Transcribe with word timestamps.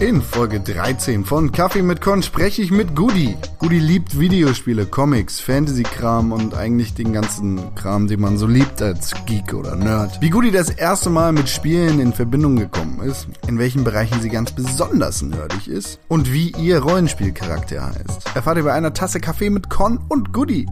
In 0.00 0.22
Folge 0.22 0.60
13 0.60 1.26
von 1.26 1.52
Kaffee 1.52 1.82
mit 1.82 2.00
Con 2.00 2.22
spreche 2.22 2.62
ich 2.62 2.70
mit 2.70 2.96
Goody. 2.96 3.36
Goody 3.58 3.78
liebt 3.78 4.18
Videospiele, 4.18 4.86
Comics, 4.86 5.40
Fantasy-Kram 5.40 6.32
und 6.32 6.54
eigentlich 6.54 6.94
den 6.94 7.12
ganzen 7.12 7.74
Kram, 7.74 8.06
den 8.06 8.18
man 8.18 8.38
so 8.38 8.46
liebt 8.46 8.80
als 8.80 9.12
Geek 9.26 9.52
oder 9.52 9.76
Nerd. 9.76 10.18
Wie 10.22 10.30
Goody 10.30 10.52
das 10.52 10.70
erste 10.70 11.10
Mal 11.10 11.32
mit 11.32 11.50
Spielen 11.50 12.00
in 12.00 12.14
Verbindung 12.14 12.56
gekommen 12.56 13.02
ist, 13.02 13.28
in 13.46 13.58
welchen 13.58 13.84
Bereichen 13.84 14.22
sie 14.22 14.30
ganz 14.30 14.52
besonders 14.52 15.20
nerdig 15.20 15.68
ist 15.68 16.00
und 16.08 16.32
wie 16.32 16.52
ihr 16.52 16.78
Rollenspielcharakter 16.78 17.88
heißt. 17.88 18.34
Erfahrt 18.34 18.56
ihr 18.56 18.64
bei 18.64 18.72
einer 18.72 18.94
Tasse 18.94 19.20
Kaffee 19.20 19.50
mit 19.50 19.68
Con 19.68 20.00
und 20.08 20.32
Goody. 20.32 20.66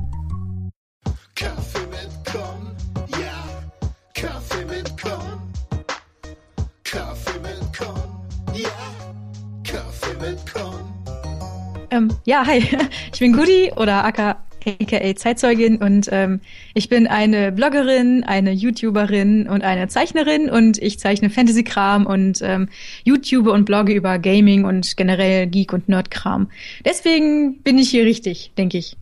Ja, 12.29 12.47
hi, 12.47 12.59
ich 13.13 13.21
bin 13.21 13.33
Goody 13.33 13.73
oder 13.75 14.05
aka, 14.05 14.37
aka 14.67 15.17
Zeitzeugin 15.17 15.79
und 15.79 16.11
ähm, 16.13 16.41
ich 16.75 16.91
bin 16.91 17.07
eine 17.07 17.53
Bloggerin, 17.53 18.23
eine 18.23 18.53
YouTuberin 18.53 19.49
und 19.49 19.63
eine 19.63 19.89
Zeichnerin 19.89 20.51
und 20.51 20.77
ich 20.77 20.99
zeichne 20.99 21.31
Fantasy-Kram 21.31 22.05
und 22.05 22.43
ähm, 22.43 22.69
YouTube 23.03 23.47
und 23.47 23.65
blogge 23.65 23.95
über 23.95 24.19
Gaming 24.19 24.67
und 24.67 24.99
generell 24.99 25.47
Geek- 25.47 25.73
und 25.73 25.89
Nerd-Kram. 25.89 26.51
Deswegen 26.85 27.63
bin 27.63 27.79
ich 27.79 27.89
hier 27.89 28.05
richtig, 28.05 28.53
denke 28.59 28.77
ich. 28.77 28.99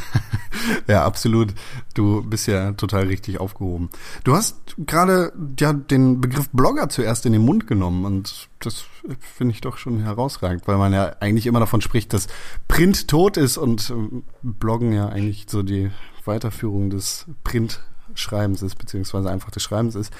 Ja, 0.86 1.04
absolut. 1.04 1.54
Du 1.94 2.22
bist 2.22 2.46
ja 2.46 2.72
total 2.72 3.06
richtig 3.06 3.38
aufgehoben. 3.40 3.90
Du 4.24 4.34
hast 4.34 4.56
gerade 4.78 5.32
ja 5.58 5.72
den 5.72 6.20
Begriff 6.20 6.48
Blogger 6.50 6.88
zuerst 6.88 7.26
in 7.26 7.32
den 7.32 7.42
Mund 7.42 7.66
genommen 7.66 8.04
und 8.04 8.48
das 8.60 8.84
finde 9.20 9.54
ich 9.54 9.60
doch 9.60 9.76
schon 9.76 10.00
herausragend, 10.00 10.66
weil 10.66 10.78
man 10.78 10.92
ja 10.92 11.16
eigentlich 11.20 11.46
immer 11.46 11.60
davon 11.60 11.80
spricht, 11.80 12.12
dass 12.12 12.26
Print 12.68 13.08
tot 13.08 13.36
ist 13.36 13.58
und 13.58 13.90
ähm, 13.90 14.24
Bloggen 14.42 14.92
ja 14.92 15.08
eigentlich 15.08 15.46
so 15.48 15.62
die 15.62 15.90
Weiterführung 16.24 16.90
des 16.90 17.26
Printschreibens 17.44 18.62
ist, 18.62 18.76
beziehungsweise 18.76 19.30
einfach 19.30 19.50
des 19.50 19.62
Schreibens 19.62 19.94
ist. 19.94 20.12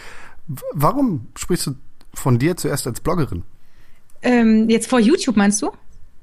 Warum 0.73 1.29
sprichst 1.37 1.67
du 1.67 1.75
von 2.15 2.39
dir 2.39 2.57
zuerst 2.57 2.87
als 2.87 3.01
Bloggerin? 3.01 3.43
Ähm, 4.23 4.69
jetzt 4.69 4.89
vor 4.89 5.01
YouTube 5.01 5.37
meinst 5.37 5.61
du? 5.63 5.73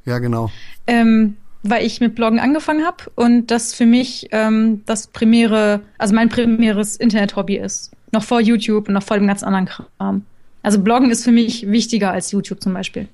Ja, 0.06 0.19
genau. 0.19 0.50
Ähm, 0.88 1.38
weil 1.64 1.86
ich 1.86 2.02
mit 2.02 2.16
Bloggen 2.16 2.39
angefangen 2.39 2.86
habe 2.86 3.06
und 3.16 3.47
das 3.47 3.73
für 3.73 3.86
mich 3.86 4.28
ähm, 4.31 4.83
das 4.86 5.08
primäre, 5.08 5.81
also 5.97 6.14
mein 6.14 6.30
primäres 6.30 6.97
Internet-Hobby 6.97 7.58
ist. 7.58 7.92
Noch 8.11 8.23
vor 8.23 8.42
YouTube 8.42 8.88
und 8.89 8.94
noch 8.94 9.03
vor 9.03 9.17
dem 9.17 9.28
ganz 9.28 9.44
anderen 9.44 9.66
Kram. 9.66 10.25
Also 10.61 10.80
Bloggen 10.80 11.09
ist 11.09 11.23
für 11.23 11.31
mich 11.31 11.69
wichtiger 11.69 12.11
als 12.11 12.31
YouTube 12.31 12.61
zum 12.61 12.73
Beispiel. 12.73 13.08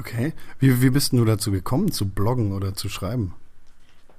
Okay. 0.00 0.32
Wie, 0.58 0.82
wie 0.82 0.90
bist 0.90 1.12
du 1.12 1.24
dazu 1.24 1.52
gekommen, 1.52 1.92
zu 1.92 2.08
bloggen 2.08 2.52
oder 2.52 2.74
zu 2.74 2.88
schreiben? 2.88 3.34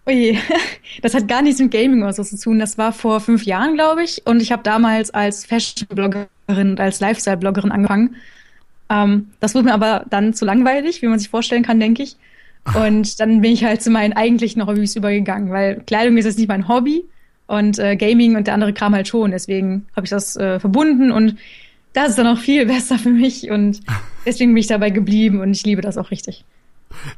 Ui, 0.07 0.37
das 1.01 1.13
hat 1.13 1.27
gar 1.27 1.41
nichts 1.41 1.59
mit 1.59 1.71
Gaming 1.71 2.03
oder 2.03 2.13
so 2.13 2.23
zu 2.23 2.37
tun. 2.37 2.59
Das 2.59 2.77
war 2.77 2.93
vor 2.93 3.19
fünf 3.19 3.43
Jahren, 3.43 3.73
glaube 3.73 4.03
ich. 4.03 4.25
Und 4.25 4.41
ich 4.41 4.51
habe 4.51 4.63
damals 4.63 5.11
als 5.11 5.45
Fashion-Bloggerin 5.45 6.27
und 6.47 6.79
als 6.79 6.99
Lifestyle-Bloggerin 6.99 7.71
angefangen. 7.71 8.15
Ähm, 8.89 9.29
das 9.39 9.55
wurde 9.55 9.65
mir 9.65 9.73
aber 9.73 10.05
dann 10.09 10.33
zu 10.33 10.45
langweilig, 10.45 11.01
wie 11.01 11.07
man 11.07 11.19
sich 11.19 11.29
vorstellen 11.29 11.63
kann, 11.63 11.79
denke 11.79 12.03
ich. 12.03 12.17
Und 12.65 13.19
dann 13.19 13.41
bin 13.41 13.51
ich 13.51 13.63
halt 13.63 13.81
zu 13.81 13.89
meinen 13.89 14.13
eigentlichen 14.13 14.65
Hobbys 14.65 14.95
übergegangen, 14.95 15.51
weil 15.51 15.81
Kleidung 15.85 16.17
ist 16.17 16.25
jetzt 16.25 16.37
nicht 16.37 16.47
mein 16.47 16.67
Hobby 16.67 17.03
und 17.47 17.77
äh, 17.77 17.95
Gaming 17.97 18.35
und 18.35 18.47
der 18.47 18.53
andere 18.53 18.73
Kram 18.73 18.93
halt 18.93 19.07
schon. 19.07 19.31
Deswegen 19.31 19.85
habe 19.95 20.05
ich 20.05 20.09
das 20.09 20.35
äh, 20.37 20.59
verbunden 20.59 21.11
und 21.11 21.35
das 21.91 22.09
ist 22.09 22.17
dann 22.17 22.27
auch 22.27 22.39
viel 22.39 22.65
besser 22.67 22.97
für 22.97 23.09
mich 23.09 23.49
und 23.49 23.81
deswegen 24.25 24.53
bin 24.53 24.61
ich 24.61 24.67
dabei 24.67 24.89
geblieben 24.89 25.41
und 25.41 25.51
ich 25.51 25.65
liebe 25.65 25.81
das 25.81 25.97
auch 25.97 26.09
richtig. 26.09 26.45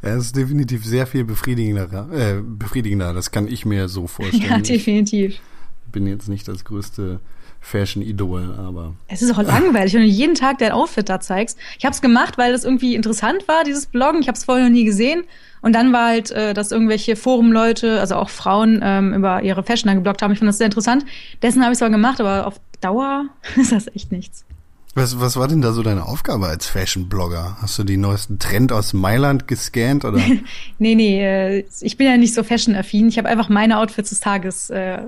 Ja, 0.02 0.16
es 0.16 0.28
ist 0.28 0.36
definitiv 0.36 0.86
sehr 0.86 1.05
viel 1.05 1.26
befriedigender, 1.26 2.10
äh, 2.11 2.42
befriedigender. 2.42 3.14
Das 3.14 3.32
kann 3.32 3.48
ich 3.48 3.66
mir 3.66 3.88
so 3.88 4.08
vorstellen. 4.08 4.44
Ja, 4.44 4.58
definitiv. 4.60 5.39
Ich 5.86 5.92
bin 5.92 6.08
jetzt 6.08 6.28
nicht 6.28 6.48
das 6.48 6.66
größte 6.66 7.20
Fashion-Idol, 7.65 8.55
aber 8.58 8.93
Es 9.08 9.21
ist 9.21 9.31
auch 9.31 9.42
langweilig, 9.43 9.93
wenn 9.93 10.02
du 10.02 10.08
jeden 10.08 10.36
Tag 10.36 10.59
dein 10.59 10.71
Outfit 10.71 11.09
da 11.09 11.20
zeigst. 11.20 11.58
Ich 11.80 11.86
habe 11.86 11.93
es 11.93 12.02
gemacht, 12.02 12.37
weil 12.37 12.52
das 12.52 12.64
irgendwie 12.64 12.95
interessant 12.95 13.48
war, 13.48 13.64
dieses 13.64 13.87
Bloggen. 13.87 14.21
Ich 14.21 14.27
habe 14.27 14.37
es 14.37 14.45
vorher 14.45 14.65
noch 14.65 14.71
nie 14.71 14.86
gesehen. 14.86 15.23
Und 15.61 15.73
dann 15.73 15.92
war 15.92 16.08
halt, 16.09 16.30
äh, 16.31 16.54
dass 16.54 16.71
irgendwelche 16.71 17.15
Forum-Leute, 17.15 17.99
also 17.99 18.15
auch 18.15 18.30
Frauen, 18.30 18.81
ähm, 18.83 19.14
über 19.15 19.42
ihre 19.42 19.64
Fashion 19.64 19.87
dann 19.87 19.98
gebloggt 19.98 20.21
haben. 20.21 20.31
Ich 20.31 20.37
fand 20.39 20.49
das 20.49 20.59
sehr 20.59 20.67
interessant. 20.67 21.05
Dessen 21.42 21.64
habe 21.64 21.73
ich 21.73 21.80
zwar 21.80 21.89
gemacht, 21.89 22.21
aber 22.21 22.45
auf 22.45 22.59
Dauer 22.81 23.25
ist 23.55 23.71
das 23.71 23.87
echt 23.95 24.11
nichts. 24.11 24.45
was, 24.93 25.20
was 25.20 25.36
war 25.37 25.48
denn 25.48 25.64
da 25.64 25.71
so 25.73 25.81
deine 25.81 26.05
Aufgabe 26.05 26.45
als 26.45 26.67
Fashion-Blogger? 26.67 27.58
Hast 27.61 27.80
du 27.80 27.83
die 27.83 27.98
neuesten 27.98 28.37
Trend 28.37 28.71
aus 28.71 28.93
Mailand 28.93 29.48
gescannt 29.48 30.05
oder? 30.05 30.20
Nee, 30.77 30.93
nee, 30.93 31.23
äh, 31.25 31.65
ich 31.81 31.98
bin 31.98 32.05
ja 32.05 32.15
nicht 32.17 32.36
so 32.36 32.43
fashion-affin. 32.43 33.08
Ich 33.08 33.17
habe 33.17 33.27
einfach 33.27 33.49
meine 33.49 33.80
Outfits 33.80 34.09
des 34.09 34.20
Tages 34.20 34.70
äh, 34.70 34.99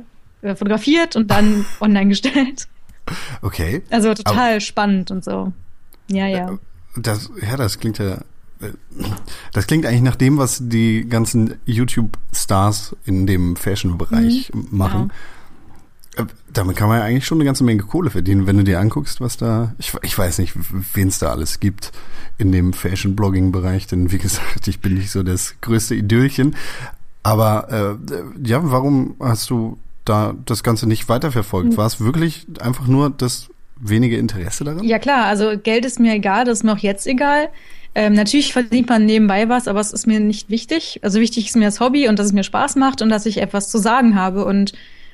fotografiert 0.41 1.15
und 1.15 1.31
dann 1.31 1.65
online 1.79 2.09
gestellt. 2.09 2.67
Okay. 3.41 3.83
Also 3.89 4.13
total 4.13 4.61
spannend 4.61 5.11
und 5.11 5.23
so. 5.23 5.53
Ja, 6.09 6.27
ja. 6.27 6.57
Das, 6.95 7.29
ja, 7.41 7.55
das 7.57 7.79
klingt 7.79 7.99
ja, 7.99 8.15
äh, 8.61 8.71
das 9.53 9.67
klingt 9.67 9.85
eigentlich 9.85 10.01
nach 10.01 10.15
dem, 10.15 10.37
was 10.37 10.59
die 10.61 11.07
ganzen 11.07 11.55
YouTube-Stars 11.65 12.95
in 13.05 13.27
dem 13.27 13.55
Fashion-Bereich 13.55 14.51
machen. 14.71 15.11
Äh, 16.15 16.25
Damit 16.51 16.75
kann 16.75 16.89
man 16.89 16.99
ja 16.99 17.05
eigentlich 17.05 17.25
schon 17.25 17.37
eine 17.37 17.45
ganze 17.45 17.63
Menge 17.63 17.83
Kohle 17.83 18.09
verdienen, 18.09 18.47
wenn 18.47 18.57
du 18.57 18.63
dir 18.63 18.79
anguckst, 18.79 19.21
was 19.21 19.37
da, 19.37 19.73
ich, 19.77 19.93
ich 20.01 20.17
weiß 20.17 20.39
nicht, 20.39 20.53
wen 20.93 21.07
es 21.07 21.19
da 21.19 21.29
alles 21.31 21.59
gibt 21.59 21.91
in 22.37 22.51
dem 22.51 22.73
Fashion-Blogging-Bereich, 22.73 23.87
denn 23.87 24.11
wie 24.11 24.17
gesagt, 24.17 24.67
ich 24.67 24.79
bin 24.79 24.95
nicht 24.95 25.11
so 25.11 25.23
das 25.23 25.55
größte 25.61 25.95
Idölchen. 25.95 26.55
Aber 27.23 27.99
äh, 28.09 28.47
ja, 28.47 28.59
warum 28.63 29.15
hast 29.19 29.49
du 29.49 29.77
da 30.09 30.35
das 30.45 30.63
Ganze 30.63 30.87
nicht 30.87 31.09
weiterverfolgt? 31.09 31.77
War 31.77 31.85
es 31.85 31.99
wirklich 31.99 32.47
einfach 32.59 32.87
nur 32.87 33.09
das 33.09 33.49
wenige 33.79 34.17
Interesse 34.17 34.63
daran? 34.63 34.83
Ja 34.83 34.99
klar, 34.99 35.25
also 35.25 35.57
Geld 35.61 35.85
ist 35.85 35.99
mir 35.99 36.13
egal, 36.13 36.45
das 36.45 36.59
ist 36.59 36.63
mir 36.63 36.73
auch 36.73 36.79
jetzt 36.79 37.07
egal. 37.07 37.49
Ähm, 37.95 38.13
natürlich 38.13 38.53
verdient 38.53 38.89
man 38.89 39.05
nebenbei 39.05 39.49
was, 39.49 39.67
aber 39.67 39.79
es 39.79 39.91
ist 39.91 40.05
mir 40.05 40.19
nicht 40.19 40.49
wichtig. 40.49 40.99
Also 41.01 41.19
wichtig 41.19 41.47
ist 41.47 41.55
mir 41.55 41.65
das 41.65 41.79
Hobby 41.79 42.07
und 42.07 42.19
dass 42.19 42.27
es 42.27 42.33
mir 42.33 42.43
Spaß 42.43 42.75
macht 42.75 43.01
und 43.01 43.09
dass 43.09 43.25
ich 43.25 43.41
etwas 43.41 43.69
zu 43.69 43.79
sagen 43.79 44.15
habe. 44.15 44.45
Und 44.45 44.73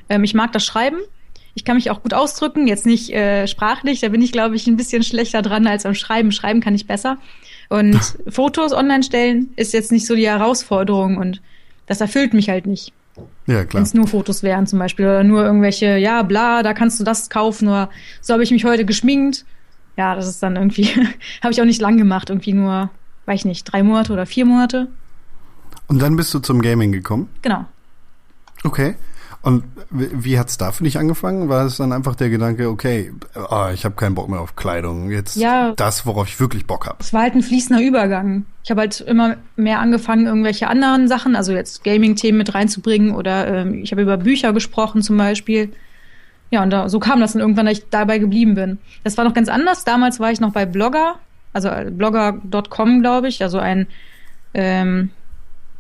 ähm, 0.09 0.23
ich 0.23 0.33
mag 0.33 0.51
das 0.51 0.65
Schreiben. 0.65 0.97
Ich 1.55 1.63
kann 1.63 1.77
mich 1.77 1.91
auch 1.91 2.01
gut 2.01 2.13
ausdrücken, 2.13 2.67
jetzt 2.67 2.85
nicht 2.85 3.13
äh, 3.13 3.47
sprachlich, 3.47 3.99
da 3.99 4.09
bin 4.09 4.23
ich, 4.23 4.31
glaube 4.31 4.55
ich, 4.55 4.65
ein 4.65 4.75
bisschen 4.75 5.03
schlechter 5.03 5.43
dran 5.43 5.67
als 5.67 5.85
am 5.85 5.93
Schreiben. 5.93 6.31
Schreiben 6.31 6.61
kann 6.61 6.73
ich 6.73 6.87
besser. 6.87 7.19
Und 7.69 7.99
Fotos 8.27 8.73
online 8.73 9.03
stellen 9.03 9.53
ist 9.55 9.71
jetzt 9.71 9.91
nicht 9.91 10.05
so 10.05 10.15
die 10.15 10.27
Herausforderung 10.27 11.17
und 11.17 11.41
das 11.85 12.01
erfüllt 12.01 12.33
mich 12.33 12.49
halt 12.49 12.65
nicht. 12.65 12.91
Ja, 13.45 13.65
klar. 13.65 13.73
Wenn 13.73 13.83
es 13.83 13.93
nur 13.93 14.07
Fotos 14.07 14.43
wären 14.43 14.67
zum 14.67 14.79
Beispiel 14.79 15.05
oder 15.05 15.23
nur 15.23 15.43
irgendwelche, 15.43 15.97
ja, 15.97 16.23
bla, 16.23 16.63
da 16.63 16.73
kannst 16.73 16.99
du 16.99 17.03
das 17.03 17.29
kaufen 17.29 17.67
oder 17.67 17.89
so 18.21 18.33
habe 18.33 18.43
ich 18.43 18.51
mich 18.51 18.65
heute 18.65 18.85
geschminkt. 18.85 19.45
Ja, 19.97 20.15
das 20.15 20.27
ist 20.27 20.41
dann 20.41 20.55
irgendwie, 20.55 20.85
habe 21.43 21.51
ich 21.51 21.61
auch 21.61 21.65
nicht 21.65 21.81
lang 21.81 21.97
gemacht, 21.97 22.29
irgendwie 22.29 22.53
nur, 22.53 22.89
weiß 23.25 23.41
ich 23.41 23.45
nicht, 23.45 23.63
drei 23.65 23.83
Monate 23.83 24.13
oder 24.13 24.25
vier 24.25 24.45
Monate. 24.45 24.87
Und 25.87 26.01
dann 26.01 26.15
bist 26.15 26.33
du 26.33 26.39
zum 26.39 26.61
Gaming 26.61 26.91
gekommen? 26.91 27.29
Genau. 27.41 27.65
Okay. 28.63 28.95
Und 29.43 29.65
wie 29.91 30.39
hat's 30.39 30.57
da 30.57 30.71
für 30.71 30.85
dich 30.85 30.97
angefangen? 30.97 31.49
War 31.49 31.65
es 31.65 31.75
dann 31.75 31.91
einfach 31.91 32.15
der 32.15 32.29
Gedanke, 32.29 32.69
okay, 32.69 33.11
ah, 33.35 33.71
ich 33.73 33.83
habe 33.83 33.93
keinen 33.95 34.15
Bock 34.15 34.29
mehr 34.29 34.39
auf 34.39 34.55
Kleidung, 34.55 35.11
jetzt 35.11 35.35
Ja. 35.35 35.73
das, 35.75 36.05
worauf 36.05 36.29
ich 36.29 36.39
wirklich 36.39 36.65
Bock 36.65 36.87
habe. 36.87 36.97
Es 37.01 37.11
war 37.11 37.23
halt 37.23 37.35
ein 37.35 37.41
fließender 37.43 37.83
Übergang. 37.83 38.45
Ich 38.63 38.71
habe 38.71 38.79
halt 38.79 39.01
immer 39.01 39.35
mehr 39.57 39.79
angefangen, 39.81 40.27
irgendwelche 40.27 40.67
anderen 40.69 41.09
Sachen, 41.09 41.35
also 41.35 41.51
jetzt 41.51 41.83
Gaming-Themen 41.83 42.37
mit 42.37 42.55
reinzubringen 42.55 43.13
oder 43.13 43.45
ähm, 43.49 43.83
ich 43.83 43.91
habe 43.91 44.01
über 44.01 44.15
Bücher 44.15 44.53
gesprochen 44.53 45.01
zum 45.01 45.17
Beispiel. 45.17 45.73
Ja, 46.49 46.63
und 46.63 46.69
da, 46.69 46.87
so 46.87 46.99
kam 47.01 47.19
das 47.19 47.33
dann 47.33 47.41
irgendwann, 47.41 47.65
dass 47.65 47.79
ich 47.79 47.89
dabei 47.89 48.19
geblieben 48.19 48.55
bin. 48.55 48.77
Das 49.03 49.17
war 49.17 49.25
noch 49.25 49.33
ganz 49.33 49.49
anders. 49.49 49.83
Damals 49.83 50.21
war 50.21 50.31
ich 50.31 50.39
noch 50.39 50.53
bei 50.53 50.65
Blogger, 50.65 51.15
also 51.51 51.67
äh, 51.67 51.91
blogger.com, 51.91 53.01
glaube 53.01 53.27
ich, 53.27 53.43
also 53.43 53.59
ein, 53.59 53.87
ähm, 54.53 55.09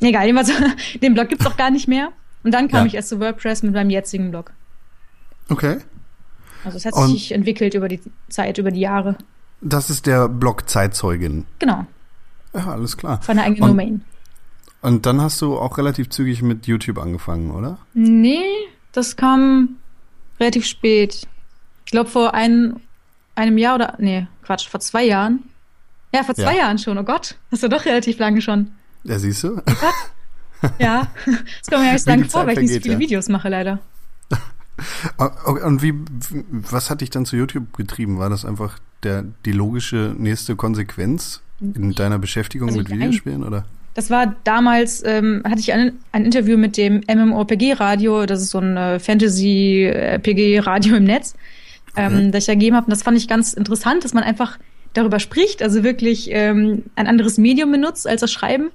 egal, 0.01 0.25
jedenfalls, 0.25 0.51
den 1.01 1.13
Blog 1.13 1.29
gibt's 1.29 1.45
auch 1.45 1.55
gar 1.55 1.71
nicht 1.71 1.87
mehr. 1.87 2.09
Und 2.43 2.53
dann 2.53 2.67
kam 2.67 2.81
Ja. 2.81 2.85
ich 2.87 2.95
erst 2.95 3.09
zu 3.09 3.19
WordPress 3.19 3.63
mit 3.63 3.73
meinem 3.73 3.89
jetzigen 3.89 4.31
Blog. 4.31 4.51
Okay. 5.49 5.77
Also 6.63 6.77
es 6.77 6.85
hat 6.85 6.93
Und- 6.93 7.09
sich 7.09 7.31
entwickelt 7.31 7.73
über 7.73 7.87
die 7.87 7.99
Zeit, 8.29 8.57
über 8.57 8.71
die 8.71 8.79
Jahre. 8.79 9.17
Das 9.61 9.89
ist 9.89 10.05
der 10.05 10.27
Blog 10.27 10.69
Zeitzeugin. 10.69 11.45
Genau, 11.59 11.85
Ja, 12.53 12.71
alles 12.71 12.97
klar. 12.97 13.21
von 13.21 13.35
der 13.37 13.45
eigenen 13.45 13.63
Und- 13.63 13.69
Domain. 13.69 14.05
Und 14.81 15.05
dann 15.05 15.21
hast 15.21 15.41
du 15.41 15.57
auch 15.57 15.77
relativ 15.77 16.09
zügig 16.09 16.41
mit 16.41 16.67
YouTube 16.67 16.97
angefangen, 16.97 17.51
oder? 17.51 17.77
Nee, 17.93 18.43
das 18.91 19.15
kam 19.15 19.77
relativ 20.39 20.65
spät. 20.65 21.25
Ich 21.85 21.91
glaube 21.91 22.09
vor 22.09 22.33
ein, 22.33 22.81
einem 23.35 23.57
Jahr 23.57 23.75
oder 23.75 23.95
nee, 23.99 24.27
Quatsch, 24.43 24.67
vor 24.67 24.81
zwei 24.81 25.05
Jahren. 25.05 25.43
Ja, 26.13 26.23
vor 26.23 26.35
zwei 26.35 26.53
Ja. 26.55 26.63
Jahren 26.63 26.77
schon. 26.79 26.97
Oh 26.97 27.03
Gott, 27.03 27.37
das 27.49 27.59
ist 27.59 27.63
ja 27.63 27.69
doch 27.69 27.85
relativ 27.85 28.19
lange 28.19 28.41
schon. 28.41 28.71
Ja, 29.05 29.17
siehst 29.19 29.43
du? 29.43 29.61
Ja, 30.79 31.07
das 31.25 31.69
kommt 31.69 31.83
mir 31.83 31.97
lange 32.05 32.23
die 32.23 32.29
vor, 32.29 32.45
weil 32.45 32.57
ich 32.57 32.63
nicht 32.63 32.73
so 32.73 32.79
viele 32.79 32.93
ja. 32.95 32.99
Videos 32.99 33.29
mache, 33.29 33.49
leider. 33.49 33.79
Und 35.63 35.81
wie, 35.83 35.93
was 36.49 36.89
hat 36.89 37.01
dich 37.01 37.09
dann 37.09 37.25
zu 37.25 37.35
YouTube 37.35 37.75
getrieben? 37.77 38.17
War 38.17 38.29
das 38.29 38.43
einfach 38.43 38.79
der, 39.03 39.23
die 39.45 39.51
logische 39.51 40.15
nächste 40.17 40.55
Konsequenz? 40.55 41.43
in 41.75 41.93
deiner 41.93 42.19
Beschäftigung 42.19 42.69
Also 42.69 42.79
mit 42.79 42.89
Videospielen, 42.89 43.43
oder? 43.43 43.65
Das 43.93 44.09
war 44.09 44.35
damals, 44.43 45.03
ähm, 45.05 45.43
hatte 45.45 45.59
ich 45.59 45.71
ein, 45.71 45.93
ein 46.11 46.25
Interview 46.25 46.57
mit 46.57 46.77
dem 46.77 47.03
MMORPG-Radio, 47.07 48.25
das 48.25 48.41
ist 48.41 48.49
so 48.49 48.59
ein 48.59 48.75
äh, 48.75 48.99
Fantasy-RPG-Radio 48.99 50.95
im 50.95 51.03
Netz, 51.03 51.35
ähm, 51.95 52.31
das 52.31 52.43
ich 52.43 52.47
da 52.47 52.53
gegeben 52.53 52.75
habe. 52.75 52.87
Und 52.87 52.91
das 52.91 53.03
fand 53.03 53.17
ich 53.17 53.27
ganz 53.27 53.53
interessant, 53.53 54.03
dass 54.03 54.13
man 54.13 54.23
einfach 54.23 54.57
darüber 54.93 55.19
spricht, 55.19 55.61
also 55.61 55.83
wirklich 55.83 56.29
ähm, 56.31 56.83
ein 56.95 57.07
anderes 57.07 57.37
Medium 57.37 57.71
benutzt 57.71 58.07
als 58.07 58.21
das 58.21 58.31
Schreiben. 58.31 58.71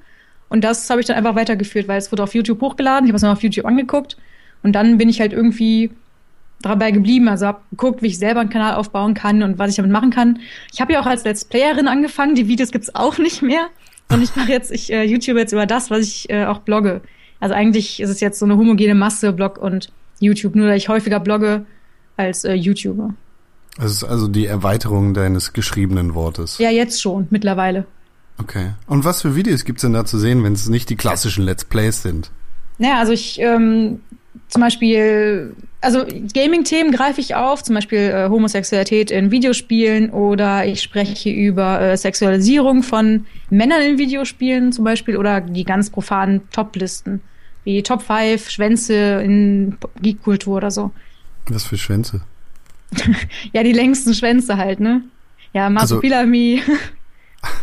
Und 0.49 0.65
das 0.65 0.89
habe 0.91 1.01
ich 1.01 1.07
dann 1.07 1.17
einfach 1.17 1.35
weitergeführt, 1.35 1.89
weil 1.89 1.99
es 1.99 2.11
wurde 2.11 2.23
auf 2.23 2.35
YouTube 2.35 2.61
hochgeladen, 2.61 3.07
ich 3.07 3.11
habe 3.11 3.17
es 3.17 3.23
mir 3.23 3.33
auf 3.33 3.43
YouTube 3.43 3.67
angeguckt 3.67 4.17
und 4.63 4.73
dann 4.73 4.99
bin 4.99 5.09
ich 5.09 5.21
halt 5.21 5.33
irgendwie 5.33 5.91
dabei 6.63 6.91
geblieben, 6.91 7.29
also 7.29 7.47
habe 7.47 7.61
geguckt, 7.71 8.03
wie 8.03 8.09
ich 8.09 8.19
selber 8.19 8.41
einen 8.41 8.51
Kanal 8.51 8.75
aufbauen 8.75 9.15
kann 9.15 9.43
und 9.43 9.59
was 9.59 9.71
ich 9.71 9.77
damit 9.77 9.93
machen 9.93 10.11
kann. 10.11 10.41
Ich 10.73 10.81
habe 10.81 10.93
ja 10.93 11.01
auch 11.01 11.07
als 11.07 11.25
Let's 11.25 11.45
Playerin 11.45 11.87
angefangen, 11.87 12.35
die 12.35 12.49
Videos 12.49 12.71
gibt's 12.71 12.95
auch 12.95 13.19
nicht 13.19 13.43
mehr. 13.43 13.69
Und 14.11 14.23
ich 14.23 14.35
mache 14.35 14.51
jetzt, 14.51 14.73
ich 14.73 14.91
äh, 14.91 15.05
YouTube 15.05 15.37
jetzt 15.37 15.53
über 15.53 15.67
das, 15.67 15.91
was 15.91 16.01
ich 16.01 16.31
äh, 16.31 16.47
auch 16.47 16.61
blogge. 16.61 17.03
Also 17.41 17.55
eigentlich 17.55 18.01
ist 18.01 18.09
es 18.09 18.21
jetzt 18.21 18.39
so 18.39 18.47
eine 18.47 18.57
homogene 18.57 18.95
Masse, 18.95 19.33
Blog 19.33 19.59
und 19.59 19.91
YouTube, 20.19 20.57
nur 20.57 20.67
dass 20.69 20.77
ich 20.77 20.89
häufiger 20.89 21.21
blogge 21.21 21.67
als 22.17 22.45
äh, 22.45 22.55
YouTuber. 22.55 23.15
Das 23.77 23.93
ist 23.93 24.05
also 24.05 24.27
die 24.27 24.47
Erweiterung 24.47 25.15
deines 25.15 25.53
geschriebenen 25.53 26.15
Wortes. 26.15 26.59
Ja, 26.59 26.71
jetzt 26.71 27.01
schon, 27.01 27.29
mittlerweile. 27.31 27.87
Okay. 28.41 28.71
Und 28.87 29.05
was 29.05 29.23
für 29.23 29.35
Videos 29.35 29.65
gibt's 29.65 29.83
denn 29.83 29.93
da 29.93 30.05
zu 30.05 30.19
sehen, 30.19 30.45
wenn 30.45 30.53
es 30.53 30.69
nicht 30.69 30.89
die 30.91 30.97
klassischen 30.97 31.45
Let's 31.45 31.65
Plays 31.65 32.03
sind? 32.03 32.31
Naja, 32.79 32.99
also 33.01 33.13
ich 33.13 33.41
ähm, 33.41 34.01
zum 34.49 34.63
Beispiel, 34.63 35.55
also 35.81 36.05
Gaming-Themen 36.33 36.93
greife 36.93 37.21
ich 37.21 37.35
auf, 37.35 37.63
zum 37.65 37.75
Beispiel 37.75 37.99
äh, 37.99 38.29
Homosexualität 38.29 39.11
in 39.11 39.31
Videospielen 39.33 40.11
oder 40.11 40.65
ich 40.65 40.81
spreche 40.83 41.31
über 41.31 41.81
äh, 41.81 41.97
Sexualisierung 41.97 42.83
von 42.85 43.27
Männern 43.51 43.83
in 43.83 43.99
Videospielen 43.99 44.73
zum 44.73 44.85
Beispiel 44.85 45.17
oder 45.17 45.41
die 45.41 45.65
ganz 45.65 45.91
profanen 45.91 46.43
Top-Listen, 46.53 47.21
wie 47.65 47.83
Top 47.83 48.03
5 48.03 48.49
Schwänze 48.49 48.95
in 49.23 49.77
Geek-Kultur 50.01 50.57
oder 50.59 50.71
so. 50.71 50.93
Was 51.49 51.65
für 51.65 51.77
Schwänze? 51.79 52.21
Ja, 53.53 53.63
die 53.65 53.73
längsten 53.73 54.15
Schwänze 54.15 54.57
halt, 54.57 54.81
ne? 54.81 55.03
Ja, 55.53 55.65
Also- 55.65 55.75
Marsupilami. 55.75 56.63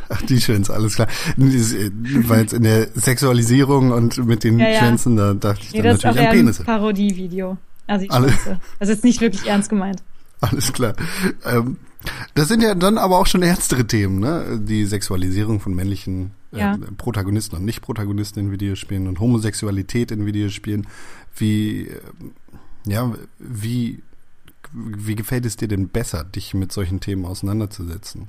Ach, 0.09 0.21
die 0.23 0.39
Schwänze, 0.39 0.73
alles 0.73 0.95
klar. 0.95 1.07
Äh, 1.37 1.89
Weil 2.27 2.41
jetzt 2.41 2.53
in 2.53 2.63
der 2.63 2.87
Sexualisierung 2.95 3.91
und 3.91 4.17
mit 4.25 4.43
den 4.43 4.59
Ja, 4.59 4.69
ja. 4.69 4.79
Schwänzen, 4.79 5.17
da 5.17 5.33
dachte 5.33 5.61
ich 5.63 5.73
nee, 5.73 5.81
dann 5.81 5.87
das 5.91 5.97
ist 5.97 6.05
auch 6.05 6.09
natürlich 6.09 6.23
eher 6.23 6.29
an 6.29 6.35
ein 6.37 6.39
Penisse. 6.45 6.63
Parodie-Video. 6.63 7.57
Also 7.87 8.05
die 8.05 8.11
Alle- 8.11 8.29
Schwänze. 8.29 8.59
Das 8.79 8.89
ist 8.89 8.95
jetzt 8.95 9.03
nicht 9.03 9.21
wirklich 9.21 9.45
ernst 9.47 9.69
gemeint. 9.69 10.03
Alles 10.41 10.71
klar. 10.73 10.93
Ähm, 11.45 11.77
das 12.35 12.47
sind 12.49 12.61
ja 12.61 12.75
dann 12.75 12.97
aber 12.97 13.17
auch 13.17 13.25
schon 13.27 13.41
ernstere 13.41 13.85
Themen, 13.87 14.19
ne? 14.19 14.59
Die 14.63 14.85
Sexualisierung 14.85 15.59
von 15.59 15.73
männlichen 15.73 16.31
äh, 16.53 16.59
Ja. 16.59 16.77
Protagonisten 16.97 17.55
und 17.55 17.65
Nicht-Protagonisten 17.65 18.39
in 18.39 18.51
Videospielen 18.51 19.07
und 19.07 19.19
Homosexualität 19.19 20.11
in 20.11 20.25
Videospielen. 20.25 20.87
Wie, 21.35 21.87
äh, 21.87 21.99
ja, 22.85 23.11
wie, 23.39 24.03
wie 24.71 25.15
gefällt 25.15 25.45
es 25.45 25.57
dir 25.57 25.67
denn 25.67 25.87
besser, 25.89 26.23
dich 26.23 26.53
mit 26.53 26.71
solchen 26.71 26.99
Themen 26.99 27.25
auseinanderzusetzen? 27.25 28.27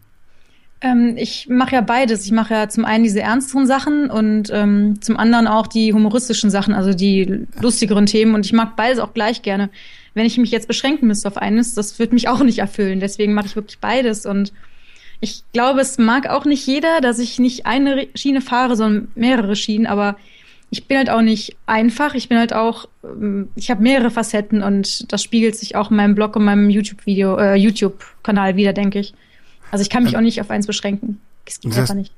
Ähm, 0.81 1.15
ich 1.17 1.49
mache 1.49 1.75
ja 1.75 1.81
beides. 1.81 2.27
Ich 2.27 2.33
mache 2.33 2.55
ja 2.55 2.69
zum 2.69 2.85
einen 2.85 3.05
diese 3.05 3.21
ernsteren 3.21 3.67
Sachen 3.67 4.11
und 4.11 4.51
ähm, 4.53 5.01
zum 5.01 5.17
anderen 5.17 5.47
auch 5.47 5.67
die 5.67 5.93
humoristischen 5.93 6.51
Sachen, 6.51 6.75
also 6.75 6.93
die 6.93 7.47
lustigeren 7.61 8.07
Themen. 8.07 8.35
Und 8.35 8.45
ich 8.45 8.53
mag 8.53 8.77
beides 8.77 8.99
auch 8.99 9.15
gleich 9.15 9.43
gerne. 9.43 9.71
Wenn 10.15 10.27
ich 10.27 10.39
mich 10.39 10.51
jetzt 10.51 10.69
beschränken 10.69 11.07
müsste 11.07 11.29
auf 11.29 11.37
eines, 11.37 11.75
das 11.75 11.99
wird 11.99 12.13
mich 12.13 12.29
auch 12.29 12.43
nicht 12.43 12.59
erfüllen. 12.59 13.01
Deswegen 13.01 13.35
mache 13.35 13.47
ich 13.47 13.57
wirklich 13.57 13.79
beides. 13.79 14.27
Und 14.27 14.53
ich 15.21 15.43
glaube, 15.53 15.81
es 15.81 15.99
mag 15.99 16.29
auch 16.29 16.45
nicht 16.45 16.67
jeder, 16.67 17.01
dass 17.01 17.19
ich 17.19 17.39
nicht 17.39 17.67
eine 17.67 18.07
Schiene 18.15 18.43
fahre, 18.43 18.77
sondern 18.77 19.09
mehrere 19.15 19.57
Schienen. 19.57 19.87
Aber 19.87 20.17
ich 20.69 20.87
bin 20.87 20.99
halt 20.99 21.09
auch 21.09 21.23
nicht 21.23 21.57
einfach. 21.65 22.15
Ich 22.15 22.29
bin 22.29 22.39
halt 22.39 22.53
auch, 22.53 22.87
ähm, 23.03 23.49
ich 23.55 23.71
habe 23.71 23.83
mehrere 23.83 24.11
Facetten 24.11 24.63
und 24.63 25.11
das 25.11 25.23
spiegelt 25.23 25.57
sich 25.57 25.75
auch 25.75 25.91
in 25.91 25.97
meinem 25.97 26.15
Blog 26.15 26.37
und 26.37 26.45
meinem 26.45 26.69
YouTube-Video, 26.69 27.39
äh, 27.39 27.55
YouTube-Kanal 27.55 28.57
wieder, 28.57 28.75
denke 28.75 28.99
ich. 28.99 29.15
Also 29.71 29.83
ich 29.83 29.91
kann 29.91 30.03
mich 30.05 30.13
Ähm, 30.13 30.19
auch 30.19 30.23
nicht 30.23 30.41
auf 30.41 30.51
eins 30.51 30.67
beschränken. 30.67 31.21
Das 31.45 31.61
geht 31.61 31.73
das- 31.73 31.79
einfach 31.79 31.95
nicht. 31.95 32.13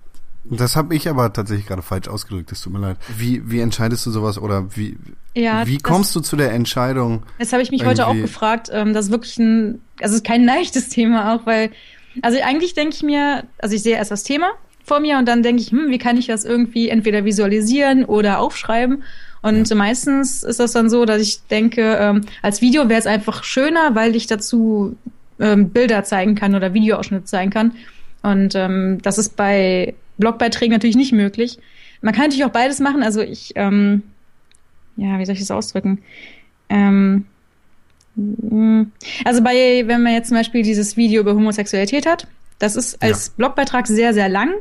Das 0.51 0.77
habe 0.77 0.95
ich 0.95 1.09
aber 1.09 1.31
tatsächlich 1.33 1.67
gerade 1.67 1.83
falsch 1.83 2.09
ausgedrückt, 2.09 2.51
es 2.53 2.63
tut 2.63 2.73
mir 2.73 2.79
leid. 2.79 2.97
Wie, 3.19 3.43
wie 3.51 3.61
entscheidest 3.61 4.07
du 4.07 4.11
sowas 4.11 4.39
oder 4.39 4.75
wie, 4.77 4.97
Ja, 5.35 5.67
wie 5.67 5.75
das- 5.75 5.83
kommst 5.83 6.17
du 6.17 6.21
zu 6.21 6.37
der 6.37 6.53
Entscheidung? 6.53 7.23
Das 7.39 7.53
habe 7.53 7.63
ich 7.63 7.71
mich 7.71 7.85
heute 7.85 8.07
auch 8.07 8.11
irgendwie- 8.11 8.23
gefragt. 8.29 8.71
Ähm, 8.73 8.95
das 8.95 9.07
ist 9.07 9.11
wirklich 9.11 9.37
ein, 9.39 9.81
also 10.01 10.13
es 10.15 10.21
ist 10.21 10.25
kein 10.27 10.45
leichtes 10.47 10.89
Thema 10.89 11.35
auch, 11.35 11.45
weil, 11.45 11.71
also 12.23 12.39
eigentlich 12.43 12.73
denke 12.75 12.95
ich 12.95 13.03
mir, 13.03 13.45
also 13.59 13.75
ich 13.75 13.83
sehe 13.83 13.97
erst 13.97 14.11
das 14.11 14.23
Thema 14.23 14.49
vor 14.85 15.01
mir 15.01 15.19
und 15.19 15.27
dann 15.29 15.43
denke 15.43 15.61
ich, 15.61 15.71
hm, 15.71 15.91
wie 15.91 15.99
kann 15.99 16.17
ich 16.17 16.27
das 16.29 16.45
irgendwie 16.47 16.89
entweder 16.89 17.25
visualisieren 17.27 18.07
oder 18.07 18.39
aufschreiben? 18.39 19.03
Und 19.43 19.73
meistens 19.75 20.43
ist 20.43 20.61
das 20.61 20.73
dann 20.73 20.89
so, 20.89 21.05
dass 21.05 21.21
ich 21.21 21.43
denke, 21.51 21.97
ähm, 22.01 22.23
als 22.43 22.61
Video 22.63 22.89
wäre 22.89 22.99
es 23.01 23.07
einfach 23.07 23.45
schöner, 23.45 23.95
weil 23.95 24.17
ich 24.17 24.27
dazu 24.27 24.97
ähm, 25.41 25.71
Bilder 25.71 26.05
zeigen 26.05 26.35
kann 26.35 26.55
oder 26.55 26.75
Videoausschnitte 26.75 27.25
zeigen 27.25 27.51
kann. 27.51 27.73
Und 28.23 28.55
ähm, 28.55 28.99
das 29.03 29.19
ist 29.19 29.37
bei 29.37 29.95
Blogbeiträgen 30.19 30.73
natürlich 30.73 30.97
nicht 30.97 31.13
möglich. 31.13 31.59
Man 32.01 32.15
kann 32.15 32.25
natürlich 32.25 32.45
auch 32.45 32.51
beides 32.51 32.81
machen. 32.81 33.03
Also 33.03 33.21
ich, 33.21 33.53
ähm, 33.55 34.03
ja, 34.97 35.19
wie 35.19 35.25
soll 35.25 35.35
ich 35.35 35.41
das 35.41 35.51
ausdrücken? 35.51 36.03
Ähm, 36.69 37.25
also 39.25 39.43
bei, 39.43 39.85
wenn 39.87 40.03
man 40.03 40.13
jetzt 40.13 40.29
zum 40.29 40.37
Beispiel 40.37 40.63
dieses 40.63 40.97
Video 40.97 41.21
über 41.21 41.35
Homosexualität 41.35 42.07
hat, 42.07 42.27
das 42.59 42.75
ist 42.75 43.01
als 43.01 43.31
Blogbeitrag 43.31 43.87
sehr, 43.87 44.13
sehr 44.13 44.29
lang 44.29 44.55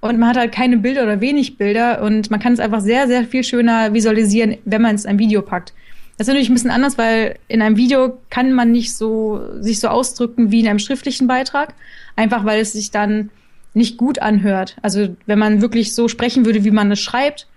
und 0.00 0.18
man 0.18 0.30
hat 0.30 0.36
halt 0.36 0.52
keine 0.52 0.76
Bilder 0.76 1.04
oder 1.04 1.20
wenig 1.20 1.56
Bilder 1.56 2.02
und 2.02 2.30
man 2.30 2.40
kann 2.40 2.52
es 2.52 2.60
einfach 2.60 2.80
sehr, 2.80 3.06
sehr 3.06 3.24
viel 3.24 3.44
schöner 3.44 3.94
visualisieren, 3.94 4.58
wenn 4.64 4.82
man 4.82 4.94
es 4.94 5.04
in 5.04 5.12
ein 5.12 5.18
Video 5.18 5.40
packt. 5.40 5.72
Das 6.16 6.26
ist 6.26 6.28
natürlich 6.28 6.50
ein 6.50 6.54
bisschen 6.54 6.70
anders, 6.70 6.98
weil 6.98 7.38
in 7.48 7.62
einem 7.62 7.76
Video 7.76 8.18
kann 8.30 8.52
man 8.52 8.70
nicht 8.70 8.94
so 8.94 9.40
sich 9.60 9.80
so 9.80 9.88
ausdrücken 9.88 10.50
wie 10.50 10.60
in 10.60 10.68
einem 10.68 10.78
schriftlichen 10.78 11.26
Beitrag, 11.26 11.74
einfach 12.16 12.44
weil 12.44 12.60
es 12.60 12.72
sich 12.72 12.90
dann 12.90 13.30
nicht 13.74 13.96
gut 13.96 14.18
anhört. 14.18 14.76
Also 14.82 15.16
wenn 15.26 15.38
man 15.38 15.62
wirklich 15.62 15.94
so 15.94 16.08
sprechen 16.08 16.44
würde, 16.44 16.64
wie 16.64 16.70
man 16.70 16.92
es 16.92 17.00
schreibt, 17.00 17.48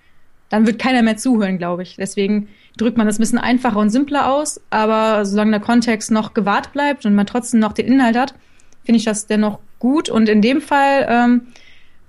dann 0.49 0.65
wird 0.65 0.79
keiner 0.79 1.01
mehr 1.01 1.17
zuhören, 1.17 1.57
glaube 1.57 1.83
ich. 1.83 1.95
Deswegen 1.97 2.47
drückt 2.77 2.97
man 2.97 3.07
das 3.07 3.17
ein 3.17 3.21
bisschen 3.21 3.39
einfacher 3.39 3.77
und 3.77 3.89
simpler 3.89 4.31
aus, 4.31 4.61
aber 4.69 5.25
solange 5.25 5.51
der 5.51 5.59
Kontext 5.59 6.11
noch 6.11 6.33
gewahrt 6.33 6.71
bleibt 6.71 7.05
und 7.05 7.15
man 7.15 7.25
trotzdem 7.25 7.59
noch 7.59 7.73
den 7.73 7.87
Inhalt 7.87 8.17
hat, 8.17 8.35
finde 8.83 8.97
ich 8.97 9.05
das 9.05 9.27
dennoch 9.27 9.59
gut. 9.79 10.09
Und 10.09 10.29
in 10.29 10.41
dem 10.41 10.61
Fall 10.61 11.07
ähm, 11.09 11.47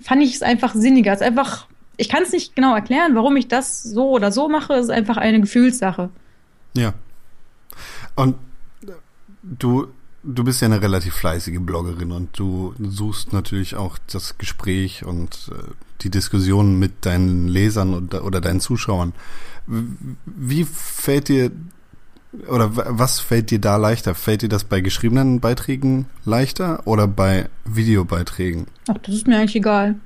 fand 0.01 0.23
ich 0.23 0.35
es 0.35 0.43
einfach 0.43 0.75
sinniger. 0.75 1.13
Es 1.13 1.21
ist 1.21 1.27
einfach, 1.27 1.67
ich 1.97 2.09
kann 2.09 2.23
es 2.23 2.33
nicht 2.33 2.55
genau 2.55 2.75
erklären, 2.75 3.15
warum 3.15 3.37
ich 3.37 3.49
das 3.49 3.83
so 3.83 4.11
oder 4.11 4.31
so 4.31 4.49
mache. 4.49 4.75
Es 4.75 4.85
ist 4.85 4.91
einfach 4.91 5.17
eine 5.17 5.41
Gefühlssache. 5.41 6.11
Ja. 6.77 6.95
Und 8.15 8.37
du, 9.43 9.89
du 10.23 10.45
bist 10.45 10.61
ja 10.61 10.67
eine 10.67 10.83
relativ 10.83 11.15
fleißige 11.15 11.61
Bloggerin 11.61 12.13
und 12.13 12.39
du 12.39 12.75
suchst 12.79 13.33
natürlich 13.33 13.77
auch 13.77 13.99
das 14.11 14.39
Gespräch 14.39 15.05
und 15.05 15.51
äh, 15.53 15.63
die 16.03 16.11
Diskussion 16.11 16.79
mit 16.79 17.05
deinen 17.07 17.49
Lesern 17.49 17.95
und, 17.95 18.15
oder 18.15 18.41
deinen 18.41 18.61
Zuschauern. 18.61 19.13
Wie 19.67 20.65
fällt 20.65 21.29
dir 21.29 21.51
oder 22.49 22.71
was 22.75 23.19
fällt 23.21 23.51
dir 23.51 23.61
da 23.61 23.77
leichter? 23.77 24.15
Fällt 24.15 24.43
dir 24.43 24.49
das 24.49 24.65
bei 24.65 24.81
geschriebenen 24.81 25.41
Beiträgen 25.41 26.07
leichter 26.25 26.87
oder 26.87 27.07
bei 27.09 27.49
Videobeiträgen? 27.65 28.67
Ach, 28.89 28.99
das 29.03 29.15
ist 29.15 29.27
mir 29.27 29.39
eigentlich 29.39 29.57
egal. 29.57 29.97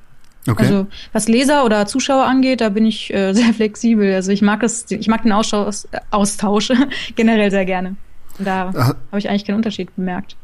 Okay. 0.49 0.63
Also 0.63 0.87
was 1.13 1.29
Leser 1.29 1.65
oder 1.65 1.87
Zuschauer 1.87 2.25
angeht, 2.25 2.61
da 2.61 2.69
bin 2.71 2.87
ich 2.87 3.13
äh, 3.13 3.33
sehr 3.35 3.53
flexibel. 3.53 4.15
Also 4.15 4.33
ich 4.33 4.43
mag 4.43 4.61
das, 4.61 4.91
ich 4.91 5.09
mag 5.09 5.23
den 5.23 5.33
Austausch, 5.33 5.85
Austausch 6.11 6.71
generell 7.17 7.51
sehr 7.51 7.65
gerne. 7.67 7.97
Und 8.39 8.47
da 8.47 8.73
Ha- 8.73 8.95
habe 9.11 9.19
ich 9.19 9.29
eigentlich 9.29 9.45
keinen 9.45 9.57
Unterschied 9.57 9.95
bemerkt. 9.97 10.37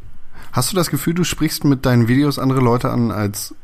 Hast 0.53 0.71
du 0.73 0.77
das 0.77 0.91
Gefühl, 0.91 1.15
du 1.15 1.25
sprichst 1.25 1.65
mit 1.65 1.87
deinen 1.87 2.09
Videos 2.09 2.39
andere 2.39 2.61
Leute 2.61 2.91
an 2.91 3.11
als 3.11 3.55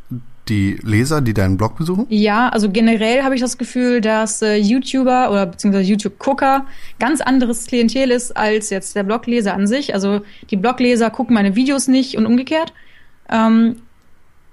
die 0.49 0.79
Leser, 0.83 1.21
die 1.21 1.35
deinen 1.35 1.57
Blog 1.57 1.77
besuchen? 1.79 2.07
Ja, 2.09 2.49
also 2.49 2.69
generell 2.71 3.23
habe 3.23 3.35
ich 3.35 3.41
das 3.41 3.59
Gefühl, 3.59 4.01
dass 4.01 4.43
äh, 4.43 4.57
YouTuber 4.57 5.31
oder 5.31 5.47
beziehungsweise 5.47 5.85
YouTube-Gucker 5.89 6.67
ganz 6.99 7.21
anderes 7.21 7.67
Klientel 7.67 8.11
ist 8.11 8.37
als 8.37 8.71
jetzt 8.71 8.97
der 8.97 9.05
Blogleser 9.05 9.55
an 9.55 9.67
sich. 9.69 9.95
Also 9.95 10.23
die 10.51 10.57
Blogleser 10.57 11.11
gucken 11.11 11.35
meine 11.35 11.55
Videos 11.55 11.87
nicht 11.89 12.17
und 12.17 12.27
umgekehrt. 12.27 12.73
Ähm, 13.31 13.77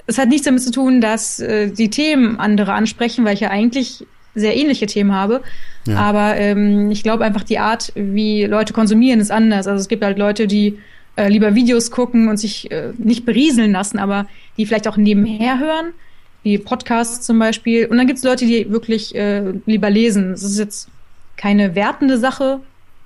es 0.10 0.18
hat 0.18 0.30
nichts 0.30 0.46
damit 0.46 0.62
zu 0.64 0.72
tun, 0.72 1.02
dass 1.02 1.40
äh, 1.40 1.70
die 1.70 1.90
Themen 1.90 2.40
andere 2.40 2.74
ansprechen, 2.74 3.26
weil 3.26 3.36
ich 3.36 3.42
ja 3.42 3.52
eigentlich 3.52 4.06
sehr 4.34 4.58
ähnliche 4.58 4.88
Themen 4.88 5.14
habe. 5.14 5.42
Ja. 5.86 5.98
Aber 5.98 6.36
ähm, 6.36 6.90
ich 6.90 7.04
glaube 7.04 7.24
einfach, 7.24 7.44
die 7.44 7.60
Art, 7.60 7.94
wie 7.96 8.46
Leute 8.46 8.74
konsumieren, 8.74 9.20
ist 9.20 9.32
anders. 9.32 9.68
Also 9.68 9.80
es 9.80 9.88
gibt 9.88 10.04
halt 10.04 10.18
Leute, 10.18 10.48
die 10.48 10.80
äh, 11.16 11.30
lieber 11.30 11.54
Videos 11.54 11.92
gucken 11.92 12.28
und 12.28 12.38
sich 12.38 12.72
äh, 12.72 12.92
nicht 12.98 13.26
berieseln 13.26 13.72
lassen, 13.72 14.00
aber 14.00 14.26
die 14.58 14.66
vielleicht 14.66 14.88
auch 14.88 14.98
nebenher 14.98 15.60
hören, 15.60 15.94
wie 16.42 16.58
Podcasts 16.58 17.26
zum 17.26 17.38
Beispiel. 17.38 17.86
Und 17.86 17.98
dann 17.98 18.08
gibt 18.08 18.18
es 18.18 18.26
Leute, 18.26 18.46
die 18.46 18.72
wirklich 18.72 19.14
äh, 19.14 19.54
lieber 19.68 19.92
lesen. 19.92 20.32
Das 20.32 20.44
ist 20.44 20.58
jetzt 20.58 20.90
keine 21.38 21.76
wertende 21.76 22.18
Sache, 22.18 22.62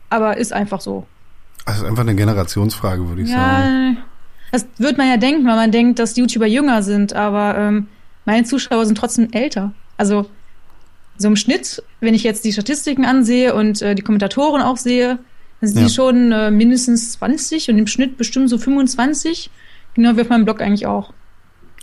aber 0.10 0.38
ist 0.38 0.54
einfach 0.54 0.80
so. 0.80 1.06
Also 1.66 1.86
einfach 1.86 2.04
eine 2.04 2.16
Generationsfrage, 2.16 3.08
würde 3.10 3.22
ich 3.24 3.30
sagen. 3.30 3.98
Das 4.54 4.68
wird 4.78 5.00
man 5.00 5.08
ja 5.10 5.18
denken, 5.18 5.48
weil 5.48 5.56
man 5.56 5.72
denkt, 5.72 5.98
dass 5.98 6.16
YouTuber 6.16 6.46
jünger 6.46 6.84
sind, 6.84 7.14
aber 7.14 7.58
ähm, 7.58 7.88
meine 8.26 8.44
Zuschauer 8.46 8.86
sind 8.86 8.96
trotzdem 9.00 9.30
älter. 9.32 9.74
Also 9.98 10.28
so 11.18 11.28
im 11.28 11.36
Schnitt, 11.36 11.82
wenn 12.02 12.14
ich 12.14 12.22
jetzt 12.24 12.46
die 12.46 12.54
Statistiken 12.54 13.04
ansehe 13.04 13.56
und 13.56 13.82
äh, 13.82 13.96
die 13.96 14.04
Kommentatoren 14.04 14.62
auch 14.62 14.78
sehe, 14.78 15.18
dann 15.60 15.70
sind 15.70 15.80
Ja. 15.82 15.88
die 15.88 15.92
schon 15.94 16.32
äh, 16.32 16.52
mindestens 16.52 17.14
20 17.14 17.70
und 17.72 17.80
im 17.80 17.88
Schnitt 17.88 18.16
bestimmt 18.16 18.48
so 18.48 18.60
25. 18.60 19.50
Genau 19.96 20.16
wie 20.18 20.22
auf 20.22 20.30
meinem 20.30 20.46
Blog 20.46 20.62
eigentlich 20.62 20.86
auch. 20.86 21.14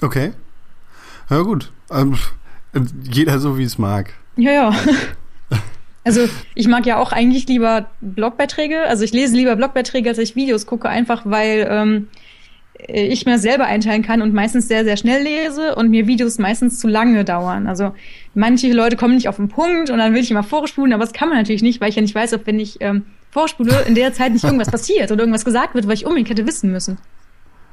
Okay. 0.01 0.31
Ja, 1.29 1.41
gut. 1.43 1.73
Ähm, 1.91 2.17
jeder 3.03 3.41
so, 3.41 3.59
wie 3.59 3.65
es 3.65 3.79
mag. 3.79 4.13
Ja, 4.37 4.53
ja. 4.53 4.75
Also 6.03 6.27
ich 6.55 6.67
mag 6.67 6.87
ja 6.87 6.97
auch 6.97 7.13
eigentlich 7.13 7.47
lieber 7.47 7.91
Blogbeiträge. 8.01 8.85
Also 8.85 9.05
ich 9.05 9.13
lese 9.13 9.37
lieber 9.37 9.55
Blogbeiträge, 9.55 10.09
als 10.09 10.17
ich 10.17 10.35
Videos 10.35 10.65
gucke, 10.65 10.89
einfach 10.89 11.23
weil 11.27 11.69
ähm, 11.71 12.09
ich 12.89 13.27
mir 13.27 13.39
selber 13.39 13.65
einteilen 13.65 14.03
kann 14.03 14.23
und 14.23 14.33
meistens 14.33 14.69
sehr, 14.69 14.85
sehr 14.85 14.97
schnell 14.97 15.23
lese 15.23 15.75
und 15.75 15.91
mir 15.91 16.07
Videos 16.07 16.39
meistens 16.39 16.79
zu 16.79 16.89
lange 16.89 17.25
dauern. 17.25 17.67
Also 17.67 17.95
manche 18.35 18.73
Leute 18.73 18.97
kommen 18.97 19.15
nicht 19.15 19.29
auf 19.29 19.37
den 19.37 19.49
Punkt 19.49 19.91
und 19.91 19.99
dann 19.99 20.15
will 20.15 20.21
ich 20.21 20.31
immer 20.31 20.43
vorspulen, 20.43 20.93
aber 20.93 21.05
das 21.05 21.13
kann 21.13 21.29
man 21.29 21.39
natürlich 21.39 21.63
nicht, 21.63 21.81
weil 21.81 21.91
ich 21.91 21.97
ja 21.97 22.03
nicht 22.03 22.15
weiß, 22.15 22.33
ob 22.35 22.47
wenn 22.47 22.59
ich 22.61 22.79
ähm, 22.81 23.05
vorspule, 23.31 23.85
in 23.87 23.95
der 23.95 24.13
Zeit 24.13 24.33
nicht 24.33 24.45
irgendwas 24.45 24.71
passiert 24.71 25.11
oder 25.11 25.21
irgendwas 25.21 25.45
gesagt 25.45 25.75
wird, 25.75 25.87
weil 25.87 25.95
ich 25.95 26.05
unbedingt 26.07 26.31
hätte 26.31 26.47
wissen 26.47 26.73
müssen. 26.73 26.99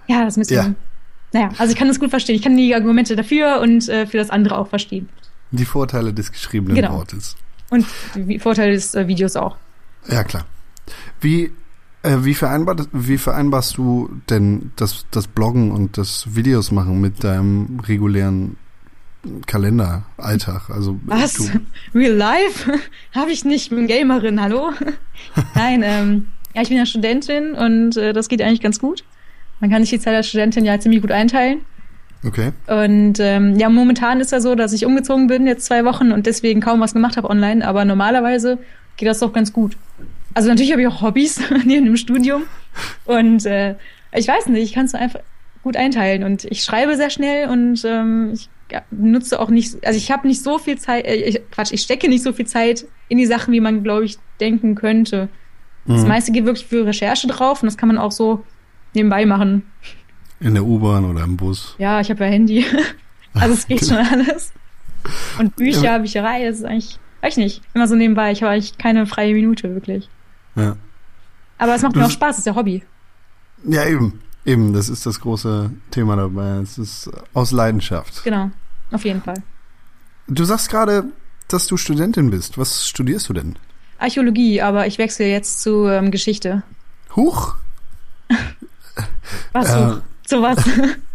Ja, 0.07 0.23
das 0.23 0.35
bisschen. 0.35 0.55
Ja. 0.57 0.73
Naja, 1.33 1.49
also 1.57 1.71
ich 1.73 1.77
kann 1.77 1.87
das 1.89 1.99
gut 1.99 2.09
verstehen. 2.09 2.35
Ich 2.35 2.41
kann 2.41 2.55
die 2.55 2.73
Argumente 2.73 3.15
dafür 3.15 3.59
und 3.59 3.89
äh, 3.89 4.05
für 4.07 4.17
das 4.17 4.29
andere 4.29 4.57
auch 4.57 4.67
verstehen. 4.67 5.09
Die 5.51 5.65
Vorteile 5.65 6.13
des 6.13 6.31
geschriebenen 6.31 6.75
Genau. 6.75 6.93
Wortes. 6.93 7.35
Und 7.69 7.85
die 8.15 8.39
Vorteile 8.39 8.73
des 8.73 8.95
äh, 8.95 9.07
Videos 9.07 9.35
auch. 9.35 9.57
Ja, 10.09 10.23
klar. 10.23 10.45
Wie, 11.19 11.51
äh, 12.07 12.23
wie, 12.23 12.33
vereinbart, 12.33 12.87
wie 12.93 13.17
vereinbarst 13.17 13.77
du 13.77 14.09
denn 14.29 14.71
das, 14.75 15.05
das 15.11 15.27
Bloggen 15.27 15.71
und 15.71 15.97
das 15.97 16.35
Videos 16.35 16.71
machen 16.71 17.01
mit 17.01 17.23
deinem 17.23 17.79
regulären 17.87 18.57
Kalender, 19.45 20.05
Alltag? 20.17 20.69
Also 20.69 20.99
Was? 21.05 21.33
Du, 21.33 21.59
Real 21.93 22.13
Life? 22.13 22.71
Habe 23.13 23.31
ich 23.31 23.43
nicht. 23.43 23.63
Ich 23.63 23.69
bin 23.69 23.87
Gamerin, 23.87 24.41
hallo? 24.41 24.71
Nein, 25.55 25.81
ähm, 25.83 26.27
ja, 26.55 26.61
ich 26.61 26.69
bin 26.69 26.77
ja 26.77 26.85
Studentin 26.85 27.53
und 27.53 27.97
äh, 27.97 28.13
das 28.13 28.29
geht 28.29 28.41
eigentlich 28.41 28.61
ganz 28.61 28.79
gut. 28.79 29.03
Man 29.59 29.69
kann 29.69 29.81
sich 29.81 29.89
die 29.89 29.99
Zeit 29.99 30.15
als 30.15 30.27
Studentin 30.27 30.65
ja 30.65 30.79
ziemlich 30.79 31.01
gut 31.01 31.11
einteilen. 31.11 31.61
okay. 32.25 32.51
Und 32.67 33.19
ähm, 33.19 33.57
ja, 33.57 33.69
momentan 33.69 34.21
ist 34.21 34.31
ja 34.31 34.39
so, 34.39 34.55
dass 34.55 34.71
ich 34.73 34.85
umgezogen 34.85 35.27
bin, 35.27 35.45
jetzt 35.47 35.65
zwei 35.65 35.83
Wochen 35.83 36.11
und 36.11 36.25
deswegen 36.25 36.61
kaum 36.61 36.79
was 36.79 36.93
gemacht 36.93 37.17
habe 37.17 37.29
online, 37.29 37.67
aber 37.67 37.85
normalerweise 37.85 38.59
geht 38.95 39.07
das 39.07 39.19
doch 39.19 39.33
ganz 39.33 39.51
gut. 39.51 39.77
Also 40.37 40.49
natürlich 40.49 40.71
habe 40.71 40.81
ich 40.81 40.87
auch 40.87 41.01
Hobbys 41.01 41.39
neben 41.65 41.85
dem 41.85 41.97
Studium 41.97 42.43
und 43.05 43.45
äh, 43.47 43.75
ich 44.13 44.27
weiß 44.27 44.47
nicht, 44.47 44.63
ich 44.63 44.73
kann 44.73 44.85
es 44.85 44.93
einfach 44.93 45.21
gut 45.63 45.75
einteilen 45.75 46.23
und 46.23 46.45
ich 46.45 46.63
schreibe 46.63 46.95
sehr 46.95 47.09
schnell 47.09 47.49
und 47.49 47.83
ähm, 47.85 48.31
ich 48.33 48.49
nutze 48.91 49.39
auch 49.39 49.49
nicht, 49.49 49.83
also 49.85 49.97
ich 49.97 50.11
habe 50.11 50.27
nicht 50.27 50.43
so 50.43 50.59
viel 50.59 50.77
Zeit, 50.77 51.05
äh, 51.05 51.15
ich, 51.15 51.41
Quatsch, 51.51 51.71
ich 51.71 51.81
stecke 51.81 52.07
nicht 52.07 52.21
so 52.23 52.33
viel 52.33 52.45
Zeit 52.45 52.85
in 53.09 53.17
die 53.17 53.25
Sachen, 53.25 53.51
wie 53.51 53.59
man, 53.61 53.81
glaube 53.83 54.05
ich, 54.05 54.17
denken 54.39 54.75
könnte. 54.75 55.27
Das 55.87 56.03
Mhm. 56.03 56.07
meiste 56.07 56.31
geht 56.31 56.45
wirklich 56.45 56.67
für 56.67 56.85
Recherche 56.85 57.25
drauf 57.27 57.63
und 57.63 57.65
das 57.65 57.77
kann 57.77 57.87
man 57.87 57.97
auch 57.97 58.11
so 58.11 58.43
nebenbei 58.93 59.25
machen. 59.25 59.63
In 60.39 60.53
der 60.53 60.63
U-Bahn 60.65 61.03
oder 61.05 61.23
im 61.23 61.35
Bus. 61.35 61.75
Ja, 61.79 61.99
ich 61.99 62.09
habe 62.11 62.23
ja 62.25 62.29
Handy. 62.29 62.63
Also 63.33 63.53
es 63.55 63.67
geht 63.67 63.85
schon 63.85 63.97
alles. 64.11 64.51
Und 65.39 65.55
Bücher, 65.55 65.81
Ja. 65.83 65.97
Bücherei, 65.97 66.45
das 66.45 66.57
ist 66.59 66.65
eigentlich, 66.65 66.99
weiß 67.21 67.37
ich 67.37 67.43
nicht, 67.43 67.61
immer 67.73 67.87
so 67.87 67.95
nebenbei. 67.95 68.31
Ich 68.31 68.43
habe 68.43 68.51
eigentlich 68.53 68.77
keine 68.77 69.05
freie 69.07 69.33
Minute, 69.33 69.73
wirklich. 69.73 70.09
Ja. 70.57 70.75
Aber 71.57 71.75
es 71.75 71.81
macht 71.81 71.95
Du- 71.95 71.99
mir 71.99 72.05
auch 72.05 72.11
Spaß, 72.11 72.35
es 72.35 72.39
ist 72.39 72.45
ja 72.45 72.55
Hobby. 72.55 72.83
Ja, 73.65 73.85
eben. 73.85 74.21
Eben, 74.45 74.73
das 74.73 74.89
ist 74.89 75.05
das 75.05 75.19
große 75.19 75.71
Thema 75.91 76.15
dabei. 76.15 76.57
Es 76.61 76.77
ist 76.77 77.09
aus 77.33 77.51
Leidenschaft. 77.51 78.23
Genau, 78.23 78.49
auf 78.91 79.03
jeden 79.05 79.21
Fall. 79.21 79.41
Du 80.27 80.43
sagst 80.45 80.69
gerade, 80.69 81.05
dass 81.47 81.67
du 81.67 81.77
Studentin 81.77 82.29
bist. 82.29 82.57
Was 82.57 82.87
studierst 82.87 83.27
du 83.29 83.33
denn? 83.33 83.57
Archäologie, 83.99 84.61
aber 84.61 84.87
ich 84.87 84.97
wechsle 84.99 85.25
jetzt 85.27 85.61
zu 85.61 85.87
ähm, 85.87 86.11
Geschichte. 86.11 86.63
Huch, 87.15 87.55
Was 89.53 89.69
Äh. 89.69 89.89
so? 89.89 90.01
Zu 90.25 90.41
was? 90.41 90.57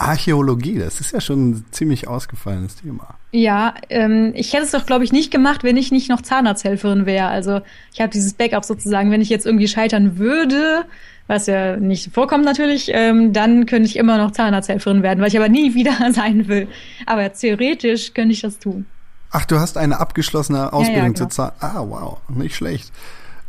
Archäologie, 0.00 0.78
das 0.78 1.00
ist 1.00 1.12
ja 1.12 1.20
schon 1.20 1.50
ein 1.50 1.64
ziemlich 1.70 2.08
ausgefallenes 2.08 2.76
Thema. 2.76 3.16
ja, 3.32 3.74
ähm, 3.90 4.32
ich 4.34 4.52
hätte 4.52 4.64
es 4.64 4.70
doch, 4.70 4.86
glaube 4.86 5.04
ich, 5.04 5.12
nicht 5.12 5.30
gemacht, 5.30 5.62
wenn 5.62 5.76
ich 5.76 5.92
nicht 5.92 6.08
noch 6.08 6.22
Zahnarzthelferin 6.22 7.06
wäre. 7.06 7.28
Also 7.28 7.60
ich 7.92 8.00
habe 8.00 8.10
dieses 8.10 8.34
Backup 8.34 8.64
sozusagen, 8.64 9.10
wenn 9.10 9.20
ich 9.20 9.28
jetzt 9.28 9.46
irgendwie 9.46 9.68
scheitern 9.68 10.18
würde, 10.18 10.84
was 11.26 11.46
ja 11.46 11.76
nicht 11.76 12.12
vorkommt 12.12 12.44
natürlich, 12.44 12.90
ähm, 12.92 13.32
dann 13.32 13.66
könnte 13.66 13.88
ich 13.88 13.96
immer 13.96 14.18
noch 14.18 14.32
Zahnarzthelferin 14.32 15.02
werden, 15.02 15.20
weil 15.20 15.28
ich 15.28 15.36
aber 15.36 15.48
nie 15.48 15.74
wieder 15.74 15.96
sein 16.12 16.48
will. 16.48 16.66
Aber 17.06 17.32
theoretisch 17.32 18.14
könnte 18.14 18.32
ich 18.32 18.40
das 18.40 18.58
tun. 18.58 18.86
Ach, 19.30 19.44
du 19.44 19.60
hast 19.60 19.76
eine 19.76 20.00
abgeschlossene 20.00 20.72
Ausbildung 20.72 21.14
genau. 21.14 21.18
zur 21.18 21.30
Zahl. 21.30 21.52
Ah, 21.60 21.84
wow, 21.86 22.18
nicht 22.28 22.56
schlecht. 22.56 22.90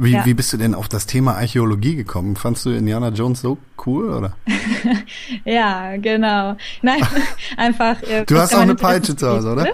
Wie, 0.03 0.13
Ja. 0.13 0.25
wie 0.25 0.34
bist 0.34 0.51
du 0.51 0.58
denn 0.58 0.74
auf 0.74 0.89
das 0.89 1.05
Thema 1.05 1.36
Archäologie 1.36 1.96
gekommen? 1.96 2.36
Fandst 2.36 2.65
du 2.65 2.72
Indiana 2.72 3.10
Jones 3.10 3.41
so 3.41 3.60
cool, 3.86 4.10
oder? 4.10 4.36
Ja, 5.46 5.96
genau. 5.98 6.58
Nein, 6.81 7.01
einfach. 7.58 8.01
Äh, 8.03 8.25
Du 8.25 8.38
hast 8.38 8.55
auch 8.55 8.62
eine 8.62 8.74
Peitsche 8.75 9.15
zu 9.15 9.27
Hause, 9.29 9.51
oder? 9.51 9.67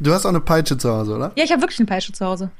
Du 0.00 0.12
hast 0.12 0.24
auch 0.26 0.30
eine 0.30 0.40
Peitsche 0.40 0.76
zu 0.76 0.90
Hause, 0.90 1.14
oder? 1.14 1.32
Ja, 1.36 1.44
ich 1.44 1.52
habe 1.52 1.62
wirklich 1.62 1.78
eine 1.78 1.86
Peitsche 1.86 2.12
zu 2.12 2.24
Hause. 2.26 2.50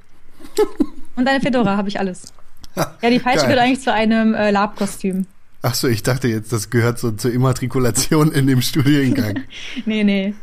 Und 1.16 1.26
eine 1.26 1.40
Fedora 1.40 1.76
habe 1.76 1.88
ich 1.88 1.98
alles. 1.98 2.32
Ja, 2.76 2.94
die 3.10 3.18
Peitsche 3.18 3.46
gehört 3.46 3.58
eigentlich 3.60 3.80
zu 3.80 3.92
einem 3.92 4.32
äh, 4.34 4.50
Labkostüm. 4.52 5.26
Ach 5.62 5.74
so, 5.74 5.88
ich 5.88 6.02
dachte 6.04 6.28
jetzt, 6.28 6.52
das 6.52 6.70
gehört 6.70 6.98
so 7.00 7.10
zur 7.10 7.32
Immatrikulation 7.32 8.30
in 8.30 8.46
dem 8.46 8.62
Studiengang. 8.62 9.40
Nee, 9.84 10.04
nee. 10.04 10.34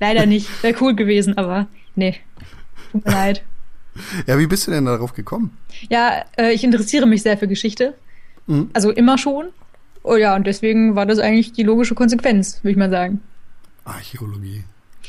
Leider 0.00 0.26
nicht. 0.26 0.62
Wäre 0.62 0.76
cool 0.82 0.94
gewesen, 0.94 1.36
aber 1.38 1.66
nee. 1.96 2.16
Tut 2.92 3.04
mir 3.06 3.10
leid. 3.12 3.42
Ja, 4.26 4.38
wie 4.38 4.46
bist 4.46 4.66
du 4.66 4.70
denn 4.70 4.84
darauf 4.84 5.14
gekommen? 5.14 5.56
Ja, 5.88 6.24
äh, 6.36 6.52
ich 6.52 6.64
interessiere 6.64 7.06
mich 7.06 7.22
sehr 7.22 7.38
für 7.38 7.48
Geschichte. 7.48 7.94
Mhm. 8.46 8.70
Also 8.72 8.90
immer 8.90 9.18
schon. 9.18 9.46
Oh 10.02 10.16
ja, 10.16 10.34
und 10.34 10.46
deswegen 10.46 10.96
war 10.96 11.06
das 11.06 11.18
eigentlich 11.18 11.52
die 11.52 11.62
logische 11.62 11.94
Konsequenz, 11.94 12.62
würde 12.62 12.72
ich 12.72 12.76
mal 12.76 12.90
sagen. 12.90 13.20
Archäologie. 13.84 14.64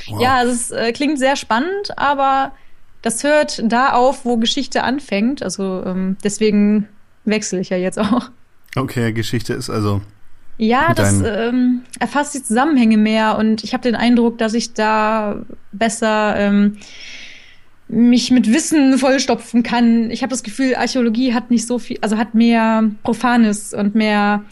Wow. 0.08 0.22
Ja, 0.22 0.36
also 0.36 0.52
es 0.52 0.72
äh, 0.72 0.92
klingt 0.92 1.20
sehr 1.20 1.36
spannend, 1.36 1.98
aber 1.98 2.54
das 3.02 3.24
hört 3.24 3.62
da 3.64 3.94
auf, 3.94 4.26
wo 4.26 4.38
Geschichte 4.38 4.84
anfängt. 4.84 5.44
Also 5.44 5.84
ähm, 5.86 6.18
deswegen 6.24 6.88
wechsle 7.26 7.60
ich 7.60 7.70
ja 7.70 7.78
jetzt 7.78 8.00
auch. 8.00 8.30
Okay, 8.76 9.14
Geschichte 9.14 9.54
ist 9.54 9.70
also. 9.70 10.02
Ja, 10.58 10.94
das 10.94 11.22
ähm, 11.26 11.84
erfasst 12.00 12.34
die 12.34 12.44
Zusammenhänge 12.44 12.98
mehr 12.98 13.38
und 13.38 13.64
ich 13.64 13.74
habe 13.74 13.84
den 13.84 13.96
Eindruck, 13.96 14.38
dass 14.38 14.54
ich 14.54 14.74
da 14.74 15.38
besser 15.72 16.36
ähm, 16.36 16.78
mich 17.90 18.30
mit 18.32 18.54
Wissen 18.54 18.98
vollstopfen 18.98 19.64
kann. 19.64 20.12
Ich 20.12 20.22
habe 20.22 20.30
das 20.30 20.44
Gefühl, 20.44 20.76
Archäologie 20.76 21.34
hat 21.34 21.50
nicht 21.52 21.66
so 21.68 21.80
viel, 21.80 21.98
also 22.02 22.18
hat 22.18 22.36
mehr 22.36 22.84
Profanes 23.04 23.74
und 23.74 23.96
mehr. 23.96 24.44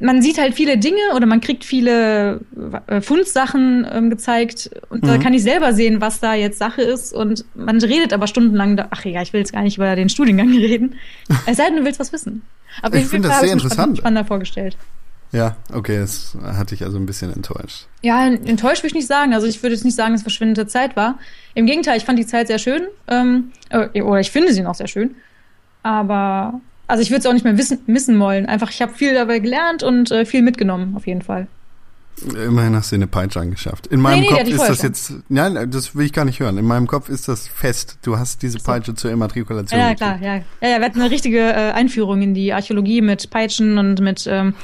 Man 0.00 0.22
sieht 0.22 0.38
halt 0.38 0.54
viele 0.54 0.76
Dinge 0.78 0.98
oder 1.14 1.26
man 1.26 1.40
kriegt 1.40 1.64
viele 1.64 2.40
äh, 2.88 3.00
Fundsachen 3.00 3.86
ähm, 3.92 4.10
gezeigt 4.10 4.70
und 4.88 5.04
da 5.06 5.16
Mhm. 5.18 5.20
kann 5.22 5.34
ich 5.34 5.42
selber 5.44 5.72
sehen, 5.72 6.00
was 6.00 6.18
da 6.20 6.34
jetzt 6.34 6.58
Sache 6.58 6.82
ist 6.82 7.12
und 7.12 7.44
man 7.54 7.78
redet 7.80 8.12
aber 8.12 8.26
stundenlang, 8.26 8.76
da, 8.76 8.88
ach 8.90 9.04
ja, 9.04 9.22
ich 9.22 9.32
will 9.32 9.40
jetzt 9.40 9.52
gar 9.52 9.62
nicht 9.62 9.76
über 9.76 9.94
den 9.96 10.08
Studiengang 10.08 10.48
reden. 10.56 10.94
Es 11.46 11.56
sei 11.58 11.66
denn, 11.66 11.76
du 11.76 11.84
willst 11.84 12.00
was 12.00 12.12
wissen. 12.12 12.42
Aber 12.82 12.96
Ich 12.96 13.06
finde 13.06 13.28
das 13.28 13.40
sehr 13.40 13.52
interessant. 13.52 13.98
spannender 13.98 14.24
vorgestellt. 14.26 14.76
Ja, 15.34 15.56
okay, 15.72 15.98
das 15.98 16.38
hatte 16.42 16.76
ich 16.76 16.84
also 16.84 16.96
ein 16.96 17.06
bisschen 17.06 17.32
enttäuscht. 17.32 17.88
Ja, 18.02 18.24
enttäuscht 18.24 18.82
würde 18.82 18.88
ich 18.88 18.94
nicht 18.94 19.08
sagen. 19.08 19.34
Also 19.34 19.48
ich 19.48 19.60
würde 19.64 19.74
jetzt 19.74 19.84
nicht 19.84 19.96
sagen, 19.96 20.12
dass 20.12 20.20
es 20.20 20.22
verschwindende 20.22 20.68
Zeit 20.68 20.94
war. 20.94 21.18
Im 21.54 21.66
Gegenteil, 21.66 21.96
ich 21.96 22.04
fand 22.04 22.20
die 22.20 22.26
Zeit 22.26 22.46
sehr 22.46 22.60
schön. 22.60 22.86
Ähm, 23.08 23.50
äh, 23.68 24.00
oder 24.00 24.20
ich 24.20 24.30
finde 24.30 24.52
sie 24.52 24.62
noch 24.62 24.76
sehr 24.76 24.86
schön. 24.86 25.16
Aber 25.82 26.60
also 26.86 27.02
ich 27.02 27.10
würde 27.10 27.18
es 27.18 27.26
auch 27.26 27.32
nicht 27.32 27.44
mehr 27.44 27.58
wissen, 27.58 27.80
missen 27.86 28.18
wollen. 28.20 28.46
Einfach, 28.46 28.70
ich 28.70 28.80
habe 28.80 28.94
viel 28.94 29.12
dabei 29.12 29.40
gelernt 29.40 29.82
und 29.82 30.12
äh, 30.12 30.24
viel 30.24 30.42
mitgenommen, 30.42 30.94
auf 30.96 31.08
jeden 31.08 31.22
Fall. 31.22 31.48
Immerhin 32.22 32.74
hast 32.76 32.92
du 32.92 32.96
eine 32.96 33.06
Peitsche 33.06 33.40
angeschafft. 33.40 33.88
In 33.88 34.00
meinem 34.00 34.20
nee, 34.20 34.28
die 34.28 34.34
Kopf 34.34 34.46
ich 34.46 34.54
ist 34.54 34.68
das 34.68 34.82
jetzt. 34.82 35.12
Nein, 35.28 35.70
das 35.70 35.96
will 35.96 36.06
ich 36.06 36.12
gar 36.12 36.24
nicht 36.24 36.40
hören. 36.40 36.56
In 36.58 36.64
meinem 36.64 36.86
Kopf 36.86 37.08
ist 37.08 37.26
das 37.28 37.48
fest. 37.48 37.98
Du 38.02 38.18
hast 38.18 38.42
diese 38.42 38.58
Peitsche 38.58 38.94
zur 38.94 39.10
Immatrikulation. 39.10 39.78
Ja, 39.78 39.94
klar, 39.94 40.18
ja. 40.22 40.36
Ja, 40.60 40.68
ja, 40.68 40.78
wir 40.78 40.84
hatten 40.86 41.00
eine 41.00 41.10
richtige 41.10 41.40
äh, 41.40 41.72
Einführung 41.72 42.22
in 42.22 42.34
die 42.34 42.52
Archäologie 42.52 43.00
mit 43.02 43.30
Peitschen 43.30 43.78
und 43.78 44.00
mit 44.00 44.26
ähm, 44.28 44.54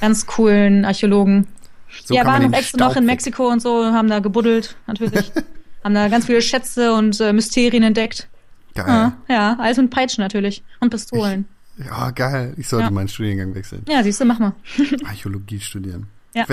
ganz 0.00 0.26
coolen 0.26 0.84
Archäologen. 0.84 1.48
So 2.04 2.14
ja, 2.14 2.24
waren 2.24 2.44
noch 2.44 2.56
extra 2.56 2.78
Staub 2.78 2.90
noch 2.90 2.96
in 2.96 3.06
Mexiko 3.06 3.48
und 3.48 3.60
so, 3.60 3.84
haben 3.86 4.08
da 4.08 4.20
gebuddelt, 4.20 4.76
natürlich. 4.86 5.32
haben 5.84 5.94
da 5.94 6.08
ganz 6.08 6.26
viele 6.26 6.40
Schätze 6.40 6.92
und 6.94 7.20
äh, 7.20 7.32
Mysterien 7.32 7.82
entdeckt. 7.82 8.28
Geil. 8.74 8.86
Ja, 8.86 9.16
ja, 9.28 9.56
alles 9.58 9.76
mit 9.78 9.90
Peitschen 9.90 10.22
natürlich. 10.22 10.62
Und 10.78 10.90
Pistolen. 10.90 11.46
Ja, 11.84 12.10
geil. 12.12 12.54
Ich 12.56 12.68
sollte 12.68 12.84
Ja. 12.86 12.90
meinen 12.90 13.08
Studiengang 13.08 13.54
wechseln. 13.54 13.82
Ja, 13.88 14.02
siehst 14.02 14.20
du, 14.20 14.24
mach 14.24 14.38
mal. 14.38 14.52
Archäologie 15.04 15.58
studieren. 15.58 16.06
Ja. 16.34 16.46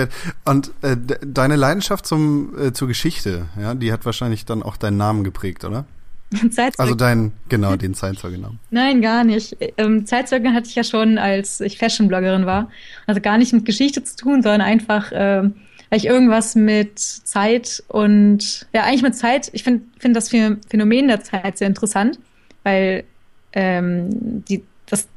Und 0.44 0.72
äh, 0.82 0.96
de 0.96 1.18
deine 1.24 1.56
Leidenschaft 1.56 2.06
zum, 2.06 2.52
äh, 2.58 2.72
zur 2.72 2.88
Geschichte, 2.88 3.46
ja, 3.60 3.74
die 3.74 3.92
hat 3.92 4.04
wahrscheinlich 4.04 4.44
dann 4.44 4.62
auch 4.62 4.76
deinen 4.76 4.96
Namen 4.96 5.24
geprägt, 5.24 5.64
oder? 5.64 5.84
Zeitzeug. 6.50 6.78
Also 6.78 6.94
dein, 6.94 7.32
genau, 7.48 7.76
den 7.76 7.94
Zeitzeugennamen. 7.94 8.58
Nein, 8.70 9.00
gar 9.00 9.24
nicht. 9.24 9.56
Ähm, 9.78 10.04
Zeitzeugen 10.04 10.52
hatte 10.52 10.68
ich 10.68 10.74
ja 10.74 10.84
schon, 10.84 11.16
als 11.16 11.60
ich 11.60 11.78
Fashion-Bloggerin 11.78 12.44
war. 12.44 12.70
Also 13.06 13.20
gar 13.20 13.38
nicht 13.38 13.52
mit 13.52 13.64
Geschichte 13.64 14.02
zu 14.04 14.16
tun, 14.16 14.42
sondern 14.42 14.60
einfach 14.60 15.10
ähm, 15.12 15.54
weil 15.90 15.98
ich 15.98 16.06
irgendwas 16.06 16.54
mit 16.54 16.98
Zeit 16.98 17.82
und 17.88 18.66
ja, 18.72 18.84
eigentlich 18.84 19.02
mit 19.02 19.16
Zeit, 19.16 19.50
ich 19.52 19.62
finde 19.62 19.84
find 19.98 20.14
das 20.14 20.28
Phänomen 20.28 21.08
der 21.08 21.22
Zeit 21.22 21.58
sehr 21.58 21.66
interessant, 21.66 22.18
weil 22.62 23.04
ähm, 23.52 24.44
die, 24.44 24.62
das, 24.86 25.08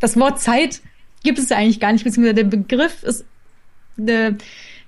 das 0.00 0.16
Wort 0.16 0.40
Zeit 0.40 0.80
gibt 1.22 1.38
es 1.38 1.50
ja 1.50 1.58
eigentlich 1.58 1.80
gar 1.80 1.92
nicht, 1.92 2.04
beziehungsweise 2.04 2.34
der 2.34 2.44
Begriff 2.44 3.02
ist 3.02 3.24
äh, 3.98 4.32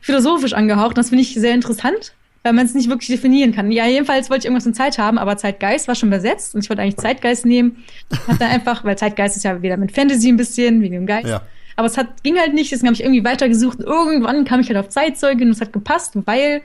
philosophisch 0.00 0.52
angehaucht. 0.52 0.99
Das 0.99 1.08
finde 1.08 1.23
ich 1.23 1.34
sehr 1.34 1.54
interessant, 1.54 2.12
weil 2.42 2.52
man 2.52 2.66
es 2.66 2.75
nicht 2.75 2.88
wirklich 2.88 3.08
definieren 3.08 3.52
kann. 3.52 3.73
Ja, 3.73 3.87
jedenfalls 3.87 4.30
wollte 4.30 4.40
ich 4.40 4.44
irgendwas 4.46 4.66
in 4.66 4.75
Zeit 4.75 4.99
haben, 4.99 5.18
aber 5.18 5.37
Zeitgeist 5.37 5.88
war 5.88 5.94
schon 5.94 6.11
besetzt 6.11 6.54
und 6.54 6.62
ich 6.62 6.70
wollte 6.70 6.82
eigentlich 6.82 6.96
Zeitgeist 6.96 7.46
nehmen. 7.46 7.84
Hat 8.28 8.40
dann 8.40 8.50
einfach, 8.50 8.84
weil 8.84 8.96
Zeitgeist 8.96 9.37
ist 9.37 9.44
ja 9.44 9.62
wieder 9.62 9.76
mit 9.76 9.92
Fantasy 9.92 10.28
ein 10.28 10.37
bisschen, 10.37 10.82
wie 10.82 10.90
dem 10.90 11.06
Geist. 11.06 11.28
Ja. 11.28 11.42
Aber 11.76 11.87
es 11.87 11.96
hat, 11.96 12.23
ging 12.23 12.38
halt 12.38 12.54
nicht, 12.54 12.70
deswegen 12.70 12.88
habe 12.88 12.94
ich 12.94 13.02
irgendwie 13.02 13.25
weitergesucht. 13.25 13.80
Irgendwann 13.80 14.44
kam 14.44 14.61
ich 14.61 14.68
halt 14.68 14.78
auf 14.78 14.88
Zeitzeuge 14.88 15.44
und 15.44 15.50
es 15.50 15.61
hat 15.61 15.73
gepasst, 15.73 16.12
weil 16.25 16.62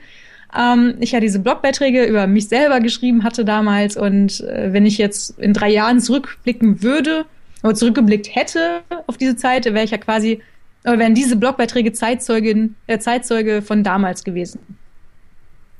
ähm, 0.56 0.94
ich 1.00 1.12
ja 1.12 1.20
diese 1.20 1.38
Blogbeiträge 1.38 2.04
über 2.04 2.26
mich 2.26 2.48
selber 2.48 2.80
geschrieben 2.80 3.24
hatte 3.24 3.44
damals. 3.44 3.96
Und 3.96 4.40
äh, 4.40 4.72
wenn 4.72 4.86
ich 4.86 4.98
jetzt 4.98 5.38
in 5.38 5.52
drei 5.52 5.70
Jahren 5.70 6.00
zurückblicken 6.00 6.82
würde 6.82 7.24
oder 7.62 7.74
zurückgeblickt 7.74 8.34
hätte 8.34 8.82
auf 9.06 9.16
diese 9.16 9.36
Zeit, 9.36 9.64
wäre 9.64 9.84
ich 9.84 9.90
ja 9.90 9.98
quasi, 9.98 10.40
oder 10.84 10.98
wären 10.98 11.14
diese 11.14 11.36
Blogbeiträge 11.36 11.92
Zeitzeugin, 11.92 12.76
äh, 12.86 12.98
Zeitzeuge 12.98 13.62
von 13.62 13.84
damals 13.84 14.24
gewesen. 14.24 14.60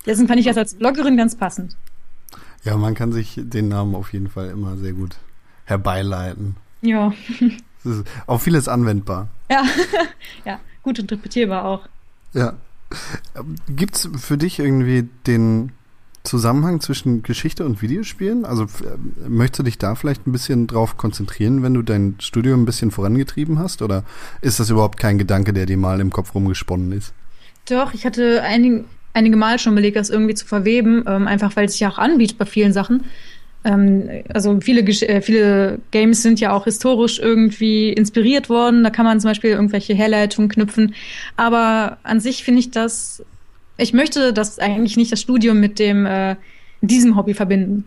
Deswegen 0.05 0.27
fand 0.27 0.39
ich 0.39 0.45
das 0.45 0.57
als 0.57 0.75
Bloggerin 0.75 1.17
ganz 1.17 1.35
passend. 1.35 1.75
Ja, 2.63 2.77
man 2.77 2.93
kann 2.93 3.11
sich 3.11 3.35
den 3.37 3.69
Namen 3.69 3.95
auf 3.95 4.13
jeden 4.13 4.29
Fall 4.29 4.49
immer 4.49 4.77
sehr 4.77 4.93
gut 4.93 5.17
herbeileiten. 5.65 6.55
Ja. 6.81 7.13
Ist 7.83 8.03
auf 8.27 8.43
vieles 8.43 8.67
anwendbar. 8.67 9.29
Ja, 9.49 9.63
ja, 10.45 10.59
gut 10.83 10.99
interpretierbar 10.99 11.65
auch. 11.65 11.87
Ja. 12.33 12.53
Gibt 13.69 13.95
es 13.95 14.09
für 14.17 14.37
dich 14.37 14.59
irgendwie 14.59 15.07
den 15.25 15.71
Zusammenhang 16.23 16.81
zwischen 16.81 17.23
Geschichte 17.23 17.65
und 17.65 17.81
Videospielen? 17.81 18.45
Also 18.45 18.67
möchtest 19.27 19.59
du 19.59 19.63
dich 19.63 19.77
da 19.77 19.95
vielleicht 19.95 20.27
ein 20.27 20.31
bisschen 20.31 20.67
drauf 20.67 20.97
konzentrieren, 20.97 21.63
wenn 21.63 21.73
du 21.73 21.81
dein 21.81 22.15
Studium 22.19 22.61
ein 22.61 22.65
bisschen 22.65 22.91
vorangetrieben 22.91 23.57
hast? 23.59 23.81
Oder 23.81 24.03
ist 24.41 24.59
das 24.59 24.69
überhaupt 24.69 24.99
kein 24.99 25.17
Gedanke, 25.17 25.53
der 25.53 25.65
dir 25.65 25.77
mal 25.77 25.99
im 25.99 26.11
Kopf 26.11 26.35
rumgesponnen 26.35 26.91
ist? 26.91 27.13
Doch, 27.69 27.93
ich 27.93 28.05
hatte 28.05 28.43
einige, 28.43 28.85
einige 29.13 29.35
Mal 29.35 29.59
schon 29.59 29.73
überlegt, 29.73 29.97
das 29.97 30.09
irgendwie 30.09 30.35
zu 30.35 30.45
verweben, 30.45 31.03
ähm, 31.07 31.27
einfach 31.27 31.55
weil 31.55 31.65
es 31.65 31.73
sich 31.73 31.81
ja 31.81 31.89
auch 31.89 31.97
anbietet 31.97 32.37
bei 32.37 32.45
vielen 32.45 32.73
Sachen. 32.73 33.03
Ähm, 33.63 34.09
also 34.33 34.59
viele, 34.61 34.81
äh, 34.81 35.21
viele 35.21 35.79
Games 35.91 36.23
sind 36.23 36.39
ja 36.39 36.53
auch 36.53 36.65
historisch 36.65 37.19
irgendwie 37.19 37.93
inspiriert 37.93 38.49
worden. 38.49 38.83
Da 38.83 38.89
kann 38.89 39.05
man 39.05 39.19
zum 39.19 39.29
Beispiel 39.29 39.51
irgendwelche 39.51 39.93
Herleitungen 39.93 40.49
knüpfen. 40.49 40.95
Aber 41.35 41.97
an 42.03 42.19
sich 42.19 42.43
finde 42.43 42.59
ich 42.59 42.71
das, 42.71 43.23
ich 43.81 43.93
möchte 43.93 44.33
das 44.33 44.59
eigentlich 44.59 44.97
nicht 44.97 45.11
das 45.11 45.21
Studium 45.21 45.59
mit 45.59 45.79
dem 45.79 46.05
äh, 46.05 46.35
diesem 46.81 47.15
Hobby 47.15 47.33
verbinden. 47.33 47.85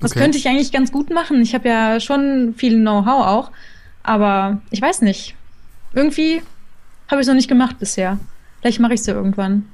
Das 0.00 0.12
okay. 0.12 0.20
könnte 0.20 0.38
ich 0.38 0.48
eigentlich 0.48 0.72
ganz 0.72 0.90
gut 0.92 1.10
machen. 1.10 1.40
Ich 1.42 1.54
habe 1.54 1.68
ja 1.68 2.00
schon 2.00 2.54
viel 2.56 2.78
Know-how 2.78 3.26
auch. 3.26 3.50
Aber 4.02 4.60
ich 4.70 4.82
weiß 4.82 5.02
nicht. 5.02 5.36
Irgendwie 5.94 6.42
habe 7.08 7.20
ich 7.20 7.26
es 7.26 7.28
noch 7.28 7.34
nicht 7.34 7.48
gemacht 7.48 7.78
bisher. 7.78 8.18
Vielleicht 8.60 8.80
mache 8.80 8.94
ich 8.94 9.00
es 9.00 9.06
ja 9.06 9.14
irgendwann. 9.14 9.64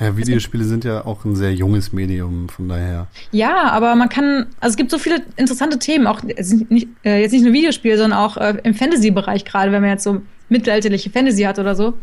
Ja, 0.00 0.16
Videospiele 0.16 0.64
sind 0.64 0.84
ja 0.84 1.04
auch 1.04 1.24
ein 1.24 1.34
sehr 1.34 1.52
junges 1.52 1.92
Medium, 1.92 2.48
von 2.48 2.68
daher. 2.68 3.08
Ja, 3.32 3.70
aber 3.70 3.96
man 3.96 4.08
kann, 4.08 4.46
also 4.60 4.74
es 4.74 4.76
gibt 4.76 4.92
so 4.92 4.98
viele 4.98 5.22
interessante 5.36 5.78
Themen, 5.78 6.06
auch 6.06 6.22
nicht, 6.22 6.88
äh, 7.04 7.20
jetzt 7.20 7.32
nicht 7.32 7.42
nur 7.42 7.52
Videospiele, 7.52 7.98
sondern 7.98 8.18
auch 8.18 8.36
äh, 8.36 8.58
im 8.62 8.74
Fantasy-Bereich 8.74 9.44
gerade, 9.44 9.72
wenn 9.72 9.80
man 9.80 9.90
jetzt 9.90 10.04
so 10.04 10.22
mittelalterliche 10.48 11.10
Fantasy 11.10 11.42
hat 11.42 11.58
oder 11.58 11.74
so. 11.74 11.94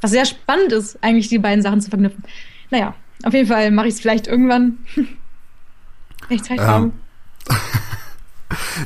Was 0.00 0.10
sehr 0.10 0.26
spannend 0.26 0.72
ist, 0.72 1.02
eigentlich 1.02 1.28
die 1.28 1.38
beiden 1.38 1.62
Sachen 1.62 1.80
zu 1.80 1.90
verknüpfen. 1.90 2.22
Naja, 2.70 2.94
auf 3.24 3.34
jeden 3.34 3.48
Fall 3.48 3.70
mache 3.70 3.88
ich 3.88 3.94
es 3.94 4.00
vielleicht 4.00 4.26
irgendwann. 4.26 4.78
Wenn 4.94 6.36
ich 6.36 6.42
Zeit 6.42 6.60
habe. 6.60 6.86
Ähm. 6.86 6.92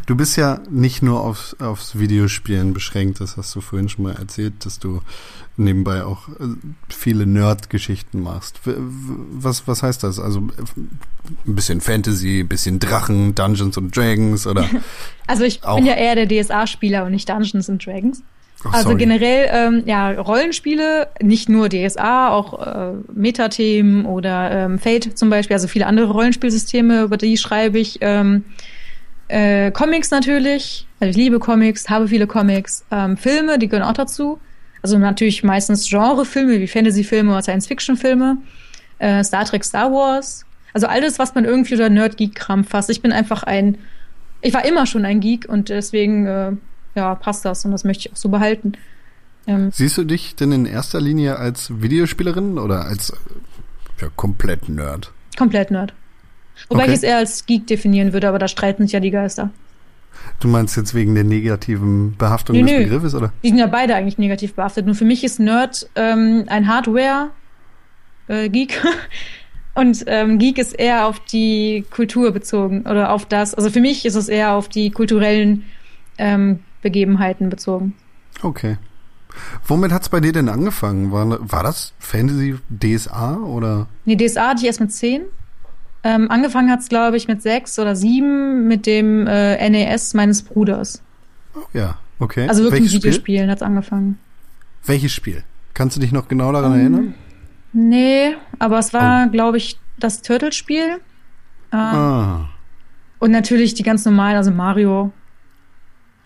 Du 0.06 0.16
bist 0.16 0.36
ja 0.36 0.60
nicht 0.70 1.02
nur 1.02 1.20
aufs, 1.20 1.54
aufs 1.60 1.98
Videospielen 1.98 2.74
beschränkt, 2.74 3.20
das 3.20 3.36
hast 3.36 3.54
du 3.54 3.60
vorhin 3.60 3.88
schon 3.88 4.04
mal 4.04 4.14
erzählt, 4.14 4.64
dass 4.64 4.78
du 4.78 5.02
nebenbei 5.56 6.04
auch 6.04 6.28
äh, 6.28 6.56
viele 6.88 7.26
Nerd-Geschichten 7.26 8.20
machst. 8.20 8.60
Was, 8.64 9.68
was 9.68 9.82
heißt 9.82 10.02
das? 10.02 10.18
Also 10.18 10.40
ein 10.40 10.98
bisschen 11.44 11.80
Fantasy, 11.80 12.40
ein 12.40 12.48
bisschen 12.48 12.80
Drachen, 12.80 13.34
Dungeons 13.34 13.78
and 13.78 13.96
Dragons 13.96 14.46
oder? 14.46 14.68
Also 15.28 15.44
ich 15.44 15.60
bin 15.60 15.86
ja 15.86 15.94
eher 15.94 16.26
der 16.26 16.28
DSA-Spieler 16.28 17.04
und 17.04 17.12
nicht 17.12 17.28
Dungeons 17.28 17.70
and 17.70 17.86
Dragons. 17.86 18.22
Oh, 18.64 18.68
also 18.70 18.96
generell, 18.96 19.48
ähm, 19.50 19.82
ja, 19.86 20.12
Rollenspiele, 20.12 21.08
nicht 21.20 21.48
nur 21.48 21.68
DSA, 21.68 22.28
auch 22.30 22.64
äh, 22.64 22.92
Metathemen 23.12 24.06
oder 24.06 24.50
ähm, 24.52 24.78
Fate 24.78 25.18
zum 25.18 25.30
Beispiel, 25.30 25.54
also 25.54 25.66
viele 25.66 25.86
andere 25.86 26.10
Rollenspielsysteme, 26.10 27.02
über 27.02 27.16
die 27.16 27.36
schreibe 27.36 27.78
ich. 27.78 27.98
Ähm, 28.00 28.44
äh, 29.28 29.70
Comics 29.72 30.10
natürlich, 30.10 30.86
also 31.00 31.10
ich 31.10 31.16
liebe 31.16 31.40
Comics, 31.40 31.88
habe 31.88 32.06
viele 32.06 32.26
Comics. 32.26 32.84
Ähm, 32.90 33.16
Filme, 33.16 33.58
die 33.58 33.68
gehören 33.68 33.88
auch 33.88 33.94
dazu. 33.94 34.38
Also 34.82 34.98
natürlich 34.98 35.42
meistens 35.42 35.88
Genrefilme 35.88 36.60
wie 36.60 36.66
Fantasy-Filme 36.66 37.32
oder 37.32 37.42
Science-Fiction-Filme. 37.42 38.38
Äh, 38.98 39.24
Star 39.24 39.44
Trek, 39.44 39.64
Star 39.64 39.92
Wars. 39.92 40.44
Also 40.72 40.86
alles, 40.86 41.18
was 41.18 41.34
man 41.34 41.44
irgendwie 41.44 41.74
unter 41.74 41.88
Nerd-Geek-Kram 41.88 42.64
fasst. 42.64 42.90
Ich 42.90 43.02
bin 43.02 43.12
einfach 43.12 43.42
ein, 43.42 43.78
ich 44.40 44.54
war 44.54 44.64
immer 44.64 44.86
schon 44.86 45.04
ein 45.04 45.20
Geek 45.20 45.48
und 45.48 45.68
deswegen, 45.68 46.26
äh, 46.26 46.52
ja, 46.94 47.14
passt 47.14 47.44
das 47.44 47.64
und 47.64 47.72
das 47.72 47.84
möchte 47.84 48.08
ich 48.08 48.12
auch 48.12 48.16
so 48.16 48.28
behalten. 48.28 48.72
Ähm, 49.46 49.70
Siehst 49.72 49.98
du 49.98 50.04
dich 50.04 50.36
denn 50.36 50.52
in 50.52 50.66
erster 50.66 51.00
Linie 51.00 51.36
als 51.36 51.82
Videospielerin 51.82 52.58
oder 52.58 52.84
als 52.84 53.12
ja, 54.00 54.08
komplett 54.14 54.68
Nerd? 54.68 55.12
Komplett 55.36 55.70
Nerd. 55.70 55.94
Wobei 56.68 56.82
okay. 56.82 56.92
ich 56.92 56.98
es 56.98 57.02
eher 57.02 57.16
als 57.16 57.46
Geek 57.46 57.66
definieren 57.66 58.12
würde, 58.12 58.28
aber 58.28 58.38
da 58.38 58.46
streiten 58.46 58.84
sich 58.84 58.92
ja 58.92 59.00
die 59.00 59.10
Geister. 59.10 59.50
Du 60.40 60.48
meinst 60.48 60.76
jetzt 60.76 60.94
wegen 60.94 61.14
der 61.14 61.24
negativen 61.24 62.16
Behaftung 62.16 62.56
nee, 62.56 62.62
des 62.62 62.70
nö. 62.70 62.78
Begriffes, 62.84 63.14
oder? 63.14 63.32
Die 63.42 63.48
sind 63.48 63.58
ja 63.58 63.66
beide 63.66 63.94
eigentlich 63.94 64.18
negativ 64.18 64.54
behaftet. 64.54 64.86
Nur 64.86 64.94
für 64.94 65.04
mich 65.04 65.24
ist 65.24 65.40
Nerd 65.40 65.88
ähm, 65.94 66.44
ein 66.48 66.68
Hardware-Geek. 66.68 67.30
Äh, 68.28 68.88
Und 69.74 70.04
ähm, 70.06 70.38
Geek 70.38 70.58
ist 70.58 70.78
eher 70.78 71.06
auf 71.06 71.18
die 71.20 71.86
Kultur 71.90 72.30
bezogen 72.32 72.82
oder 72.82 73.10
auf 73.10 73.24
das. 73.24 73.54
Also 73.54 73.70
für 73.70 73.80
mich 73.80 74.04
ist 74.04 74.16
es 74.16 74.28
eher 74.28 74.52
auf 74.52 74.68
die 74.68 74.90
kulturellen 74.90 75.64
ähm, 76.18 76.60
Begebenheiten 76.82 77.48
bezogen. 77.48 77.94
Okay. 78.42 78.76
Womit 79.66 79.92
hat's 79.92 80.08
bei 80.08 80.20
dir 80.20 80.32
denn 80.32 80.48
angefangen? 80.48 81.10
War, 81.10 81.38
war 81.40 81.62
das 81.62 81.94
Fantasy 81.98 82.56
DSA 82.68 83.38
oder? 83.38 83.86
Nee, 84.04 84.16
DSA 84.16 84.48
hatte 84.48 84.60
ich 84.60 84.66
erst 84.66 84.80
mit 84.80 84.92
zehn. 84.92 85.22
Ähm, 86.04 86.30
angefangen 86.30 86.70
hat's, 86.70 86.88
glaube 86.88 87.16
ich, 87.16 87.28
mit 87.28 87.42
sechs 87.42 87.78
oder 87.78 87.94
sieben 87.94 88.66
mit 88.66 88.86
dem 88.86 89.26
äh, 89.26 89.70
NES 89.70 90.14
meines 90.14 90.42
Bruders. 90.42 91.02
Oh, 91.54 91.60
ja, 91.72 91.98
okay. 92.18 92.48
Also 92.48 92.64
wirklich 92.64 92.82
Welches 92.82 92.96
Videospielen 92.96 93.50
hat's 93.50 93.62
angefangen. 93.62 94.18
Welches 94.84 95.12
Spiel? 95.12 95.44
Kannst 95.74 95.96
du 95.96 96.00
dich 96.00 96.12
noch 96.12 96.28
genau 96.28 96.52
daran 96.52 96.72
um, 96.72 96.78
erinnern? 96.78 97.14
Nee, 97.72 98.34
aber 98.58 98.78
es 98.78 98.92
war, 98.92 99.26
oh. 99.26 99.30
glaube 99.30 99.56
ich, 99.56 99.78
das 99.98 100.22
Turtle-Spiel. 100.22 101.00
Ähm, 101.72 101.78
ah. 101.78 102.48
Und 103.18 103.30
natürlich 103.30 103.74
die 103.74 103.84
ganz 103.84 104.04
normalen, 104.04 104.36
also 104.36 104.50
Mario. 104.50 105.12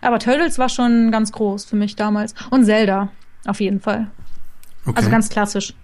Aber 0.01 0.19
Turtles 0.19 0.59
war 0.59 0.69
schon 0.69 1.11
ganz 1.11 1.33
groß 1.33 1.65
für 1.65 1.77
mich 1.77 1.97
damals. 1.97 2.35
Und 2.51 2.65
Zelda, 2.65 3.09
auf 3.47 3.61
jeden 3.61 3.81
Fall. 3.81 4.09
Okay. 4.85 4.97
Also 4.97 5.11
ganz 5.11 5.29
klassisch. 5.29 5.75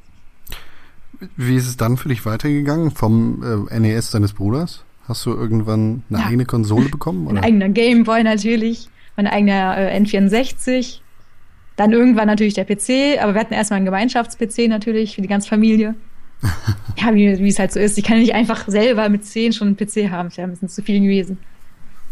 Wie 1.37 1.57
ist 1.57 1.66
es 1.66 1.77
dann 1.77 1.96
für 1.96 2.09
dich 2.09 2.25
weitergegangen 2.27 2.90
vom 2.90 3.68
äh, 3.70 3.79
NES 3.79 4.11
deines 4.11 4.33
Bruders? 4.33 4.85
Hast 5.09 5.27
du 5.27 5.31
irgendwann 5.31 6.03
eine 6.09 6.20
ja. 6.20 6.27
eigene 6.27 6.44
Konsole 6.44 6.88
bekommen? 6.88 7.27
Oder? 7.29 7.38
Ein 7.38 7.44
eigener 7.44 7.68
Gameboy 7.68 8.22
natürlich, 8.22 8.88
mein 9.16 9.27
eigener 9.27 9.77
äh, 9.77 9.98
N64. 9.98 11.01
Dann 11.77 11.92
irgendwann 11.92 12.27
natürlich 12.27 12.55
der 12.55 12.64
PC, 12.64 13.20
aber 13.20 13.35
wir 13.35 13.40
hatten 13.40 13.55
erstmal 13.55 13.79
einen 13.79 13.87
Gemeinschafts-PC 13.87 14.68
natürlich 14.68 15.14
für 15.14 15.22
die 15.22 15.29
ganze 15.29 15.48
Familie. 15.48 15.94
ja, 16.96 17.14
wie, 17.14 17.48
es 17.48 17.59
halt 17.59 17.72
so 17.72 17.81
ist. 17.81 17.96
Ich 17.98 18.05
kann 18.05 18.18
nicht 18.18 18.35
einfach 18.35 18.68
selber 18.68 19.09
mit 19.09 19.25
10 19.25 19.53
schon 19.53 19.68
einen 19.68 19.77
PC 19.77 20.11
haben. 20.11 20.29
Das 20.29 20.37
wäre 20.37 20.48
ein 20.48 20.51
bisschen 20.51 20.68
zu 20.68 20.83
viel 20.83 21.01
gewesen. 21.01 21.38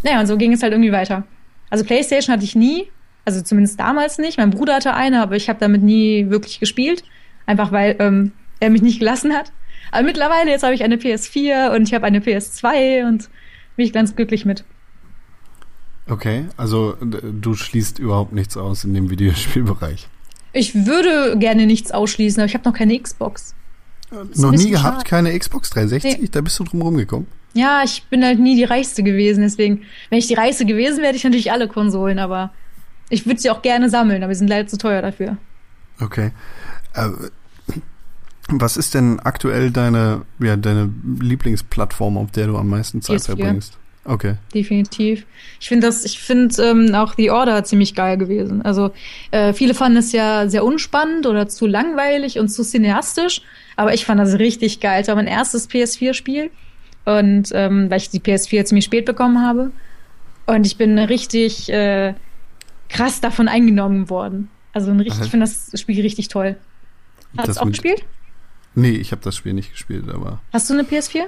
Naja, 0.03 0.21
und 0.21 0.27
so 0.27 0.37
ging 0.37 0.53
es 0.53 0.63
halt 0.63 0.73
irgendwie 0.73 0.93
weiter. 0.93 1.25
Also 1.71 1.85
Playstation 1.85 2.35
hatte 2.35 2.45
ich 2.45 2.57
nie, 2.57 2.89
also 3.25 3.41
zumindest 3.43 3.79
damals 3.79 4.19
nicht. 4.19 4.39
Mein 4.39 4.51
Bruder 4.51 4.75
hatte 4.75 4.95
eine, 4.95 5.23
aber 5.23 5.37
ich 5.37 5.49
habe 5.49 5.59
damit 5.59 5.83
nie 5.83 6.29
wirklich 6.29 6.61
gespielt. 6.61 7.05
Einfach 7.47 7.73
weil 7.73 7.97
ähm, 7.99 8.33
er 8.61 8.71
mich 8.71 8.83
nicht 8.83 8.99
gelassen 8.99 9.33
hat. 9.33 9.53
Aber 9.91 10.05
mittlerweile, 10.05 10.51
jetzt 10.51 10.63
habe 10.63 10.75
ich 10.75 10.85
eine 10.85 10.97
PS4 10.97 11.75
und 11.75 11.89
ich 11.89 11.95
habe 11.95 12.07
eine 12.07 12.21
PS2 12.21 13.09
und 13.09 13.29
bin 13.77 13.87
ich 13.87 13.93
ganz 13.93 14.15
glücklich 14.15 14.45
mit. 14.45 14.65
Okay, 16.09 16.47
also 16.57 16.97
du 17.01 17.55
schließt 17.55 17.99
überhaupt 17.99 18.33
nichts 18.33 18.57
aus 18.57 18.85
in 18.85 18.95
dem 18.95 19.11
Videospielbereich. 19.11 20.09
Ich 20.53 20.87
würde 20.87 21.39
gerne 21.39 21.67
nichts 21.67 21.93
ausschließen, 21.93 22.41
aber 22.41 22.47
ich 22.47 22.55
habe 22.55 22.69
noch 22.69 22.77
keine 22.77 22.99
Xbox. 22.99 23.55
Noch 24.35 24.51
nie 24.51 24.71
gehabt, 24.71 24.97
schade. 24.97 25.09
keine 25.09 25.39
Xbox 25.39 25.71
360? 25.71 26.21
Nee. 26.21 26.29
Da 26.33 26.41
bist 26.41 26.59
du 26.59 26.65
drum 26.65 26.83
rumgekommen? 26.83 27.29
Ja, 27.53 27.83
ich 27.85 28.05
bin 28.05 28.25
halt 28.25 28.39
nie 28.39 28.55
die 28.55 28.65
Reichste 28.65 29.03
gewesen, 29.03 29.43
deswegen, 29.43 29.83
wenn 30.09 30.19
ich 30.19 30.29
die 30.29 30.35
Reichste 30.35 30.65
gewesen 30.65 30.99
wäre, 30.99 31.09
hätte 31.09 31.17
ich 31.17 31.25
natürlich 31.25 31.53
alle 31.53 31.69
Konsolen, 31.69 32.19
aber 32.19 32.53
ich 33.09 33.27
würde 33.27 33.41
sie 33.41 33.51
auch 33.51 33.63
gerne 33.63 33.91
sammeln, 33.91 34.23
aber 34.23 34.35
sie 34.35 34.39
sind 34.41 34.49
leider 34.49 34.69
zu 34.69 34.79
teuer 34.79 35.03
dafür. 35.03 35.37
Okay. 36.01 36.31
Äh, 36.95 37.09
Was 38.49 38.77
ist 38.77 38.95
denn 38.95 39.21
aktuell 39.21 39.71
deine, 39.71 40.23
ja, 40.39 40.57
deine 40.57 40.91
Lieblingsplattform, 41.21 42.17
auf 42.17 42.31
der 42.31 42.47
du 42.47 42.57
am 42.57 42.69
meisten 42.69 43.03
Zeit 43.03 43.21
PS4. 43.21 43.27
verbringst? 43.27 43.79
Okay. 44.03 44.37
definitiv. 44.55 45.27
Ich 45.61 45.69
finde 45.69 45.87
das, 45.87 46.07
ich 46.07 46.21
finde 46.21 46.63
ähm, 46.63 46.95
auch 46.95 47.15
The 47.17 47.31
Order 47.31 47.65
ziemlich 47.65 47.95
geil 47.95 48.17
gewesen. 48.17 48.63
Also 48.63 48.93
äh, 49.31 49.53
viele 49.53 49.75
fanden 49.75 49.99
es 49.99 50.13
ja 50.13 50.49
sehr 50.49 50.65
unspannend 50.65 51.27
oder 51.27 51.49
zu 51.49 51.67
langweilig 51.67 52.39
und 52.39 52.49
zu 52.49 52.65
cineastisch, 52.65 53.43
aber 53.77 53.93
ich 53.93 54.07
fand 54.07 54.19
das 54.19 54.39
richtig 54.39 54.81
geil. 54.81 55.03
Es 55.03 55.09
war 55.09 55.17
mein 55.17 55.27
erstes 55.27 55.69
PS4-Spiel 55.69 56.51
und 57.05 57.51
ähm, 57.53 57.91
weil 57.91 57.99
ich 57.99 58.11
die 58.11 58.21
PS4 58.21 58.65
ziemlich 58.65 58.85
spät 58.85 59.05
bekommen 59.07 59.41
habe 59.45 59.71
und 60.47 60.67
ich 60.67 60.77
bin 60.77 60.99
richtig 60.99 61.71
äh, 61.73 62.15
krass 62.89 63.21
davon 63.21 63.49
eingenommen 63.49 64.11
worden. 64.11 64.49
Also 64.73 64.91
ein 64.91 65.01
richtig, 65.01 65.25
ich 65.25 65.31
finde 65.31 65.47
das 65.47 65.81
Spiel 65.81 66.01
richtig 66.01 66.29
toll. 66.29 66.57
Hast 67.37 67.47
du 67.49 67.51
es 67.53 67.59
auch 67.59 67.65
mit- 67.65 67.75
gespielt? 67.75 68.05
Nee, 68.75 68.91
ich 68.91 69.11
habe 69.13 69.23
das 69.23 69.35
Spiel 69.37 69.53
nicht 69.53 69.73
gespielt, 69.73 70.09
aber 70.09 70.41
Hast 70.53 70.71
du 70.71 70.75
eine 70.75 70.85
PS4? 70.85 71.25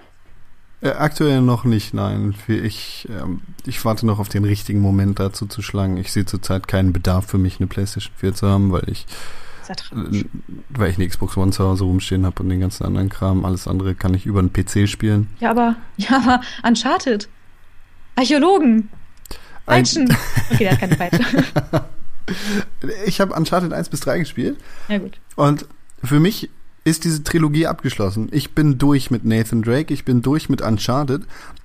äh, 0.82 0.88
aktuell 0.90 1.40
noch 1.40 1.64
nicht, 1.64 1.92
nein. 1.94 2.34
Ich, 2.48 3.08
ähm, 3.10 3.40
ich 3.66 3.84
warte 3.84 4.06
noch 4.06 4.18
auf 4.20 4.28
den 4.28 4.44
richtigen 4.44 4.80
Moment 4.80 5.18
dazu 5.18 5.46
zu 5.46 5.60
schlagen. 5.62 5.96
Ich 5.96 6.12
sehe 6.12 6.24
zurzeit 6.24 6.68
keinen 6.68 6.92
Bedarf 6.92 7.26
für 7.26 7.38
mich, 7.38 7.58
eine 7.58 7.66
PlayStation 7.68 8.12
4 8.16 8.34
zu 8.34 8.48
haben, 8.48 8.70
weil 8.72 8.88
ich, 8.88 9.06
weil 10.70 10.90
ich 10.90 10.96
eine 10.96 11.06
Xbox 11.08 11.36
One 11.36 11.52
zu 11.52 11.64
Hause 11.64 11.84
rumstehen 11.84 12.24
habe 12.26 12.42
und 12.42 12.48
den 12.48 12.60
ganzen 12.60 12.84
anderen 12.84 13.08
Kram. 13.08 13.44
Alles 13.44 13.66
andere 13.68 13.94
kann 13.94 14.14
ich 14.14 14.26
über 14.26 14.38
einen 14.40 14.52
PC 14.52 14.88
spielen. 14.88 15.28
Ja, 15.40 15.50
aber, 15.50 15.76
ja, 15.96 16.16
aber 16.16 16.40
Uncharted. 16.66 17.28
Archäologen. 18.16 18.88
Ein- 19.66 19.84
Peitschen. 19.84 20.16
Okay, 20.50 20.64
der 20.64 20.72
hat 20.72 20.80
keine 20.80 20.96
Peitsche. 20.96 21.20
Ich 23.04 23.20
habe 23.20 23.34
Uncharted 23.34 23.72
1 23.72 23.88
bis 23.88 23.98
3 24.00 24.20
gespielt 24.20 24.56
Ja, 24.88 24.98
gut. 24.98 25.18
und 25.34 25.66
für 26.04 26.20
mich 26.20 26.50
ist 26.84 27.04
diese 27.04 27.24
Trilogie 27.24 27.66
abgeschlossen. 27.66 28.28
Ich 28.30 28.52
bin 28.54 28.78
durch 28.78 29.10
mit 29.10 29.24
Nathan 29.24 29.62
Drake, 29.62 29.92
ich 29.92 30.04
bin 30.04 30.22
durch 30.22 30.48
mit 30.48 30.62
Uncharted. 30.62 31.22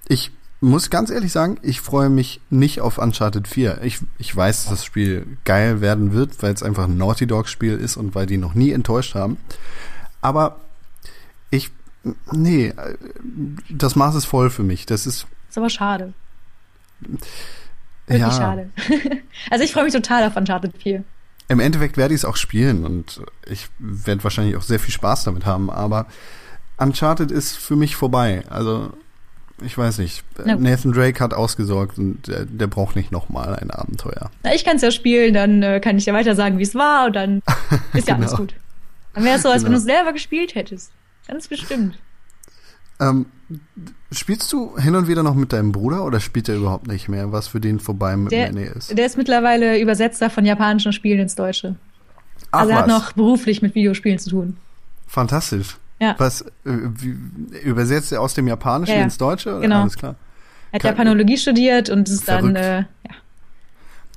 Ich 0.07 0.31
muss 0.59 0.89
ganz 0.89 1.09
ehrlich 1.09 1.31
sagen, 1.31 1.57
ich 1.61 1.81
freue 1.81 2.09
mich 2.09 2.41
nicht 2.49 2.81
auf 2.81 2.97
Uncharted 2.97 3.47
4. 3.47 3.81
Ich, 3.83 3.99
ich 4.17 4.35
weiß, 4.35 4.63
dass 4.63 4.71
das 4.71 4.85
Spiel 4.85 5.37
geil 5.45 5.81
werden 5.81 6.13
wird, 6.13 6.41
weil 6.41 6.53
es 6.53 6.63
einfach 6.63 6.85
ein 6.85 6.97
Naughty 6.97 7.27
Dog 7.27 7.47
Spiel 7.47 7.77
ist 7.77 7.95
und 7.95 8.15
weil 8.15 8.25
die 8.25 8.37
noch 8.37 8.55
nie 8.55 8.71
enttäuscht 8.71 9.13
haben. 9.13 9.37
Aber 10.21 10.59
ich, 11.51 11.69
nee, 12.31 12.73
das 13.69 13.95
Maß 13.95 14.15
ist 14.15 14.25
voll 14.25 14.49
für 14.49 14.63
mich. 14.63 14.85
Das 14.85 15.05
ist, 15.05 15.27
Ist 15.49 15.57
aber 15.57 15.69
schade. 15.69 16.13
Wirklich 18.07 18.21
ja, 18.21 18.31
schade. 18.31 18.69
also 19.51 19.63
ich 19.63 19.73
freue 19.73 19.83
mich 19.83 19.93
total 19.93 20.25
auf 20.25 20.35
Uncharted 20.35 20.75
4. 20.81 21.03
Im 21.49 21.59
Endeffekt 21.59 21.97
werde 21.97 22.13
ich 22.13 22.21
es 22.21 22.25
auch 22.25 22.35
spielen 22.35 22.83
und 22.83 23.21
ich 23.45 23.67
werde 23.79 24.23
wahrscheinlich 24.23 24.55
auch 24.55 24.63
sehr 24.63 24.79
viel 24.79 24.93
Spaß 24.93 25.23
damit 25.23 25.45
haben, 25.45 25.69
aber 25.69 26.07
Uncharted 26.77 27.31
ist 27.31 27.57
für 27.57 27.75
mich 27.75 27.95
vorbei. 27.95 28.43
Also, 28.49 28.91
ich 29.61 29.77
weiß 29.77 29.97
nicht. 29.99 30.23
Na. 30.45 30.55
Nathan 30.55 30.91
Drake 30.91 31.19
hat 31.23 31.33
ausgesorgt 31.33 31.97
und 31.97 32.27
der, 32.27 32.45
der 32.45 32.67
braucht 32.67 32.95
nicht 32.95 33.11
nochmal 33.11 33.55
ein 33.55 33.71
Abenteuer. 33.71 34.29
Na, 34.43 34.53
ich 34.53 34.63
kann 34.63 34.75
es 34.77 34.81
ja 34.83 34.91
spielen, 34.91 35.33
dann 35.33 35.63
äh, 35.63 35.79
kann 35.79 35.97
ich 35.97 36.05
dir 36.05 36.13
weiter 36.13 36.35
sagen, 36.35 36.57
wie 36.59 36.63
es 36.63 36.75
war 36.75 37.07
und 37.07 37.15
dann 37.15 37.41
ist 37.93 38.07
ja 38.07 38.15
alles 38.15 38.31
Genau. 38.31 38.41
gut. 38.41 38.53
Dann 39.13 39.23
wäre 39.23 39.37
es 39.37 39.41
so, 39.43 39.49
als 39.49 39.63
wenn 39.63 39.71
Genau. 39.71 39.83
du 39.83 39.89
es 39.89 39.95
selber 39.95 40.13
gespielt 40.13 40.53
hättest. 40.55 40.91
Ganz 41.27 41.47
bestimmt. 41.47 41.97
Ähm, 42.99 43.25
spielst 44.11 44.51
du 44.53 44.77
hin 44.77 44.95
und 44.95 45.07
wieder 45.07 45.21
noch 45.23 45.35
mit 45.35 45.53
deinem 45.53 45.71
Bruder 45.71 46.03
oder 46.05 46.19
spielt 46.19 46.49
er 46.49 46.55
überhaupt 46.55 46.87
nicht 46.87 47.09
mehr, 47.09 47.31
was 47.31 47.47
für 47.47 47.59
den 47.59 47.79
vorbei 47.79 48.15
mit 48.17 48.31
Der, 48.31 48.51
mir 48.53 48.75
ist? 48.75 48.97
der 48.97 49.05
ist 49.05 49.17
mittlerweile 49.17 49.79
Übersetzer 49.79 50.29
von 50.29 50.45
japanischen 50.45 50.93
Spielen 50.93 51.19
ins 51.19 51.35
Deutsche. 51.35 51.75
Ach 52.51 52.59
also 52.61 52.71
er 52.71 52.77
hat 52.79 52.87
was, 52.87 52.91
noch 52.91 53.11
beruflich 53.13 53.61
mit 53.61 53.75
Videospielen 53.75 54.19
zu 54.19 54.29
tun. 54.29 54.57
fantastisch. 55.07 55.77
Ja. 55.99 56.15
Was, 56.19 56.41
äh, 56.41 56.45
wie, 56.63 57.15
übersetzt 57.63 58.11
er 58.11 58.21
aus 58.21 58.33
dem 58.35 58.47
Japanischen 58.47 58.91
Ja, 58.93 58.97
ja. 58.99 59.03
ins 59.05 59.17
Deutsche? 59.17 59.49
Oder? 59.51 59.61
Genau. 59.61 59.81
Alles 59.81 59.95
klar. 59.97 60.15
Er 60.71 60.75
hat 60.75 60.81
Kann- 60.81 60.91
Japanologie 60.91 61.37
studiert 61.37 61.89
und 61.89 62.07
ist 62.09 62.27
dann, 62.27 62.39
Verrückt. 62.55 62.57
äh, 62.57 62.77
ja. 62.79 63.15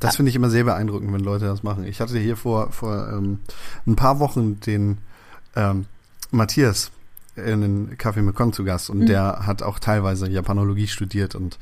Das 0.01 0.17
finde 0.17 0.31
ich 0.31 0.37
immer 0.37 0.49
sehr 0.51 0.65
beeindruckend, 0.65 1.13
wenn 1.13 1.21
Leute 1.21 1.45
das 1.45 1.63
machen. 1.63 1.85
Ich 1.85 2.01
hatte 2.01 2.19
hier 2.19 2.37
vor, 2.37 2.73
vor 2.73 3.09
ähm, 3.13 3.41
ein 3.87 3.97
paar 3.97 4.19
Wochen 4.19 4.59
den 4.61 4.99
ähm, 5.57 5.87
Matthias 6.31 6.91
in 7.37 7.61
den 7.61 7.97
Café 7.97 8.23
Mekong 8.23 8.53
zu 8.53 8.65
Gast 8.65 8.89
und 8.91 9.01
Mhm. 9.01 9.07
der 9.07 9.47
hat 9.47 9.63
auch 9.63 9.79
teilweise 9.79 10.29
Japanologie 10.29 10.87
studiert 10.89 11.35
und 11.35 11.59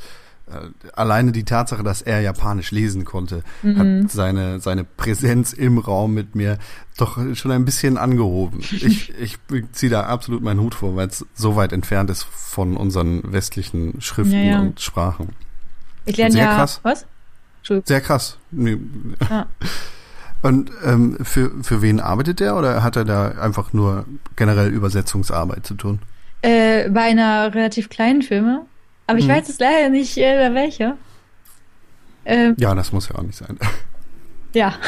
alleine 0.95 1.33
die 1.33 1.45
Tatsache, 1.45 1.83
dass 1.83 2.03
er 2.03 2.21
Japanisch 2.21 2.71
lesen 2.71 3.05
konnte, 3.05 3.43
Mhm. 3.63 3.79
hat 4.05 4.11
seine, 4.11 4.61
seine 4.61 4.85
Präsenz 4.85 5.53
im 5.53 5.79
Raum 5.79 6.15
mit 6.15 6.35
mir 6.35 6.59
doch 6.97 7.19
schon 7.35 7.51
ein 7.53 7.65
bisschen 7.65 7.97
angehoben. 7.99 8.61
Ich, 8.61 9.13
ich 9.21 9.39
ziehe 9.73 9.91
da 9.91 10.03
absolut 10.05 10.43
meinen 10.43 10.61
Hut 10.61 10.75
vor, 10.75 10.97
weil 10.97 11.09
es 11.09 11.25
so 11.35 11.57
weit 11.57 11.73
entfernt 11.73 12.11
ist 12.11 12.25
von 12.25 12.77
unseren 12.77 13.33
westlichen 13.33 14.01
Schriften 14.01 14.33
Ja, 14.35 14.51
ja. 14.53 14.61
und 14.61 14.81
Sprachen. 14.81 15.31
Ich 16.05 16.17
lerne 16.17 16.33
Sehr 16.33 16.45
ja. 16.45 16.55
krass. 16.57 16.81
Was? 16.83 17.07
Sehr 17.85 18.01
krass. 18.01 18.39
Nee. 18.51 18.79
Ja. 19.29 19.47
Und 20.41 20.71
ähm, 20.85 21.19
für, 21.23 21.51
für 21.63 21.83
wen 21.83 21.99
arbeitet 21.99 22.39
der 22.39 22.57
oder 22.57 22.85
hat 22.85 22.95
er 22.95 23.05
da 23.05 23.33
einfach 23.33 23.73
nur 23.73 24.05
generell 24.37 24.69
Übersetzungsarbeit 24.69 25.67
zu 25.67 25.75
tun? 25.75 25.99
Äh, 26.43 26.89
bei 26.91 27.01
einer 27.03 27.53
relativ 27.55 27.89
kleinen 27.89 28.23
Firma. 28.23 28.65
Aber 29.09 29.19
ich 29.19 29.27
Mhm. 29.27 29.31
weiß 29.31 29.49
jetzt 29.49 29.61
leider 29.61 29.89
nicht, 29.89 30.17
äh, 30.17 30.49
bei 30.49 30.55
welcher. 30.55 30.97
Ähm, 32.25 32.55
Ja, 32.59 32.75
das 32.75 32.93
muss 32.93 33.09
ja 33.09 33.17
auch 33.17 33.23
nicht 33.23 33.37
sein. 33.39 33.59
ja. 34.55 34.75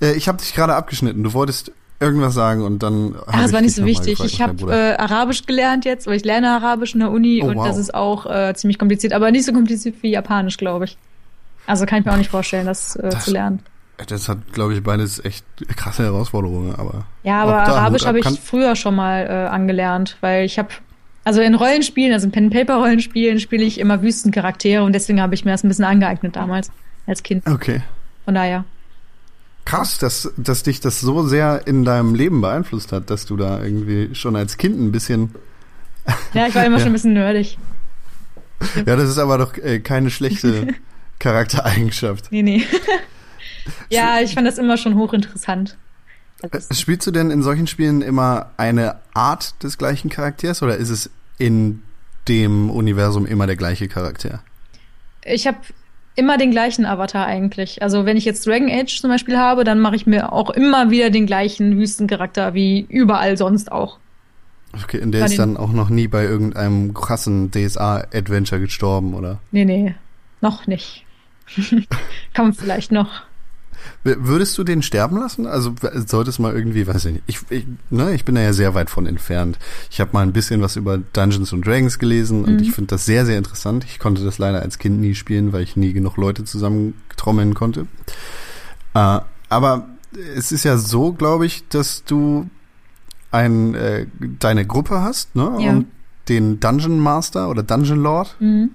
Äh, 0.00 0.14
ich 0.14 0.26
habe 0.26 0.38
dich 0.38 0.54
gerade 0.54 0.74
abgeschnitten. 0.74 1.22
Du 1.22 1.32
wolltest 1.34 1.70
irgendwas 2.00 2.34
sagen 2.34 2.62
und 2.64 2.82
dann. 2.82 3.14
Ach, 3.28 3.32
das 3.38 3.46
ich 3.50 3.52
war 3.52 3.60
nicht 3.60 3.76
so 3.76 3.84
wichtig. 3.84 4.18
gefragt 4.18 4.32
Ich 4.32 4.42
habe 4.42 4.72
äh, 4.74 4.96
Arabisch 4.96 5.46
gelernt 5.46 5.84
jetzt, 5.84 6.08
weil 6.08 6.16
ich 6.16 6.24
lerne 6.24 6.50
Arabisch 6.50 6.94
in 6.94 6.98
der 7.00 7.12
Uni 7.12 7.40
Oh, 7.44 7.46
und 7.46 7.56
wow. 7.58 7.66
das 7.68 7.76
ist 7.78 7.94
auch 7.94 8.26
äh, 8.26 8.52
ziemlich 8.56 8.80
kompliziert, 8.80 9.12
aber 9.12 9.30
nicht 9.30 9.44
so 9.44 9.52
kompliziert 9.52 9.94
wie 10.02 10.10
Japanisch, 10.10 10.56
glaube 10.56 10.86
ich. 10.86 10.98
Also 11.68 11.86
kann 11.86 12.00
ich 12.00 12.04
mir 12.06 12.12
auch 12.12 12.16
nicht 12.16 12.30
vorstellen, 12.30 12.66
das, 12.66 12.96
äh, 12.96 13.08
Das- 13.10 13.24
zu 13.26 13.30
lernen. 13.30 13.60
Das 14.08 14.28
hat, 14.28 14.52
glaube 14.52 14.74
ich, 14.74 14.82
beides 14.82 15.24
echt 15.24 15.44
krasse 15.76 16.02
Herausforderungen, 16.02 16.74
aber. 16.74 17.04
Ja, 17.22 17.42
aber 17.44 17.58
Arabisch 17.62 18.04
habe 18.04 18.18
ich 18.18 18.26
früher 18.40 18.74
schon 18.74 18.96
mal 18.96 19.26
äh, 19.28 19.48
angelernt, 19.48 20.16
weil 20.22 20.44
ich 20.44 20.58
habe 20.58 20.70
also 21.24 21.40
in 21.40 21.54
Rollenspielen, 21.54 22.12
also 22.12 22.26
in 22.26 22.32
Pen-Paper-Rollenspielen 22.32 23.38
spiele 23.40 23.64
ich 23.64 23.78
immer 23.78 24.02
Wüstencharaktere 24.02 24.82
und 24.82 24.92
deswegen 24.92 25.20
habe 25.20 25.34
ich 25.34 25.44
mir 25.44 25.52
das 25.52 25.64
ein 25.64 25.68
bisschen 25.68 25.84
angeeignet 25.84 26.36
damals 26.36 26.70
als 27.06 27.22
Kind. 27.22 27.46
Okay. 27.46 27.82
Von 28.24 28.34
daher. 28.34 28.64
Krass, 29.64 29.98
dass, 29.98 30.32
dass 30.36 30.62
dich 30.64 30.80
das 30.80 31.00
so 31.00 31.26
sehr 31.26 31.62
in 31.66 31.84
deinem 31.84 32.14
Leben 32.16 32.40
beeinflusst 32.40 32.90
hat, 32.92 33.10
dass 33.10 33.26
du 33.26 33.36
da 33.36 33.62
irgendwie 33.62 34.14
schon 34.14 34.34
als 34.36 34.56
Kind 34.56 34.78
ein 34.80 34.92
bisschen. 34.92 35.34
Ja, 36.34 36.48
ich 36.48 36.54
war 36.56 36.64
immer 36.64 36.78
Ja. 36.78 36.80
schon 36.80 36.90
ein 36.90 36.94
bisschen 36.94 37.12
nerdig. 37.12 37.58
Ja, 38.86 38.96
das 38.96 39.08
ist 39.08 39.18
aber 39.18 39.38
doch 39.38 39.56
äh, 39.58 39.78
keine 39.78 40.10
schlechte 40.10 40.66
Charaktereigenschaft. 41.20 42.26
Nee, 42.32 42.42
nee. 42.42 42.64
ja, 43.88 44.20
ich 44.20 44.34
fand 44.34 44.46
das 44.48 44.58
immer 44.58 44.76
schon 44.76 44.96
hochinteressant. 44.96 45.76
Äh, 46.42 46.74
Spielst 46.74 47.06
du 47.06 47.10
denn 47.10 47.30
in 47.30 47.42
solchen 47.42 47.66
Spielen 47.66 48.02
immer 48.02 48.50
eine 48.56 48.96
Art 49.14 49.62
des 49.62 49.78
gleichen 49.78 50.10
Charakters 50.10 50.62
oder 50.62 50.76
ist 50.76 50.90
es 50.90 51.10
in 51.38 51.82
dem 52.28 52.70
Universum 52.70 53.26
immer 53.26 53.46
der 53.46 53.56
gleiche 53.56 53.88
Charakter? 53.88 54.42
ich 55.24 55.46
habe 55.46 55.58
immer 56.14 56.36
den 56.36 56.50
gleichen 56.50 56.84
Avatar 56.84 57.26
eigentlich. 57.26 57.82
Also 57.82 58.04
wenn 58.04 58.16
ich 58.16 58.24
jetzt 58.24 58.46
Dragon 58.46 58.68
Age 58.70 59.00
zum 59.00 59.10
Beispiel 59.10 59.38
habe, 59.38 59.64
dann 59.64 59.80
mache 59.80 59.96
ich 59.96 60.06
mir 60.06 60.32
auch 60.32 60.50
immer 60.50 60.90
wieder 60.90 61.10
den 61.10 61.26
gleichen 61.26 61.78
Wüstencharakter 61.78 62.54
wie 62.54 62.80
überall 62.88 63.36
sonst 63.36 63.72
auch. 63.72 63.98
Okay, 64.82 65.00
und 65.00 65.12
der 65.12 65.26
ist 65.26 65.38
dann 65.38 65.56
auch 65.56 65.72
noch 65.72 65.90
nie 65.90 66.08
bei 66.08 66.24
irgendeinem 66.24 66.94
krassen 66.94 67.50
DSA-Adventure 67.50 68.60
gestorben, 68.60 69.14
oder? 69.14 69.38
Nee, 69.50 69.66
nee, 69.66 69.94
noch 70.40 70.66
nicht. 70.66 71.04
Kommt 72.34 72.56
vielleicht 72.56 72.90
noch. 72.90 73.22
Würdest 74.04 74.56
du 74.58 74.64
den 74.64 74.82
sterben 74.82 75.18
lassen? 75.18 75.46
Also 75.46 75.74
sollte 76.06 76.30
es 76.30 76.38
mal 76.38 76.54
irgendwie, 76.54 76.86
weiß 76.86 77.04
ich 77.06 77.12
nicht. 77.14 77.24
Ich, 77.26 77.38
ich, 77.50 77.66
ne, 77.90 78.12
ich 78.14 78.24
bin 78.24 78.34
da 78.34 78.40
ja 78.40 78.52
sehr 78.52 78.74
weit 78.74 78.90
von 78.90 79.06
entfernt. 79.06 79.58
Ich 79.90 80.00
habe 80.00 80.10
mal 80.12 80.22
ein 80.22 80.32
bisschen 80.32 80.60
was 80.60 80.76
über 80.76 80.98
Dungeons 80.98 81.52
and 81.52 81.66
Dragons 81.66 81.98
gelesen 81.98 82.44
und 82.44 82.54
Mhm. 82.54 82.58
ich 82.62 82.72
finde 82.72 82.88
das 82.88 83.06
sehr, 83.06 83.24
sehr 83.26 83.38
interessant. 83.38 83.84
Ich 83.84 83.98
konnte 83.98 84.24
das 84.24 84.38
leider 84.38 84.60
als 84.62 84.78
Kind 84.78 85.00
nie 85.00 85.14
spielen, 85.14 85.52
weil 85.52 85.62
ich 85.62 85.76
nie 85.76 85.92
genug 85.92 86.16
Leute 86.16 86.44
zusammentrommeln 86.44 87.54
konnte. 87.54 87.86
Äh, 88.94 89.20
aber 89.48 89.88
es 90.36 90.52
ist 90.52 90.64
ja 90.64 90.76
so, 90.78 91.12
glaube 91.12 91.46
ich, 91.46 91.66
dass 91.68 92.04
du 92.04 92.48
ein, 93.30 93.74
äh, 93.74 94.06
deine 94.40 94.66
Gruppe 94.66 95.00
hast, 95.00 95.34
ne? 95.36 95.56
Ja. 95.60 95.70
Und 95.70 95.86
den 96.28 96.60
Dungeon 96.60 96.98
Master 96.98 97.48
oder 97.48 97.62
Dungeon 97.62 98.00
Lord. 98.02 98.36
Mhm. 98.40 98.70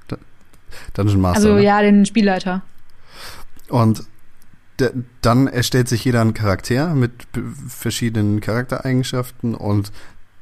Dungeon 0.94 1.22
Master. 1.22 1.38
Also 1.38 1.56
ne? 1.56 1.64
ja, 1.64 1.82
den 1.82 2.06
Spielleiter. 2.06 2.62
Und 3.70 4.04
dann 5.22 5.48
erstellt 5.48 5.88
sich 5.90 6.06
jeder 6.06 6.22
einen 6.22 6.34
Charakter 6.34 6.94
mit 6.94 7.12
verschiedenen 7.68 8.42
Charaktereigenschaften 8.42 9.56
und 9.56 9.92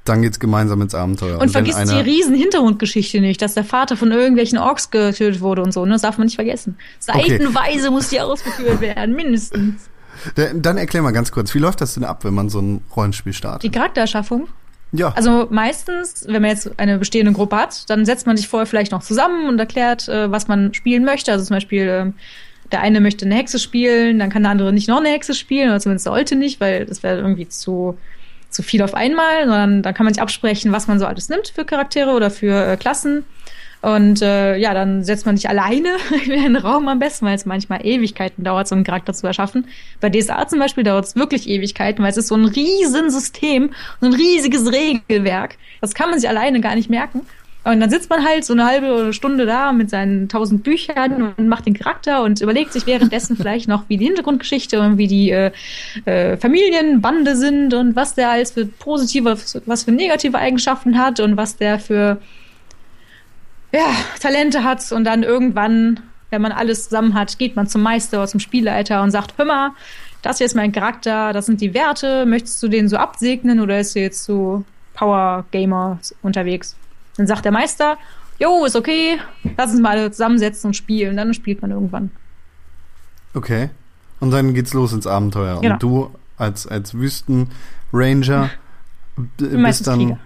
dann 0.04 0.21
geht's 0.21 0.39
gemeinsam 0.39 0.82
ins 0.82 0.93
Abenteuer. 0.93 1.36
Und, 1.36 1.41
wenn 1.41 1.50
vergiss 1.65 1.78
die 1.89 1.95
riesen 2.00 2.36
Hintergrundgeschichte 2.36 3.21
nicht, 3.21 3.41
dass 3.41 3.56
der 3.56 3.63
Vater 3.63 3.98
von 3.98 4.12
irgendwelchen 4.12 4.60
Orks 4.60 4.91
getötet 4.91 5.41
wurde 5.41 5.63
und 5.63 5.71
so, 5.74 5.84
ne? 5.86 5.93
Das 5.93 6.04
darf 6.04 6.17
man 6.19 6.26
nicht 6.26 6.36
vergessen. 6.36 6.78
Okay. 7.08 7.21
Seitenweise 7.39 7.89
muss 7.89 8.10
die 8.10 8.21
ausgeführt 8.21 8.82
werden, 8.82 9.15
mindestens. 9.15 9.89
Da- 10.36 10.54
Dann 10.54 10.78
erklär 10.78 11.02
mal 11.02 11.12
ganz 11.12 11.32
kurz, 11.32 11.54
wie 11.56 11.60
läuft 11.60 11.82
das 11.82 11.95
denn 11.95 12.04
ab, 12.04 12.24
wenn 12.24 12.34
man 12.36 12.50
so 12.50 12.60
ein 12.62 12.82
Rollenspiel 12.95 13.32
Die 13.32 13.38
startet? 13.38 13.74
Charaktererschaffung. 13.74 14.48
Ja, 14.91 15.12
Also 15.15 15.48
meistens, 15.50 16.26
wenn 16.28 16.41
man 16.43 16.52
jetzt 16.52 16.80
eine 16.80 17.00
bestehende 17.00 17.34
Gruppe 17.34 17.56
hat, 17.58 17.89
dann 17.89 18.06
setzt 18.06 18.28
man 18.28 18.38
sich 18.38 18.48
vorher 18.48 18.67
vielleicht 18.67 18.91
noch 18.91 19.02
zusammen 19.02 19.50
und 19.50 19.60
erklärt, 19.60 20.08
äh, 20.08 20.32
was 20.32 20.48
man 20.48 20.74
spielen 20.76 21.04
möchte. 21.04 21.32
Also 21.32 21.45
zum 21.45 21.56
Beispiel, 21.56 21.88
ähm, 21.89 22.13
der 22.75 22.81
eine 22.81 22.99
möchte 22.99 23.23
eine 23.23 23.35
Hexe 23.35 23.57
spielen, 23.57 24.19
dann 24.19 24.29
kann 24.29 24.43
der 24.43 24.51
andere 24.51 24.73
nicht 24.73 24.89
noch 24.89 24.99
eine 24.99 25.07
Hexe 25.07 25.33
spielen, 25.33 25.69
oder 25.69 25.79
zumindest 25.79 26.03
sollte 26.03 26.35
nicht, 26.35 26.59
weil 26.59 26.85
das 26.85 27.03
wäre 27.03 27.19
irgendwie 27.19 27.47
zu, 27.47 27.97
zu 28.49 28.63
viel 28.63 28.81
auf 28.81 28.93
einmal, 28.93 29.45
sondern 29.45 29.81
dann 29.81 29.93
kann 29.93 30.03
man 30.03 30.13
sich 30.13 30.21
absprechen, 30.21 30.73
was 30.73 30.88
man 30.88 30.99
so 30.99 31.05
alles 31.05 31.29
nimmt 31.29 31.47
für 31.47 31.63
Charaktere 31.63 32.11
oder 32.11 32.29
für 32.29 32.73
äh, 32.73 32.75
Klassen. 32.75 33.23
Und 33.81 34.21
äh, 34.21 34.57
ja, 34.57 34.73
dann 34.73 35.05
setzt 35.05 35.25
man 35.25 35.38
sich 35.38 35.47
alleine 35.47 35.95
in 36.25 36.33
einen 36.33 36.57
Raum 36.57 36.89
am 36.89 36.99
besten, 36.99 37.25
weil 37.25 37.35
es 37.35 37.45
manchmal 37.45 37.85
Ewigkeiten 37.85 38.43
dauert, 38.43 38.67
so 38.67 38.75
einen 38.75 38.83
Charakter 38.83 39.13
zu 39.13 39.25
erschaffen. 39.25 39.67
Bei 40.01 40.09
DSA 40.09 40.45
zum 40.49 40.59
Beispiel 40.59 40.83
dauert 40.83 41.05
es 41.05 41.15
wirklich 41.15 41.47
Ewigkeiten, 41.47 42.03
weil 42.03 42.11
es 42.11 42.17
ist 42.17 42.27
so 42.27 42.35
ein 42.35 42.43
riesen 42.43 43.09
System, 43.09 43.69
so 44.01 44.07
ein 44.07 44.13
riesiges 44.13 44.69
Regelwerk. 44.69 45.55
Das 45.79 45.93
kann 45.93 46.09
man 46.09 46.19
sich 46.19 46.27
alleine 46.27 46.59
gar 46.59 46.75
nicht 46.75 46.89
merken. 46.89 47.21
Und 47.65 47.80
dann 47.80 47.89
sitzt 47.89 48.12
man 48.12 48.23
halt 48.23 48.45
so 48.45 48.54
eine 48.54 48.63
halbe 48.63 49.12
Stunde 49.12 49.47
da 49.47 49.73
mit 49.73 49.89
seinen 49.89 50.30
tausend 50.30 50.63
Büchern 50.63 51.34
und 51.36 51.47
macht 51.47 51.65
den 51.65 51.73
Charakter 51.73 52.21
und 52.21 52.39
überlegt 52.39 52.71
sich 52.71 52.86
währenddessen 52.86 53.36
vielleicht 53.38 53.67
noch, 53.67 53.86
wie 53.89 53.97
die 53.97 54.06
Hintergrundgeschichte 54.06 54.80
und 54.80 54.99
wie 54.99 55.08
die 55.08 55.32
äh, 55.32 55.51
äh, 56.06 56.38
Familienbande 56.38 57.36
sind 57.36 57.73
und 57.73 57.95
was 57.95 58.13
der 58.13 58.30
alles 58.30 58.51
für 58.51 58.67
positive, 58.67 59.36
was 59.65 59.84
für 59.84 59.91
negative 59.91 60.38
Eigenschaften 60.38 60.99
hat 60.99 61.19
und 61.19 61.38
was 61.38 61.58
der 61.58 61.80
für 61.80 62.21
ja, 63.73 63.88
Talente 64.19 64.63
hat 64.63 64.91
und 64.91 65.04
dann 65.04 65.23
irgendwann, 65.23 66.01
wenn 66.30 66.43
man 66.43 66.51
alles 66.51 66.84
zusammen 66.84 67.15
hat, 67.15 67.39
geht 67.39 67.56
man 67.56 67.65
zum 67.65 67.82
Meister 67.82 68.19
oder 68.19 68.28
zum 68.28 68.39
Spielleiter 68.39 69.01
und 69.01 69.10
sagt, 69.10 69.34
hör 69.38 69.45
mal, 69.45 69.71
das 70.21 70.38
hier 70.38 70.45
ist 70.45 70.56
mein 70.56 70.71
Charakter, 70.71 71.34
das 71.34 71.47
sind 71.47 71.62
die 71.62 71.73
Werte, 71.73 72.28
möchtest 72.28 72.62
du 72.62 72.67
den 72.67 72.88
so 72.89 72.97
absegnen 72.97 73.60
oder 73.60 73.80
ist 73.80 73.95
du 73.95 74.01
jetzt 74.01 74.23
so 74.23 74.63
Power 74.93 75.45
Gamer 75.49 75.99
unterwegs? 76.21 76.75
Dann 77.17 77.28
sagt 77.28 77.45
der 77.45 77.51
Meister, 77.51 77.97
jo, 78.39 78.65
ist 78.65 78.75
okay, 78.75 79.19
lass 79.58 79.71
uns 79.71 79.82
mal 79.82 80.12
zusammensetzen 80.12 80.69
und 80.69 80.73
spielen, 80.73 81.17
dann 81.17 81.34
spielt 81.34 81.62
man 81.62 81.71
irgendwann. 81.71 82.12
okay. 83.34 83.69
Und 84.21 84.32
dann 84.32 84.54
geht's 84.54 84.73
los 84.73 84.93
ins 84.93 85.08
Abenteuer. 85.08 85.60
Genau. 85.60 85.73
Und 85.73 85.84
du 85.84 86.10
als, 86.38 86.65
als 86.67 86.93
Wüstenranger 86.93 88.49
bist 89.38 89.88
dann. 89.88 89.99
Krieger. 89.99 90.19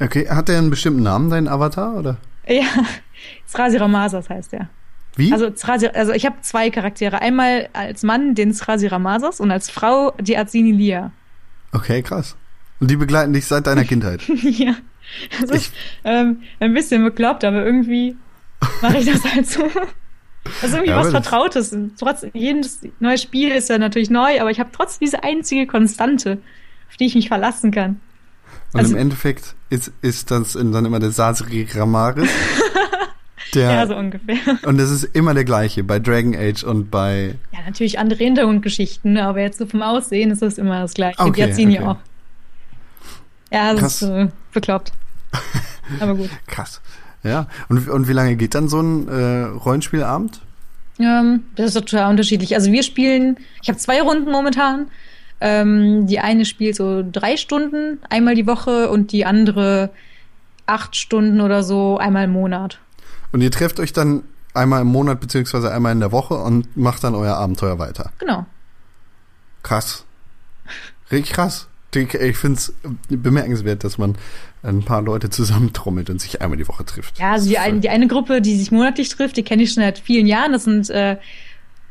Okay, 0.00 0.28
hat 0.28 0.48
der 0.48 0.58
einen 0.58 0.70
bestimmten 0.70 1.02
Namen, 1.02 1.30
dein 1.30 1.46
Avatar, 1.46 1.94
oder? 1.94 2.16
Ja, 2.46 2.64
Srasi 3.46 3.76
Ramazas 3.76 4.28
heißt 4.28 4.54
er. 4.54 4.68
Wie? 5.14 5.32
Also, 5.32 5.52
also 5.94 6.12
ich 6.12 6.24
habe 6.24 6.36
zwei 6.40 6.70
Charaktere. 6.70 7.20
Einmal 7.20 7.68
als 7.74 8.02
Mann 8.02 8.34
den 8.34 8.54
Srasi 8.54 8.86
Ramazas 8.86 9.40
und 9.40 9.50
als 9.50 9.70
Frau 9.70 10.12
die 10.18 10.36
Azini 10.36 10.72
Lia. 10.72 11.12
okay, 11.72 12.02
krass. 12.02 12.34
Und 12.80 12.90
die 12.90 12.96
begleiten 12.96 13.32
dich 13.32 13.46
seit 13.46 13.66
deiner 13.66 13.84
Kindheit. 13.84 14.22
ja. 14.42 14.74
Das 15.40 15.50
ist 15.50 15.72
ähm, 16.04 16.42
ein 16.60 16.74
bisschen 16.74 17.04
bekloppt, 17.04 17.44
aber 17.44 17.64
irgendwie 17.64 18.16
mache 18.80 18.98
ich 18.98 19.06
das 19.06 19.22
halt 19.24 19.46
so. 19.46 19.62
Das 20.44 20.64
ist 20.64 20.72
irgendwie 20.72 20.90
Ja, 20.90 20.98
was 20.98 21.10
Vertrautes. 21.10 21.72
Trotz 21.98 22.26
jedes 22.34 22.80
neue 22.98 23.16
Spiel 23.16 23.50
ist 23.52 23.68
ja 23.68 23.78
natürlich 23.78 24.10
neu, 24.10 24.40
aber 24.40 24.50
ich 24.50 24.58
habe 24.58 24.70
trotzdem 24.72 25.06
diese 25.06 25.22
einzige 25.22 25.68
Konstante, 25.68 26.38
auf 26.90 26.96
die 26.96 27.06
ich 27.06 27.14
mich 27.14 27.28
verlassen 27.28 27.70
kann. 27.70 28.00
Und 28.72 28.80
Also- 28.80 28.92
im 28.94 28.98
Endeffekt 28.98 29.54
ist, 29.70 29.92
ist 30.02 30.32
das 30.32 30.54
dann 30.54 30.84
immer 30.84 30.98
der 30.98 31.12
Sasri 31.12 31.68
Ramaris. 31.72 32.28
Der, 33.54 33.70
Ja, 33.70 33.86
so 33.86 33.94
ungefähr. 33.96 34.36
Und 34.64 34.78
das 34.78 34.90
ist 34.90 35.04
immer 35.14 35.34
der 35.34 35.44
gleiche 35.44 35.84
bei 35.84 35.98
Dragon 35.98 36.34
Age 36.34 36.64
und 36.64 36.90
bei. 36.90 37.34
Ja, 37.52 37.58
natürlich 37.66 37.98
andere 37.98 38.24
Hintergrundgeschichten, 38.24 39.18
aber 39.18 39.40
jetzt 39.42 39.58
so 39.58 39.66
vom 39.66 39.82
Aussehen 39.82 40.30
ist 40.30 40.40
das 40.40 40.56
immer 40.56 40.80
das 40.80 40.94
Gleiche. 40.94 41.18
Okay, 41.20 41.32
die 41.46 41.52
Azini 41.52 41.78
okay. 41.78 41.86
auch. 41.86 41.96
Ja, 43.52 43.72
das 43.72 43.80
Krass. 43.80 44.02
ist 44.02 44.08
äh, 44.08 44.28
bekloppt. 44.54 44.92
aber 46.00 46.14
gut. 46.14 46.30
Krass. 46.46 46.80
Ja. 47.22 47.46
Und, 47.68 47.88
und 47.88 48.08
wie 48.08 48.12
lange 48.12 48.36
geht 48.36 48.54
dann 48.54 48.68
so 48.68 48.80
ein 48.80 49.08
äh, 49.08 49.42
Rollenspielabend? 49.44 50.40
Ähm, 50.98 51.44
das 51.56 51.74
ist 51.74 51.74
total 51.74 52.10
unterschiedlich. 52.10 52.54
Also 52.54 52.72
wir 52.72 52.82
spielen, 52.82 53.36
ich 53.62 53.68
habe 53.68 53.78
zwei 53.78 54.02
Runden 54.02 54.30
momentan. 54.30 54.86
Ähm, 55.40 56.06
die 56.06 56.20
eine 56.20 56.44
spielt 56.44 56.76
so 56.76 57.04
drei 57.10 57.36
Stunden 57.36 57.98
einmal 58.08 58.36
die 58.36 58.46
Woche 58.46 58.88
und 58.90 59.10
die 59.10 59.24
andere 59.26 59.90
acht 60.66 60.94
Stunden 60.94 61.40
oder 61.40 61.64
so 61.64 61.98
einmal 61.98 62.24
im 62.24 62.32
Monat. 62.32 62.78
Und 63.32 63.40
ihr 63.40 63.50
trefft 63.50 63.80
euch 63.80 63.92
dann 63.92 64.22
einmal 64.54 64.82
im 64.82 64.88
Monat 64.88 65.20
beziehungsweise 65.20 65.72
einmal 65.72 65.92
in 65.92 66.00
der 66.00 66.12
Woche 66.12 66.34
und 66.34 66.76
macht 66.76 67.02
dann 67.02 67.14
euer 67.14 67.34
Abenteuer 67.34 67.78
weiter. 67.78 68.12
Genau. 68.18 68.46
Krass. 69.62 70.04
Richtig 71.10 71.32
krass. 71.32 71.68
Ich, 71.94 72.36
finde 72.36 72.58
es 72.58 72.74
bemerkenswert, 73.08 73.84
dass 73.84 73.98
man 73.98 74.16
ein 74.62 74.82
paar 74.82 75.02
Leute 75.02 75.30
zusammentrommelt 75.30 76.08
und 76.08 76.20
sich 76.20 76.40
einmal 76.40 76.56
die 76.56 76.68
Woche 76.68 76.84
trifft. 76.84 77.18
Ja, 77.18 77.32
also 77.32 77.48
die, 77.48 77.58
ein, 77.58 77.80
die 77.80 77.90
eine 77.90 78.06
Gruppe, 78.06 78.40
die 78.40 78.56
sich 78.56 78.70
monatlich 78.70 79.08
trifft, 79.10 79.36
die 79.36 79.42
kenne 79.42 79.62
ich 79.62 79.72
schon 79.72 79.82
seit 79.82 79.98
vielen 79.98 80.26
Jahren. 80.26 80.52
Das 80.52 80.64
sind 80.64 80.88
äh, 80.90 81.16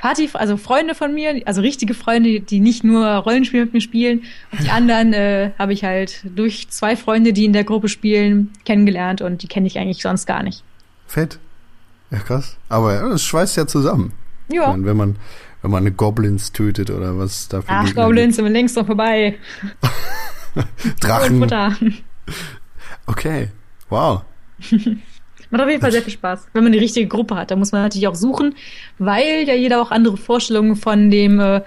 Party, 0.01 0.27
also 0.33 0.57
Freunde 0.57 0.95
von 0.95 1.13
mir, 1.13 1.41
also 1.45 1.61
richtige 1.61 1.93
Freunde, 1.93 2.39
die 2.39 2.59
nicht 2.59 2.83
nur 2.83 3.05
Rollenspiel 3.07 3.65
mit 3.65 3.73
mir 3.73 3.81
spielen. 3.81 4.23
Und 4.51 4.63
die 4.63 4.71
anderen 4.71 5.13
äh, 5.13 5.51
habe 5.59 5.73
ich 5.73 5.83
halt 5.83 6.23
durch 6.23 6.69
zwei 6.69 6.95
Freunde, 6.95 7.33
die 7.33 7.45
in 7.45 7.53
der 7.53 7.63
Gruppe 7.63 7.87
spielen, 7.87 8.49
kennengelernt 8.65 9.21
und 9.21 9.43
die 9.43 9.47
kenne 9.47 9.67
ich 9.67 9.77
eigentlich 9.77 10.01
sonst 10.01 10.25
gar 10.25 10.41
nicht. 10.41 10.63
Fett. 11.05 11.37
Ja, 12.09 12.17
krass. 12.17 12.57
Aber 12.67 12.95
ja, 12.95 13.07
es 13.09 13.23
schweißt 13.23 13.57
ja 13.57 13.67
zusammen. 13.67 14.13
Ja. 14.51 14.69
meine, 14.69 14.85
wenn 14.85 14.97
man, 14.97 15.15
wenn 15.61 15.71
man 15.71 15.83
eine 15.83 15.91
Goblins 15.91 16.51
tötet 16.51 16.89
oder 16.89 17.17
was 17.17 17.47
da 17.47 17.61
für 17.61 17.69
Ach, 17.69 17.85
Gegner 17.85 18.05
Goblins 18.05 18.35
sind 18.35 18.45
wir 18.45 18.51
längst 18.51 18.75
noch 18.75 18.85
vorbei. 18.85 19.37
Drachen. 20.99 21.93
Okay. 23.05 23.49
Wow. 23.89 24.21
Macht 25.51 25.63
auf 25.63 25.69
jeden 25.69 25.81
Fall 25.81 25.91
sehr 25.91 26.01
viel 26.01 26.13
Spaß, 26.13 26.47
wenn 26.53 26.63
man 26.63 26.71
die 26.71 26.79
richtige 26.79 27.07
Gruppe 27.07 27.35
hat. 27.35 27.51
Da 27.51 27.57
muss 27.57 27.73
man 27.73 27.81
natürlich 27.81 28.07
auch 28.07 28.15
suchen, 28.15 28.55
weil 28.97 29.43
ja 29.45 29.53
jeder 29.53 29.81
auch 29.81 29.91
andere 29.91 30.15
Vorstellungen 30.15 30.77
von 30.77 31.11
dem, 31.11 31.39
äh, 31.41 31.61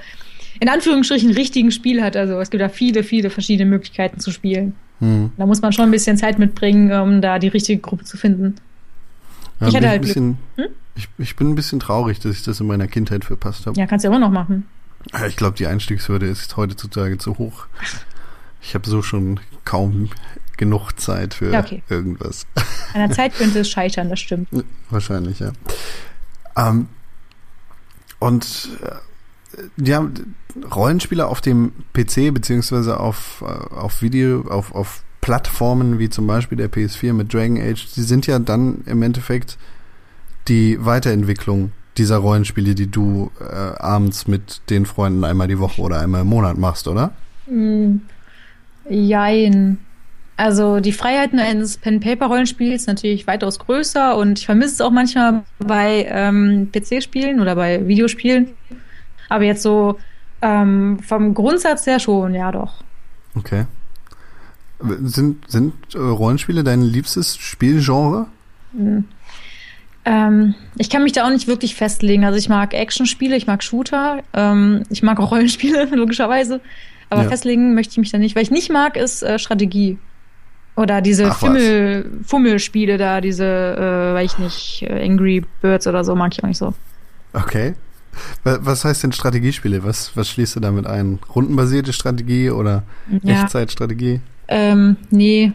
in 0.58 0.70
Anführungsstrichen, 0.70 1.30
richtigen 1.32 1.70
Spiel 1.70 2.02
hat. 2.02 2.16
Also 2.16 2.40
es 2.40 2.48
gibt 2.50 2.62
da 2.62 2.70
viele, 2.70 3.02
viele 3.02 3.28
verschiedene 3.28 3.68
Möglichkeiten 3.68 4.20
zu 4.20 4.30
spielen. 4.30 4.74
Hm. 5.00 5.32
Da 5.36 5.44
muss 5.44 5.60
man 5.60 5.72
schon 5.72 5.84
ein 5.84 5.90
bisschen 5.90 6.16
Zeit 6.16 6.38
mitbringen, 6.38 6.90
um 6.98 7.20
da 7.20 7.38
die 7.38 7.48
richtige 7.48 7.80
Gruppe 7.80 8.04
zu 8.04 8.16
finden. 8.16 8.54
Ja, 9.60 9.68
Ich 9.68 9.74
bin 9.74 9.76
hatte 9.76 9.86
ein 9.86 9.90
halt 9.90 10.02
Glück. 10.02 10.14
bisschen, 10.14 10.38
Hm? 10.56 10.64
ich, 10.96 11.08
ich 11.18 11.36
bin 11.36 11.50
ein 11.50 11.54
bisschen 11.54 11.80
traurig, 11.80 12.18
dass 12.20 12.34
ich 12.36 12.42
das 12.42 12.60
in 12.60 12.66
meiner 12.66 12.86
Kindheit 12.88 13.24
verpasst 13.24 13.66
habe. 13.66 13.78
Ja, 13.78 13.86
kannst 13.86 14.04
du 14.04 14.08
immer 14.08 14.18
noch 14.18 14.30
machen. 14.30 14.66
Ja, 15.12 15.26
Ich 15.26 15.36
glaube, 15.36 15.56
die 15.56 15.66
Einstiegshürde 15.66 16.26
ist 16.26 16.56
heutzutage 16.56 17.18
zu 17.18 17.38
hoch. 17.38 17.66
Ich 18.62 18.74
habe 18.74 18.88
so 18.88 19.02
schon 19.02 19.40
kaum 19.64 20.10
genug 20.56 20.92
Zeit 20.98 21.34
für 21.34 21.50
Ja, 21.52 21.60
okay. 21.60 21.82
irgendwas. 21.88 22.46
An 22.94 23.00
der 23.08 23.10
Zeit 23.10 23.34
könnte 23.38 23.60
es 23.60 23.68
scheitern, 23.70 24.08
das 24.08 24.20
stimmt. 24.20 24.48
Wahrscheinlich, 24.90 25.40
ja. 25.40 25.52
Ähm, 26.56 26.88
und 28.20 28.70
äh, 28.82 29.62
ja, 29.76 30.08
Rollenspiele 30.74 31.26
auf 31.26 31.40
dem 31.40 31.72
PC 31.92 32.32
beziehungsweise 32.32 32.98
auf, 33.00 33.42
äh, 33.42 33.74
auf 33.74 34.02
Video, 34.02 34.42
auf, 34.48 34.74
auf 34.74 35.02
Plattformen 35.24 35.98
wie 35.98 36.10
zum 36.10 36.26
Beispiel 36.26 36.58
der 36.58 36.70
PS4 36.70 37.14
mit 37.14 37.32
Dragon 37.32 37.56
Age, 37.56 37.94
die 37.96 38.02
sind 38.02 38.26
ja 38.26 38.38
dann 38.38 38.82
im 38.84 39.00
Endeffekt 39.00 39.56
die 40.48 40.76
Weiterentwicklung 40.84 41.72
dieser 41.96 42.18
Rollenspiele, 42.18 42.74
die 42.74 42.90
du 42.90 43.30
äh, 43.40 43.54
abends 43.80 44.28
mit 44.28 44.60
den 44.68 44.84
Freunden 44.84 45.24
einmal 45.24 45.48
die 45.48 45.58
Woche 45.58 45.80
oder 45.80 46.00
einmal 46.00 46.20
im 46.20 46.26
Monat 46.26 46.58
machst, 46.58 46.88
oder? 46.88 47.12
Hm, 47.46 48.02
jein. 48.90 49.78
Also 50.36 50.80
die 50.80 50.92
Freiheiten 50.92 51.38
eines 51.38 51.78
Pen-Paper-Rollenspiels 51.78 52.86
natürlich 52.86 53.26
weitaus 53.26 53.58
größer 53.58 54.18
und 54.18 54.40
ich 54.40 54.44
vermisse 54.44 54.74
es 54.74 54.80
auch 54.82 54.90
manchmal 54.90 55.44
bei 55.58 56.06
ähm, 56.06 56.68
PC-Spielen 56.70 57.40
oder 57.40 57.54
bei 57.54 57.88
Videospielen. 57.88 58.50
Aber 59.30 59.44
jetzt 59.44 59.62
so 59.62 59.98
ähm, 60.42 60.98
vom 60.98 61.32
Grundsatz 61.32 61.86
her 61.86 61.98
schon, 61.98 62.34
ja 62.34 62.52
doch. 62.52 62.84
Okay. 63.34 63.64
Sind, 65.04 65.50
sind 65.50 65.72
äh, 65.94 65.98
Rollenspiele 65.98 66.64
dein 66.64 66.82
liebstes 66.82 67.36
Spielgenre? 67.36 68.26
Hm. 68.76 69.04
Ähm, 70.04 70.54
ich 70.76 70.90
kann 70.90 71.02
mich 71.02 71.12
da 71.12 71.24
auch 71.26 71.30
nicht 71.30 71.46
wirklich 71.46 71.74
festlegen. 71.74 72.24
Also 72.24 72.38
ich 72.38 72.48
mag 72.48 72.74
Actionspiele, 72.74 73.36
ich 73.36 73.46
mag 73.46 73.62
Shooter, 73.62 74.22
ähm, 74.34 74.82
ich 74.90 75.02
mag 75.02 75.18
auch 75.20 75.30
Rollenspiele, 75.30 75.84
logischerweise. 75.94 76.60
Aber 77.08 77.22
Ja. 77.22 77.28
festlegen 77.28 77.74
möchte 77.74 77.92
ich 77.92 77.98
mich 77.98 78.10
da 78.10 78.18
nicht. 78.18 78.34
Was 78.36 78.42
ich 78.42 78.50
nicht 78.50 78.70
mag, 78.70 78.96
ist 78.96 79.22
äh, 79.22 79.38
Strategie. 79.38 79.96
Oder 80.76 81.00
diese 81.00 81.26
Ach, 81.26 81.30
was. 81.30 81.38
Fimmel, 81.38 82.10
Fummelspiele 82.26 82.98
da, 82.98 83.20
diese, 83.20 83.44
äh, 83.44 84.14
weiß 84.14 84.32
ich 84.32 84.38
nicht, 84.38 84.82
äh, 84.82 85.04
Angry 85.08 85.44
Birds 85.62 85.86
oder 85.86 86.02
so, 86.04 86.16
mag 86.16 86.32
ich 86.32 86.42
auch 86.42 86.48
nicht 86.48 86.58
so. 86.58 86.74
Okay. 87.32 87.74
Wa- 88.42 88.58
Was 88.60 88.84
heißt 88.84 89.04
denn 89.04 89.12
Strategiespiele? 89.12 89.84
Was, 89.84 90.16
was 90.16 90.28
schließt 90.28 90.56
du 90.56 90.60
damit 90.60 90.86
ein? 90.86 91.20
Rundenbasierte 91.34 91.92
Strategie 91.92 92.50
oder 92.50 92.82
Ja, 93.22 93.42
Echtzeitstrategie? 93.42 94.20
Ähm, 94.48 94.96
nee. 95.10 95.52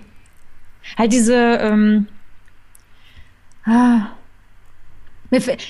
Halt 0.97 1.13
diese, 1.13 1.35
ähm, 1.35 2.07
ah, 3.65 4.07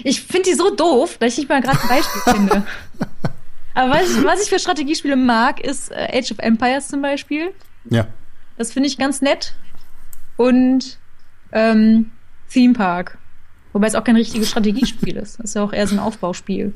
ich 0.04 0.22
finde 0.22 0.50
die 0.50 0.56
so 0.56 0.74
doof, 0.74 1.18
dass 1.18 1.34
ich 1.34 1.40
nicht 1.40 1.50
mal 1.50 1.62
gerade 1.62 1.82
ein 1.82 1.88
Beispiel 1.90 2.22
finde. 2.34 2.64
Aber 3.74 3.94
was 3.94 4.10
ich, 4.10 4.24
was 4.24 4.44
ich 4.44 4.50
für 4.50 4.60
Strategiespiele 4.60 5.16
mag, 5.16 5.60
ist 5.62 5.92
äh, 5.92 6.18
Age 6.18 6.32
of 6.32 6.40
Empires 6.40 6.88
zum 6.88 7.02
Beispiel. 7.02 7.54
Ja. 7.90 8.08
Das 8.58 8.74
finde 8.74 8.88
ich 8.88 8.98
ganz 8.98 9.22
nett. 9.22 9.54
Und 10.38 10.98
ähm, 11.52 12.12
Theme 12.50 12.74
Park. 12.74 13.18
Wobei 13.74 13.88
es 13.88 13.96
auch 13.96 14.04
kein 14.04 14.16
richtiges 14.16 14.50
Strategiespiel 14.50 15.16
ist. 15.18 15.40
Das 15.40 15.52
ist 15.52 15.54
ja 15.56 15.64
auch 15.64 15.74
eher 15.74 15.88
so 15.88 15.96
ein 15.96 16.00
Aufbauspiel. 16.00 16.74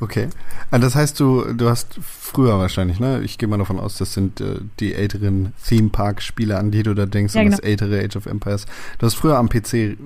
Okay. 0.00 0.28
Ah, 0.70 0.78
Das 0.78 0.94
heißt, 0.94 1.18
du, 1.20 1.52
du 1.52 1.68
hast 1.68 1.98
früher 2.02 2.58
wahrscheinlich, 2.58 3.00
ne? 3.00 3.20
Ich 3.22 3.38
gehe 3.38 3.48
mal 3.48 3.58
davon 3.58 3.78
aus, 3.80 3.98
das 3.98 4.12
sind 4.14 4.40
äh, 4.40 4.56
die 4.80 4.94
älteren 4.94 5.52
Theme 5.66 5.88
Park 5.90 6.22
Spiele, 6.22 6.56
an 6.58 6.70
die 6.70 6.82
du 6.82 6.94
da 6.94 7.06
denkst, 7.06 7.34
Ja, 7.34 7.40
und 7.40 7.46
genau. 7.46 7.56
das 7.58 7.64
ältere 7.66 8.00
Age 8.04 8.16
of 8.16 8.26
Empires. 8.26 8.66
Du 8.98 9.06
hast 9.06 9.14
früher 9.14 9.36
am 9.38 9.48
PC 9.48 9.74
äh, 9.74 9.96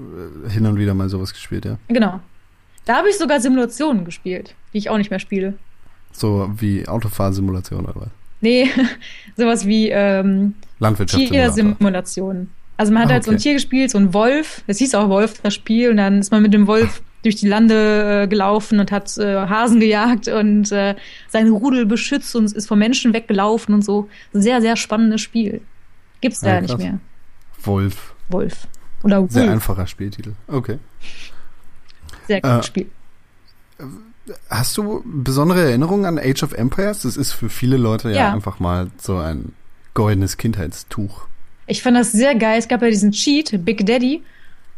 hin 0.48 0.66
und 0.66 0.78
wieder 0.78 0.94
mal 0.94 1.08
sowas 1.08 1.32
gespielt, 1.32 1.64
ja? 1.64 1.78
Genau. 1.88 2.20
Da 2.86 2.96
habe 2.96 3.08
ich 3.10 3.18
sogar 3.18 3.40
Simulationen 3.40 4.04
gespielt, 4.04 4.54
die 4.72 4.78
ich 4.78 4.88
auch 4.90 4.98
nicht 4.98 5.10
mehr 5.10 5.20
spiele. 5.20 5.54
So 6.12 6.50
wie 6.56 6.88
Autofahrsimulation 6.88 7.84
oder 7.84 7.94
was? 7.96 8.08
Nee, 8.40 8.68
sowas 9.36 9.66
wie 9.66 9.90
ähm, 9.90 10.54
Landwirtschaftssimulator. 10.78 11.54
Tiersimulationen. 11.54 12.50
Also 12.78 12.92
man 12.92 13.02
hat 13.02 13.10
Ah, 13.10 13.12
halt 13.14 13.24
so 13.24 13.30
ein 13.30 13.34
okay. 13.34 13.42
Tier 13.42 13.52
gespielt, 13.54 13.90
so 13.90 13.98
ein 13.98 14.14
Wolf. 14.14 14.62
Es 14.66 14.78
hieß 14.78 14.94
auch 14.94 15.10
Wolf, 15.10 15.40
das 15.42 15.54
Spiel. 15.54 15.90
Und 15.90 15.98
dann 15.98 16.18
ist 16.18 16.30
man 16.32 16.40
mit 16.42 16.54
dem 16.54 16.66
Wolf 16.66 17.02
durch 17.22 17.36
die 17.36 17.48
Lande 17.48 18.22
äh, 18.22 18.28
gelaufen 18.28 18.80
und 18.80 18.90
hat 18.92 19.16
äh, 19.18 19.36
Hasen 19.46 19.80
gejagt 19.80 20.28
und 20.28 20.72
äh, 20.72 20.94
sein 21.28 21.48
Rudel 21.50 21.86
beschützt 21.86 22.34
und 22.36 22.50
ist 22.52 22.66
von 22.66 22.78
Menschen 22.78 23.12
weggelaufen 23.12 23.74
und 23.74 23.84
so. 23.84 24.08
Sehr, 24.32 24.60
sehr 24.60 24.76
spannendes 24.76 25.20
Spiel. 25.20 25.60
Gibt's 26.20 26.40
da 26.40 26.54
Ja, 26.54 26.60
nicht 26.62 26.78
mehr. 26.78 26.98
Wolf. 27.62 28.14
Wolf. 28.28 28.66
Oder 29.02 29.20
Wolf. 29.22 29.32
Sehr 29.32 29.50
einfacher 29.50 29.86
Spieltitel. 29.86 30.32
Okay. 30.46 30.78
Sehr 32.26 32.38
Äh, 32.38 32.40
gutes 32.52 32.66
Spiel. 32.66 32.86
Hast 34.48 34.76
du 34.76 35.02
besondere 35.04 35.62
Erinnerungen 35.62 36.04
an 36.04 36.18
Age 36.18 36.42
of 36.42 36.52
Empires? 36.52 37.02
Das 37.02 37.16
ist 37.16 37.32
für 37.32 37.48
viele 37.48 37.76
Leute 37.76 38.10
ja, 38.10 38.16
Ja. 38.16 38.32
einfach 38.32 38.60
mal 38.60 38.90
so 38.98 39.16
ein 39.16 39.52
goldenes 39.94 40.36
Kindheitstuch. 40.36 41.26
Ich 41.66 41.82
fand 41.82 41.96
das 41.96 42.12
sehr 42.12 42.34
geil. 42.34 42.58
Es 42.58 42.68
gab 42.68 42.82
ja 42.82 42.88
diesen 42.88 43.12
Cheat, 43.12 43.64
Big 43.64 43.84
Daddy. 43.86 44.22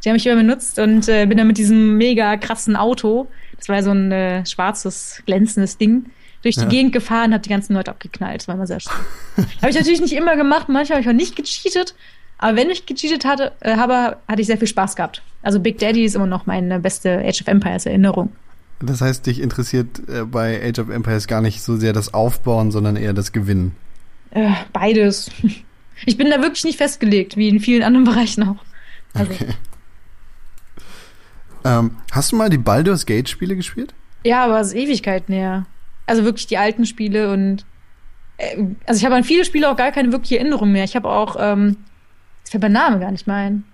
Den 0.04 0.10
habe 0.10 0.18
ich 0.18 0.26
immer 0.26 0.40
benutzt 0.42 0.78
und 0.78 1.08
äh, 1.08 1.26
bin 1.26 1.38
dann 1.38 1.46
mit 1.46 1.58
diesem 1.58 1.96
mega 1.96 2.36
krassen 2.36 2.76
Auto, 2.76 3.28
das 3.56 3.68
war 3.68 3.76
ja 3.76 3.82
so 3.82 3.92
ein 3.92 4.10
äh, 4.10 4.44
schwarzes, 4.46 5.22
glänzendes 5.26 5.78
Ding, 5.78 6.06
durch 6.42 6.56
die 6.56 6.62
Ja. 6.62 6.68
Gegend 6.68 6.92
gefahren, 6.92 7.32
habe 7.32 7.42
die 7.42 7.50
ganzen 7.50 7.74
Leute 7.74 7.90
abgeknallt. 7.92 8.40
Das 8.40 8.48
war 8.48 8.56
immer 8.56 8.66
sehr 8.66 8.80
schön. 8.80 8.92
habe 9.60 9.70
ich 9.70 9.76
natürlich 9.76 10.00
nicht 10.00 10.12
immer 10.14 10.36
gemacht, 10.36 10.68
manchmal 10.68 10.96
habe 10.96 11.02
ich 11.02 11.08
auch 11.08 11.16
nicht 11.16 11.36
gecheatet. 11.36 11.94
Aber 12.38 12.56
wenn 12.56 12.70
ich 12.70 12.86
gecheatet 12.86 13.24
hatte, 13.24 13.52
äh, 13.60 13.76
habe, 13.76 14.16
hatte 14.26 14.40
ich 14.40 14.48
sehr 14.48 14.58
viel 14.58 14.66
Spaß 14.66 14.96
gehabt. 14.96 15.22
Also 15.42 15.60
Big 15.60 15.78
Daddy 15.78 16.04
ist 16.04 16.16
immer 16.16 16.26
noch 16.26 16.46
meine 16.46 16.80
beste 16.80 17.18
Age 17.24 17.42
of 17.42 17.46
Empires 17.48 17.86
Erinnerung. 17.86 18.32
Das 18.80 19.00
heißt, 19.00 19.24
dich 19.26 19.40
interessiert 19.40 20.00
äh, 20.08 20.24
bei 20.24 20.60
Age 20.68 20.80
of 20.80 20.88
Empires 20.90 21.28
gar 21.28 21.40
nicht 21.40 21.62
so 21.62 21.76
sehr 21.76 21.92
das 21.92 22.12
Aufbauen, 22.12 22.72
sondern 22.72 22.96
eher 22.96 23.12
das 23.12 23.30
Gewinnen. 23.30 23.76
Äh, 24.32 24.50
beides. 24.72 25.30
Ich 26.04 26.16
bin 26.16 26.30
da 26.30 26.42
wirklich 26.42 26.64
nicht 26.64 26.78
festgelegt, 26.78 27.36
wie 27.36 27.48
in 27.48 27.60
vielen 27.60 27.84
anderen 27.84 28.04
Bereichen 28.12 28.42
auch. 28.42 28.56
Also, 29.14 29.30
Okay. 29.30 29.46
Ähm, 31.64 31.96
hast 32.10 32.32
du 32.32 32.36
mal 32.36 32.50
die 32.50 32.58
Baldur's 32.58 33.06
Gate 33.06 33.28
Spiele 33.28 33.56
gespielt? 33.56 33.94
Ja, 34.24 34.44
aber 34.44 34.60
es 34.60 34.68
ist 34.68 34.74
Ewigkeiten 34.74 35.34
her. 35.34 35.66
Also 36.06 36.24
wirklich 36.24 36.46
die 36.46 36.58
alten 36.58 36.86
Spiele 36.86 37.32
und 37.32 37.64
äh, 38.38 38.64
also 38.86 38.98
ich 38.98 39.04
habe 39.04 39.14
an 39.14 39.24
viele 39.24 39.44
Spiele 39.44 39.70
auch 39.70 39.76
gar 39.76 39.92
keine 39.92 40.12
wirkliche 40.12 40.38
Erinnerung 40.38 40.72
mehr. 40.72 40.84
Ich 40.84 40.96
habe 40.96 41.08
auch, 41.08 41.36
ähm, 41.38 41.76
jetzt 42.40 42.50
fällt 42.50 42.62
mein 42.62 42.72
Name 42.72 42.98
gar 42.98 43.10
nicht 43.10 43.26
mehr 43.26 43.36
ein. 43.36 43.64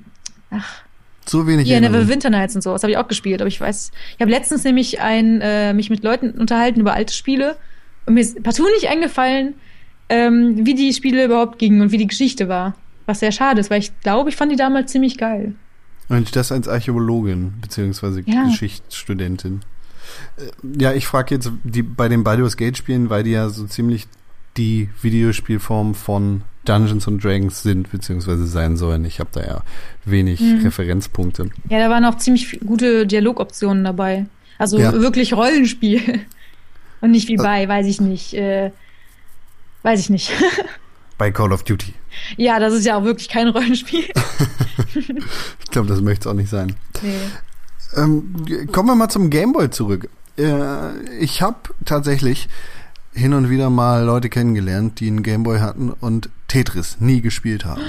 Ach, 0.50 0.82
So 1.26 1.46
wenig 1.46 1.66
hier 1.66 1.74
Erinnerung. 1.76 1.96
Neverwinter 2.00 2.30
Nights 2.30 2.54
und 2.54 2.62
so, 2.62 2.72
das 2.72 2.82
habe 2.82 2.90
ich 2.92 2.98
auch 2.98 3.08
gespielt, 3.08 3.40
aber 3.40 3.48
ich 3.48 3.60
weiß, 3.60 3.90
ich 4.16 4.20
habe 4.20 4.30
letztens 4.30 4.64
nämlich 4.64 5.00
ein, 5.00 5.40
äh, 5.40 5.72
mich 5.74 5.90
mit 5.90 6.02
Leuten 6.02 6.30
unterhalten 6.32 6.80
über 6.80 6.94
alte 6.94 7.12
Spiele 7.14 7.56
und 8.06 8.14
mir 8.14 8.20
ist 8.20 8.42
partout 8.42 8.68
nicht 8.74 8.88
eingefallen, 8.88 9.54
ähm, 10.10 10.64
wie 10.66 10.74
die 10.74 10.92
Spiele 10.94 11.24
überhaupt 11.24 11.58
gingen 11.58 11.80
und 11.82 11.92
wie 11.92 11.98
die 11.98 12.06
Geschichte 12.06 12.48
war. 12.48 12.74
Was 13.06 13.20
sehr 13.20 13.32
schade 13.32 13.60
ist, 13.60 13.70
weil 13.70 13.80
ich 13.80 13.98
glaube, 14.00 14.28
ich 14.30 14.36
fand 14.36 14.52
die 14.52 14.56
damals 14.56 14.90
ziemlich 14.92 15.16
geil. 15.18 15.54
Und 16.08 16.34
das 16.36 16.52
als 16.52 16.68
Archäologin 16.68 17.54
beziehungsweise 17.60 18.22
Ja. 18.26 18.44
Geschichtsstudentin. 18.44 19.60
Äh, 20.38 20.42
Ja, 20.80 20.92
ich 20.94 21.06
frage 21.06 21.34
jetzt 21.34 21.50
die 21.64 21.82
bei 21.82 22.08
den 22.08 22.24
Baldur's 22.24 22.56
Gate 22.56 22.76
Spielen, 22.78 23.10
weil 23.10 23.22
die 23.24 23.32
ja 23.32 23.48
so 23.50 23.66
ziemlich 23.66 24.06
die 24.56 24.88
Videospielform 25.02 25.94
von 25.94 26.42
Dungeons 26.64 27.06
and 27.06 27.22
Dragons 27.22 27.62
sind 27.62 27.90
beziehungsweise 27.90 28.46
sein 28.46 28.76
sollen. 28.76 29.04
Ich 29.04 29.20
habe 29.20 29.30
da 29.32 29.40
ja 29.46 29.62
wenig 30.04 30.40
Mhm. 30.40 30.62
Referenzpunkte. 30.64 31.50
Ja, 31.68 31.78
da 31.78 31.90
waren 31.90 32.04
auch 32.04 32.16
ziemlich 32.16 32.58
gute 32.66 33.06
Dialogoptionen 33.06 33.84
dabei. 33.84 34.26
Also 34.58 34.78
Ja. 34.78 34.92
wirklich 34.92 35.34
Rollenspiel. 35.34 36.00
Und 37.00 37.12
nicht 37.12 37.28
wie 37.28 37.38
Ä- 37.38 37.42
bei, 37.42 37.68
weiß 37.68 37.86
ich 37.86 38.00
nicht, 38.00 38.34
äh, 38.34 38.72
weiß 39.82 40.00
ich 40.00 40.10
nicht. 40.10 40.32
Bei 41.18 41.30
Call 41.30 41.52
of 41.52 41.62
Duty. 41.64 41.94
ja, 42.36 42.58
das 42.60 42.72
ist 42.74 42.84
ja 42.86 42.96
auch 42.96 43.04
wirklich 43.04 43.28
kein 43.28 43.48
Rollenspiel. 43.48 44.04
Ich 44.94 45.70
glaube, 45.70 45.88
das 45.88 46.00
möchte 46.00 46.22
es 46.22 46.26
auch 46.32 46.36
nicht 46.36 46.50
sein. 46.50 46.74
nee. 47.02 47.14
Ähm, 47.96 48.34
kommen 48.70 48.88
wir 48.88 48.94
mal 48.94 49.08
zum 49.08 49.30
Gameboy 49.30 49.70
zurück. 49.70 50.10
Äh, 50.36 50.98
ich 51.18 51.40
habe 51.40 51.56
tatsächlich 51.86 52.48
hin 53.14 53.32
und 53.32 53.48
wieder 53.48 53.70
mal 53.70 54.04
Leute 54.04 54.28
kennengelernt, 54.28 55.00
die 55.00 55.06
einen 55.06 55.22
Gameboy 55.22 55.60
hatten 55.60 55.90
und 55.90 56.28
Tetris 56.48 56.98
nie 57.00 57.22
gespielt 57.22 57.64
haben. 57.64 57.80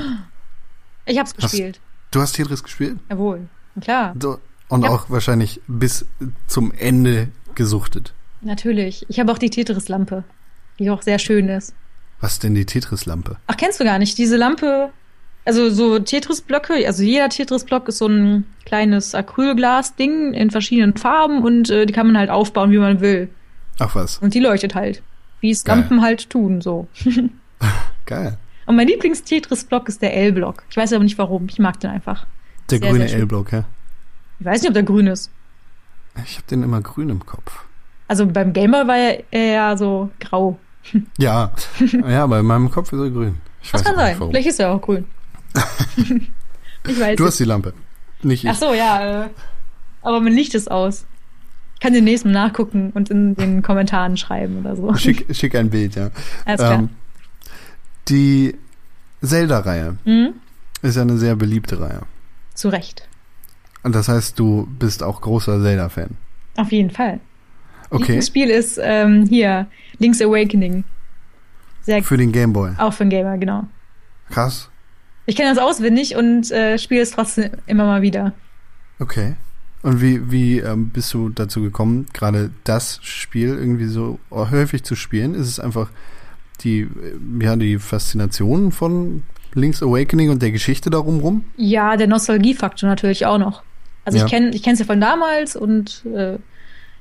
Ich 1.05 1.19
hab's 1.19 1.33
Hast- 1.37 1.51
gespielt. 1.51 1.79
Du 2.11 2.21
hast 2.21 2.33
Tetris 2.33 2.63
gespielt? 2.63 2.97
Jawohl. 3.09 3.47
Klar, 3.81 4.15
So, 4.19 4.39
und 4.69 4.83
Ja. 4.83 4.89
auch 4.89 5.09
wahrscheinlich 5.09 5.61
bis 5.67 6.05
zum 6.47 6.71
Ende 6.71 7.27
gesuchtet. 7.55 8.13
natürlich. 8.41 9.05
Ich 9.09 9.19
habe 9.19 9.31
auch 9.33 9.37
die 9.37 9.49
Tetris-Lampe, 9.49 10.23
die 10.79 10.89
auch 10.89 11.01
sehr 11.01 11.19
schön 11.19 11.49
ist. 11.49 11.73
Was 12.21 12.33
ist 12.33 12.43
denn 12.43 12.55
die 12.55 12.65
Tetris-Lampe? 12.65 13.35
Ach, 13.47 13.57
kennst 13.57 13.79
du 13.81 13.83
gar 13.83 13.99
nicht? 13.99 14.17
Diese 14.17 14.37
Lampe, 14.37 14.91
also 15.49 15.71
so 15.71 15.97
Tetris-Blöcke, 15.97 16.85
also 16.85 17.01
jeder 17.01 17.27
Tetris-Block 17.27 17.87
ist 17.87 17.97
so 17.97 18.07
ein 18.07 18.45
kleines 18.65 19.15
Acrylglas-Ding 19.15 20.35
in 20.35 20.51
verschiedenen 20.51 20.95
Farben 20.95 21.43
und 21.43 21.71
äh, 21.71 21.87
die 21.87 21.93
kann 21.93 22.05
man 22.05 22.19
halt 22.19 22.29
aufbauen, 22.29 22.69
wie 22.69 22.77
man 22.77 23.01
will. 23.01 23.29
Ach 23.79 23.95
was, 23.95 24.19
Und 24.19 24.35
die 24.35 24.39
leuchtet 24.39 24.75
halt. 24.75 25.01
Wie 25.41 25.49
es. 25.49 25.65
Lampen 25.65 26.03
halt 26.03 26.29
tun, 26.29 26.61
so. 26.61 26.87
geil. 28.05 28.37
Und 28.67 28.75
mein 28.75 28.87
Lieblings-Tetris-Block 28.87 29.89
ist 29.89 30.03
der 30.03 30.15
L-Block. 30.15 30.63
Ich 30.69 30.77
weiß 30.77 30.93
aber 30.93 31.03
nicht 31.03 31.17
warum. 31.17 31.47
Ich 31.49 31.57
mag 31.57 31.79
den 31.79 31.89
einfach. 31.89 32.27
Der 32.69 32.77
Sehr, 32.77 32.91
grüne. 32.91 33.09
L-Block, 33.09 33.51
ja. 33.51 33.63
Ich 34.39 34.45
weiß 34.45 34.61
nicht, 34.61 34.69
ob 34.69 34.75
der 34.75 34.83
grün 34.83 35.07
ist. 35.07 35.31
Ich 36.25 36.35
habe 36.35 36.45
den 36.51 36.61
immer 36.61 36.81
grün 36.81 37.09
im 37.09 37.25
Kopf. 37.25 37.65
Also 38.07 38.27
beim 38.27 38.53
Gameboy 38.53 38.87
war 38.87 38.97
er 38.97 39.23
eher 39.31 39.75
so 39.77 40.11
grau. 40.19 40.59
Ja, 41.17 41.51
ja, 42.07 42.23
aber 42.23 42.39
in 42.39 42.45
meinem 42.45 42.69
Kopf 42.69 42.93
ist 42.93 42.99
er 42.99 43.09
grün. 43.09 43.41
Ich 43.63 43.71
Das 43.71 43.83
kann 43.83 43.95
sein. 43.95 44.15
Vielleicht 44.15 44.47
ist 44.47 44.59
er 44.59 44.73
auch 44.73 44.81
grün. 44.81 45.05
Ich 46.87 46.99
weiß 46.99 47.17
Du 47.17 47.25
hast 47.25 47.39
die 47.39 47.43
Lampe, 47.45 47.73
nicht 48.23 48.43
ich. 48.43 48.49
Ach 48.49 48.55
so, 48.55 48.73
ja. 48.73 49.25
Äh, 49.25 49.29
aber 50.01 50.19
mein 50.21 50.33
Licht 50.33 50.53
ist 50.55 50.69
aus. 50.71 51.05
Ich 51.75 51.79
kann 51.81 51.93
den 51.93 52.03
nächsten 52.03 52.31
nachgucken 52.31 52.91
und 52.93 53.09
in 53.09 53.35
den 53.35 53.61
Kommentaren 53.61 54.17
schreiben 54.17 54.59
oder 54.59 54.75
so. 54.75 54.93
Schick, 54.95 55.25
schick 55.35 55.55
ein 55.55 55.69
Bild, 55.69 55.95
ja. 55.95 56.09
Alles 56.45 56.59
klar. 56.59 56.73
Ähm, 56.79 56.89
die 58.09 58.55
Zelda-Reihe 59.21 59.97
Mhm. 60.05 60.33
ist 60.81 60.95
ja 60.95 61.01
eine 61.03 61.17
sehr 61.17 61.35
beliebte 61.35 61.79
Reihe. 61.79 62.01
Zu 62.53 62.69
Recht. 62.69 63.07
Und 63.83 63.95
das 63.95 64.09
heißt, 64.09 64.37
du 64.37 64.67
bist 64.79 65.03
auch 65.03 65.21
großer 65.21 65.61
Zelda-Fan. 65.61 66.17
Auf 66.57 66.71
jeden 66.71 66.89
Fall. 66.91 67.19
Okay. 67.91 68.17
Das 68.17 68.27
Spiel 68.27 68.49
ist 68.49 68.77
ähm, 68.81 69.25
hier 69.27 69.67
Link's 69.99 70.21
Awakening. 70.21 70.83
Sehr 71.81 72.03
Für 72.03 72.17
den 72.17 72.31
Gameboy. 72.31 72.71
auch 72.77 72.93
für 72.93 73.01
einen 73.03 73.09
Gamer, 73.09 73.37
genau. 73.37 73.63
Krass. 74.29 74.69
Ich 75.29 75.35
kenne 75.35 75.49
das 75.53 75.59
auswendig 75.59 76.15
und 76.15 76.49
äh, 76.49 76.79
spiele 76.79 77.01
es 77.01 77.11
trotzdem 77.11 77.51
immer 77.67 77.85
mal 77.85 78.01
wieder. 78.01 78.33
Okay. 78.99 79.35
Und 79.83 80.01
wie, 80.01 80.31
wie 80.31 80.57
ähm, 80.59 80.89
bist 80.89 81.13
du 81.13 81.29
dazu 81.29 81.61
gekommen, 81.61 82.07
gerade 82.13 82.49
das 82.63 82.99
Spiel 83.03 83.49
irgendwie 83.49 83.85
so 83.85 84.19
häufig 84.31 84.83
zu 84.83 84.95
spielen? 84.95 85.35
Ist 85.35 85.47
es 85.47 85.59
einfach 85.59 85.89
die, 86.61 86.79
äh, 86.81 86.87
ja, 87.43 87.55
die 87.55 87.77
Faszination 87.77 88.71
von 88.71 89.21
Link's 89.53 89.83
Awakening 89.83 90.31
und 90.31 90.41
der 90.41 90.51
Geschichte 90.51 90.89
darum 90.89 91.19
rum? 91.19 91.43
Ja, 91.57 91.95
der 91.95 92.07
Nostalgiefaktor 92.07 92.89
natürlich 92.89 93.27
auch 93.27 93.37
noch. 93.37 93.61
Also 94.05 94.17
Ja. 94.17 94.25
ich 94.25 94.31
kenne 94.31 94.49
ich 94.49 94.63
kenn's 94.63 94.79
ja 94.79 94.85
von 94.85 94.99
damals 94.99 95.55
und 95.55 96.03
äh, 96.07 96.37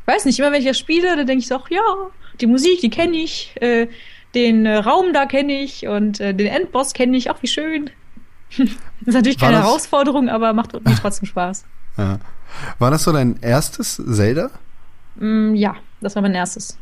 weiß 0.04 0.26
nicht, 0.26 0.38
immer 0.38 0.52
wenn 0.52 0.60
ich 0.60 0.68
das 0.68 0.78
spiele, 0.78 1.16
dann 1.16 1.26
denke 1.26 1.40
ich 1.40 1.48
so, 1.48 1.56
ach 1.56 1.70
ja, 1.70 1.80
die 2.42 2.46
Musik, 2.46 2.80
die 2.82 2.90
kenne 2.90 3.16
ich, 3.16 3.54
äh, 3.62 3.88
den 4.34 4.66
äh, 4.66 4.76
Raum 4.76 5.14
da 5.14 5.24
kenne 5.24 5.62
ich 5.62 5.88
und 5.88 6.20
äh, 6.20 6.34
den 6.34 6.46
Endboss 6.46 6.92
kenne 6.92 7.16
ich, 7.16 7.30
auch 7.30 7.42
wie 7.42 7.46
schön. 7.48 7.88
Das 8.56 8.66
ist 9.06 9.14
natürlich 9.14 9.38
keine 9.38 9.58
Herausforderung, 9.62 10.28
aber 10.28 10.52
macht 10.52 10.72
mir 10.72 10.94
trotzdem 11.00 11.26
Spaß. 11.26 11.64
Ja. 11.96 12.18
War 12.78 12.90
das 12.90 13.02
so 13.02 13.12
dein 13.12 13.38
erstes 13.42 14.02
Zelda? 14.10 14.50
Mm, 15.16 15.54
ja, 15.54 15.76
das 16.00 16.14
war 16.14 16.22
mein 16.22 16.34
erstes. 16.34 16.78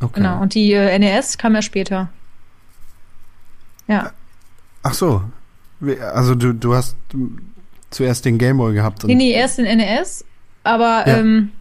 Okay. 0.00 0.12
Genau. 0.20 0.40
Und 0.42 0.54
die 0.54 0.72
äh, 0.72 0.98
NES 0.98 1.38
kam 1.38 1.54
ja 1.54 1.62
später. 1.62 2.10
Ja. 3.88 4.12
Ach 4.82 4.92
so. 4.94 5.22
Also 6.12 6.34
du, 6.34 6.52
du 6.52 6.74
hast 6.74 6.96
zuerst 7.90 8.24
den 8.24 8.38
Gameboy 8.38 8.74
gehabt 8.74 9.04
und 9.04 9.08
Nee, 9.08 9.14
nee, 9.14 9.30
erst 9.32 9.58
den 9.58 9.64
NES, 9.78 10.24
aber 10.64 11.04
Ja. 11.06 11.18
ähm, 11.18 11.52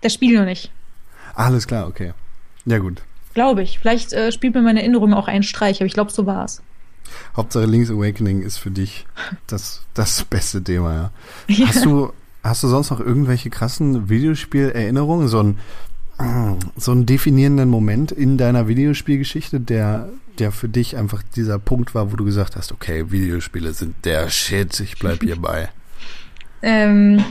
das 0.00 0.14
Spiel 0.14 0.38
noch 0.38 0.44
nicht. 0.44 0.70
alles 1.34 1.66
klar, 1.66 1.86
okay. 1.86 2.12
Ja 2.66 2.78
gut. 2.78 3.02
Glaube 3.34 3.62
ich. 3.62 3.78
Vielleicht 3.78 4.12
äh, 4.12 4.32
spielt 4.32 4.54
mir 4.54 4.62
meine 4.62 4.80
Erinnerung 4.80 5.12
auch 5.12 5.28
einen 5.28 5.42
Streich, 5.42 5.78
aber 5.78 5.86
ich 5.86 5.92
glaube, 5.94 6.10
so 6.12 6.24
war 6.26 6.44
es. 6.44 6.62
Hauptsache 7.36 7.66
Link's 7.66 7.90
Awakening 7.90 8.42
ist 8.42 8.58
für 8.58 8.70
dich 8.70 9.06
das, 9.46 9.82
das 9.94 10.24
beste 10.24 10.62
Thema, 10.62 10.94
ja. 10.94 11.10
ja. 11.48 11.68
Hast 11.68 11.84
du, 11.84 12.12
hast 12.42 12.62
du 12.62 12.68
sonst 12.68 12.90
noch 12.90 13.00
irgendwelche 13.00 13.50
krassen 13.50 14.08
Videospielerinnerungen? 14.08 15.28
So 15.28 15.42
ein, 15.42 15.58
so 16.76 16.92
einen 16.92 17.06
definierenden 17.06 17.68
Moment 17.68 18.12
in 18.12 18.38
deiner 18.38 18.68
Videospielgeschichte, 18.68 19.60
der, 19.60 20.08
der 20.38 20.52
für 20.52 20.68
dich 20.68 20.96
einfach 20.96 21.22
dieser 21.34 21.58
Punkt 21.58 21.94
war, 21.94 22.12
wo 22.12 22.16
du 22.16 22.24
gesagt 22.24 22.56
hast, 22.56 22.72
okay, 22.72 23.10
Videospiele 23.10 23.72
sind 23.72 23.96
der 24.04 24.28
Shit, 24.30 24.78
ich 24.80 24.98
bleib 24.98 25.22
hierbei. 25.22 25.70
ähm, 26.62 27.24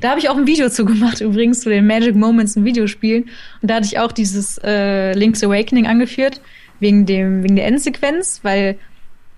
da 0.00 0.10
habe 0.10 0.20
ich 0.20 0.28
auch 0.28 0.36
ein 0.36 0.46
Video 0.46 0.68
zu 0.70 0.84
gemacht, 0.84 1.20
übrigens, 1.20 1.60
zu 1.60 1.70
den 1.70 1.86
Magic 1.86 2.14
Moments 2.14 2.56
in 2.56 2.64
Videospielen. 2.64 3.24
Und 3.62 3.70
da 3.70 3.76
hatte 3.76 3.86
ich 3.86 3.98
auch 3.98 4.12
dieses 4.12 4.58
äh, 4.62 5.12
Link's 5.14 5.42
Awakening 5.42 5.86
angeführt, 5.86 6.40
wegen, 6.80 7.06
dem, 7.06 7.42
wegen 7.42 7.56
der 7.56 7.66
Endsequenz, 7.66 8.40
weil 8.42 8.78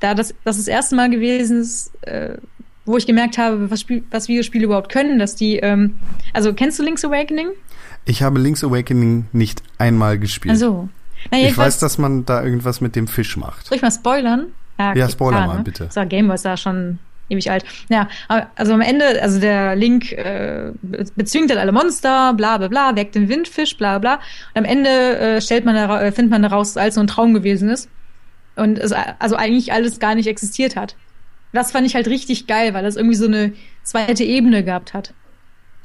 da 0.01 0.15
das, 0.15 0.35
das 0.45 0.57
das 0.57 0.69
erste 0.69 0.97
Mal 0.97 1.11
gewesen 1.11 1.61
ist, 1.61 1.93
äh, 2.03 2.37
wo 2.85 2.97
ich 2.97 3.07
gemerkt 3.07 3.39
habe, 3.39 3.71
was, 3.71 3.81
Spiel, 3.81 4.03
was 4.11 4.29
Videospiele 4.29 4.65
überhaupt 4.65 4.91
können, 4.91 5.19
dass 5.19 5.37
die, 5.37 5.57
ähm, 5.57 5.99
also 6.33 6.53
kennst 6.53 6.79
du 6.79 6.83
Link's 6.83 7.05
Awakening? 7.05 7.49
Ich 8.07 8.23
habe 8.23 8.41
Link's 8.41 8.65
Awakening 8.65 9.27
nicht 9.33 9.63
einmal 9.79 10.19
gespielt. 10.19 10.53
Also, 10.53 10.89
naja, 11.31 11.49
ich 11.49 11.57
weiß, 11.57 11.79
dass 11.79 11.99
man 11.99 12.25
da 12.25 12.43
irgendwas 12.43 12.81
mit 12.81 12.97
dem 12.97 13.07
Fisch 13.07 13.37
macht. 13.37 13.67
Soll 13.67 13.77
ich 13.77 13.83
mal 13.83 13.91
spoilern? 13.91 14.47
Ja, 14.79 14.91
okay, 14.91 14.99
ja 14.99 15.09
spoiler 15.09 15.37
klar, 15.37 15.47
mal, 15.47 15.57
ne? 15.59 15.65
bitte. 15.65 15.89
So, 15.91 16.05
Gameboy 16.07 16.35
ist 16.35 16.45
da 16.45 16.57
schon 16.57 16.99
ewig 17.29 17.51
alt. 17.51 17.65
Ja, 17.89 18.09
also 18.57 18.73
am 18.73 18.81
Ende, 18.81 19.23
also 19.23 19.39
der 19.39 19.77
Link 19.77 20.13
äh, 20.13 20.73
bezwingt 21.15 21.51
dann 21.51 21.59
alle 21.59 21.73
Monster, 21.73 22.35
bla 22.35 22.59
bla 22.59 22.69
bla, 22.69 22.97
weckt 22.97 23.15
den 23.15 23.29
Windfisch, 23.29 23.77
bla 23.77 23.99
bla. 23.99 24.15
Und 24.55 24.59
am 24.59 24.65
Ende 24.65 24.91
äh, 25.19 25.41
stellt 25.41 25.65
man 25.65 25.75
da, 25.75 26.03
äh, 26.03 26.13
findet 26.13 26.31
man 26.31 26.43
daraus, 26.43 26.73
dass 26.73 26.83
alles 26.83 26.97
nur 26.97 27.05
ein 27.05 27.09
Traum 27.09 27.35
gewesen 27.35 27.69
ist. 27.69 27.89
Und 28.61 28.79
es 28.79 28.93
also 28.93 29.37
eigentlich 29.37 29.73
alles 29.73 30.01
gar 30.01 30.15
nicht 30.15 30.27
existiert 30.27 30.77
hat. 30.77 30.95
Das 31.53 31.73
fand 31.73 31.87
ich 31.87 31.95
halt 31.95 32.09
richtig 32.09 32.47
geil, 32.47 32.75
weil 32.75 32.83
das 32.83 32.97
irgendwie 32.97 33.17
so 33.17 33.25
eine 33.25 33.55
zweite 33.83 34.23
Ebene 34.23 34.63
gehabt 34.63 34.93
hat. 34.93 35.15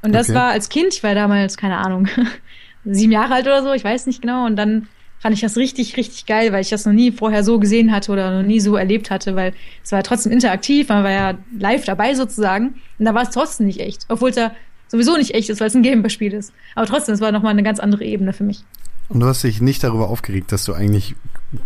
Und 0.01 0.11
das 0.11 0.27
okay. 0.27 0.37
war 0.37 0.51
als 0.51 0.67
Kind, 0.67 0.93
ich 0.93 1.01
war 1.01 1.15
damals, 1.15 1.55
keine 1.55 1.77
Ahnung, 1.77 2.09
sieben 2.85 3.13
Jahre 3.13 3.33
alt 3.33 3.45
oder 3.45 3.63
so, 3.63 3.71
ich 3.71 3.83
weiß 3.85 4.07
nicht 4.07 4.21
genau. 4.21 4.45
Und 4.45 4.57
dann 4.57 4.89
fand 5.19 5.33
ich 5.33 5.41
das 5.41 5.55
richtig, 5.55 5.95
richtig 5.95 6.25
geil, 6.25 6.51
weil 6.51 6.61
ich 6.61 6.69
das 6.69 6.85
noch 6.85 6.91
nie 6.91 7.13
vorher 7.13 7.45
so 7.45 7.59
gesehen 7.59 7.93
hatte 7.93 8.11
oder 8.11 8.29
noch 8.29 8.45
nie 8.45 8.59
so 8.59 8.75
erlebt 8.75 9.09
hatte, 9.09 9.37
weil 9.37 9.53
es 9.81 9.93
war 9.93 10.03
trotzdem 10.03 10.33
interaktiv, 10.33 10.89
man 10.89 11.05
war 11.05 11.11
ja 11.11 11.37
live 11.57 11.85
dabei 11.85 12.13
sozusagen. 12.13 12.75
Und 12.99 13.05
da 13.05 13.13
war 13.13 13.23
es 13.23 13.29
trotzdem 13.29 13.67
nicht 13.67 13.79
echt, 13.79 14.05
obwohl 14.09 14.31
es 14.31 14.35
ja 14.35 14.51
sowieso 14.89 15.15
nicht 15.15 15.33
echt 15.33 15.49
ist, 15.49 15.61
weil 15.61 15.67
es 15.67 15.75
ein 15.75 15.81
Gameboy-Spiel 15.81 16.33
ist. 16.33 16.51
Aber 16.75 16.85
trotzdem, 16.85 17.15
es 17.15 17.21
war 17.21 17.31
nochmal 17.31 17.51
eine 17.51 17.63
ganz 17.63 17.79
andere 17.79 18.03
Ebene 18.03 18.33
für 18.33 18.43
mich. 18.43 18.65
Und 19.07 19.21
du 19.21 19.27
hast 19.27 19.43
dich 19.45 19.61
nicht 19.61 19.81
darüber 19.81 20.09
aufgeregt, 20.09 20.51
dass 20.51 20.65
du 20.65 20.73
eigentlich 20.73 21.15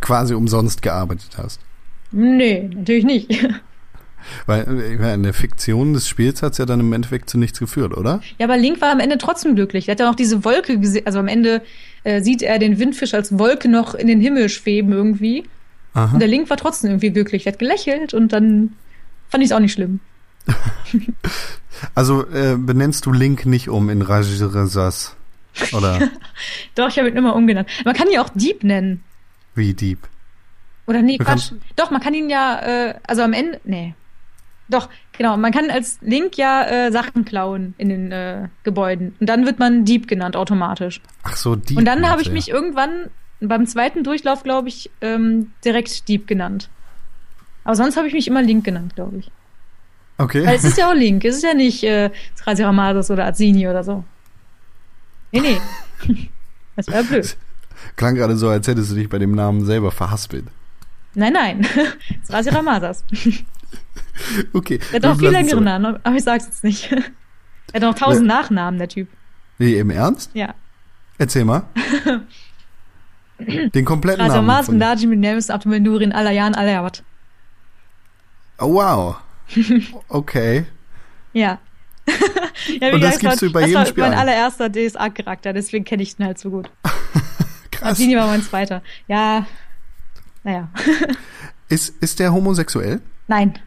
quasi 0.01 0.33
umsonst 0.33 0.81
gearbeitet 0.81 1.37
hast? 1.37 1.59
Nee, 2.11 2.69
natürlich 2.73 3.05
nicht. 3.05 3.47
Weil 4.45 4.99
äh, 4.99 5.13
in 5.13 5.23
der 5.23 5.33
Fiktion 5.33 5.93
des 5.93 6.07
Spiels 6.07 6.41
hat 6.41 6.53
es 6.53 6.57
ja 6.57 6.65
dann 6.65 6.79
im 6.79 6.93
Endeffekt 6.93 7.29
zu 7.29 7.37
nichts 7.37 7.59
geführt, 7.59 7.95
oder? 7.95 8.21
Ja, 8.37 8.45
aber 8.45 8.57
Link 8.57 8.81
war 8.81 8.91
am 8.91 8.99
Ende 8.99 9.17
trotzdem 9.17 9.55
glücklich. 9.55 9.87
Er 9.87 9.93
hat 9.93 9.99
ja 9.99 10.09
auch 10.09 10.15
diese 10.15 10.43
Wolke 10.43 10.79
gesehen. 10.79 11.05
Also 11.05 11.19
am 11.19 11.27
Ende 11.27 11.61
äh, 12.03 12.21
sieht 12.21 12.41
er 12.41 12.59
den 12.59 12.79
Windfisch 12.79 13.13
als 13.13 13.37
Wolke 13.37 13.69
noch 13.69 13.95
in 13.95 14.07
den 14.07 14.19
Himmel 14.19 14.49
schweben 14.49 14.91
irgendwie. 14.91 15.45
Aha. 15.93 16.13
Und 16.13 16.19
der 16.19 16.27
Link 16.27 16.49
war 16.49 16.57
trotzdem 16.57 16.91
irgendwie 16.91 17.11
glücklich. 17.11 17.45
Er 17.45 17.53
hat 17.53 17.59
gelächelt 17.59 18.13
und 18.13 18.33
dann 18.33 18.73
fand 19.29 19.43
ich 19.43 19.49
es 19.49 19.55
auch 19.55 19.59
nicht 19.59 19.73
schlimm. 19.73 19.99
also 21.95 22.25
äh, 22.27 22.55
benennst 22.57 23.05
du 23.05 23.11
Link 23.11 23.45
nicht 23.45 23.69
um 23.69 23.89
in 23.89 24.01
Rajirazas? 24.01 25.15
Oder? 25.73 25.99
Doch, 26.75 26.89
ich 26.89 26.97
habe 26.97 27.09
ihn 27.09 27.15
immer 27.15 27.35
umgenannt. 27.35 27.69
Man 27.85 27.95
kann 27.95 28.09
ihn 28.09 28.19
auch 28.19 28.29
Dieb 28.29 28.63
nennen. 28.63 29.03
Wie 29.59 29.73
Dieb? 29.73 29.99
Oder 30.87 31.03
nee, 31.03 31.17
Quatsch. 31.17 31.51
Doch, 31.75 31.91
man 31.91 32.01
kann 32.01 32.15
ihn 32.15 32.29
ja, 32.29 32.59
äh, 32.61 32.95
also 33.05 33.21
am 33.21 33.33
Ende, 33.33 33.59
nee, 33.63 33.93
doch, 34.69 34.87
genau. 35.17 35.35
Man 35.35 35.51
kann 35.51 35.71
als 35.71 35.97
Link 36.01 36.37
ja 36.37 36.63
äh, 36.63 36.91
Sachen 36.91 37.25
klauen 37.25 37.73
in 37.77 37.89
den 37.89 38.11
äh, 38.11 38.49
Gebäuden. 38.63 39.15
Und 39.19 39.27
dann 39.27 39.45
wird 39.45 39.57
man 39.57 39.83
Dieb 39.83 40.07
genannt 40.07 40.35
automatisch. 40.35 41.01
Ach 41.23 41.35
so, 41.35 41.55
Dieb. 41.55 41.77
Und 41.77 41.85
dann 41.85 42.07
habe 42.07 42.21
ich 42.21 42.31
mich 42.31 42.49
irgendwann 42.49 43.09
beim 43.41 43.65
zweiten 43.65 44.03
Durchlauf, 44.03 44.43
glaube 44.43 44.67
ich, 44.67 44.91
ähm, 45.01 45.51
direkt 45.65 46.07
Dieb 46.07 46.27
genannt. 46.27 46.69
Aber 47.63 47.75
sonst 47.75 47.97
habe 47.97 48.07
ich 48.07 48.13
mich 48.13 48.27
immer 48.27 48.43
Link 48.43 48.63
genannt, 48.63 48.95
glaube 48.95 49.17
ich. 49.17 49.31
Okay. 50.19 50.45
Weil 50.45 50.55
es 50.55 50.63
ist 50.63 50.77
ja 50.77 50.89
auch 50.91 50.95
Link. 50.95 51.25
Es 51.25 51.37
ist 51.37 51.43
ja 51.43 51.55
nicht 51.55 51.83
äh, 51.83 52.11
Ramadas 52.45 53.09
oder 53.09 53.25
Azini 53.25 53.67
oder 53.67 53.83
so. 53.83 54.03
Nee, 55.31 55.41
nee. 55.41 56.29
das 56.75 56.87
wäre 56.87 57.03
blöd. 57.03 57.35
Klang 57.95 58.15
gerade 58.15 58.35
so, 58.37 58.49
als 58.49 58.67
hättest 58.67 58.91
du 58.91 58.95
dich 58.95 59.09
bei 59.09 59.19
dem 59.19 59.31
Namen 59.31 59.65
selber 59.65 59.91
verhaspelt. 59.91 60.45
Nein, 61.15 61.33
nein. 61.33 61.67
Rasi 62.29 62.49
Ramadas. 62.49 63.03
Okay. 64.53 64.79
Er 64.91 64.95
hat 64.95 65.05
auch 65.05 65.17
viel 65.17 65.29
längere 65.29 65.61
Namen, 65.61 65.97
aber 66.03 66.15
ich 66.15 66.23
sag's 66.23 66.45
jetzt 66.45 66.63
nicht. 66.63 66.91
Er 67.71 67.75
hat 67.75 67.81
noch 67.83 67.95
tausend 67.95 68.27
ja. 68.27 68.35
Nachnamen, 68.35 68.79
der 68.79 68.87
Typ. 68.87 69.07
Nee, 69.59 69.77
im 69.77 69.91
Ernst? 69.91 70.31
Ja. 70.33 70.55
Erzähl 71.19 71.45
mal. 71.45 71.63
Den 73.37 73.85
kompletten 73.85 74.21
also, 74.21 74.41
Namen. 74.41 74.77
Mars 74.77 75.01
mit 75.03 75.19
Nemes 75.19 75.51
Abdomenurin 75.51 76.11
Alayan 76.11 76.55
Alayawat. 76.55 77.03
Oh, 78.57 78.73
wow. 78.73 79.17
Okay. 80.07 80.65
ja. 81.33 81.59
ja 82.79 82.93
Und 82.93 83.01
das 83.01 83.19
gibst 83.19 83.43
du 83.43 83.51
bei 83.51 83.67
jedem 83.67 83.85
Spiel 83.85 84.03
Das 84.03 84.11
war 84.11 84.17
mein 84.17 84.17
allererster 84.17 84.69
DSA-Charakter, 84.71 85.53
deswegen 85.53 85.85
kenne 85.85 86.01
ich 86.01 86.15
den 86.15 86.25
halt 86.25 86.39
so 86.39 86.49
gut. 86.49 86.71
Krass. 87.79 87.91
Absini 87.91 88.15
war 88.15 88.27
mein 88.27 88.41
zweiter. 88.41 88.81
Ja, 89.07 89.45
naja. 90.43 90.69
ist, 91.69 91.93
ist 92.01 92.19
der 92.19 92.33
homosexuell? 92.33 93.01
Nein. 93.27 93.59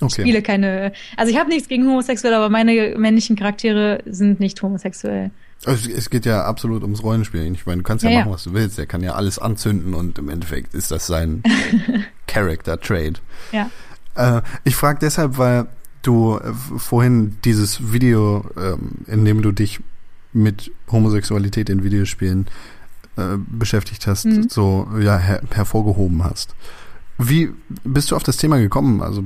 Okay. 0.00 0.06
Ich 0.06 0.14
spiele 0.14 0.42
keine. 0.42 0.92
Also 1.16 1.32
ich 1.32 1.38
habe 1.38 1.48
nichts 1.50 1.68
gegen 1.68 1.86
homosexuell, 1.86 2.34
aber 2.34 2.50
meine 2.50 2.94
männlichen 2.96 3.36
Charaktere 3.36 4.02
sind 4.06 4.40
nicht 4.40 4.60
homosexuell. 4.62 5.30
Also 5.64 5.88
es 5.90 6.10
geht 6.10 6.26
ja 6.26 6.44
absolut 6.44 6.82
ums 6.82 7.02
Rollenspiel. 7.02 7.50
Ich 7.52 7.64
meine, 7.64 7.78
du 7.78 7.84
kannst 7.84 8.04
ja, 8.04 8.10
ja 8.10 8.18
machen, 8.20 8.32
was 8.32 8.44
du 8.44 8.52
willst. 8.52 8.76
Der 8.76 8.86
kann 8.86 9.02
ja 9.02 9.14
alles 9.14 9.38
anzünden 9.38 9.94
und 9.94 10.18
im 10.18 10.28
Endeffekt 10.28 10.74
ist 10.74 10.90
das 10.90 11.06
sein 11.06 11.42
Character 12.26 12.78
Trade. 12.78 13.14
Ja. 13.52 13.70
Äh, 14.16 14.42
ich 14.64 14.74
frage 14.74 14.98
deshalb, 15.00 15.38
weil 15.38 15.66
du 16.02 16.38
äh, 16.38 16.52
vorhin 16.76 17.36
dieses 17.44 17.92
Video, 17.92 18.44
ähm, 18.56 19.06
in 19.06 19.24
dem 19.24 19.42
du 19.42 19.52
dich 19.52 19.80
mit 20.32 20.72
Homosexualität 20.90 21.70
in 21.70 21.84
Videospielen 21.84 22.46
äh, 23.16 23.36
beschäftigt 23.36 24.06
hast, 24.06 24.26
mhm. 24.26 24.48
so 24.48 24.88
ja 25.00 25.18
her 25.18 25.40
hervorgehoben 25.50 26.24
hast. 26.24 26.54
Wie 27.18 27.50
bist 27.84 28.10
du 28.10 28.16
auf 28.16 28.22
das 28.22 28.36
Thema 28.36 28.58
gekommen? 28.58 29.00
Also 29.00 29.22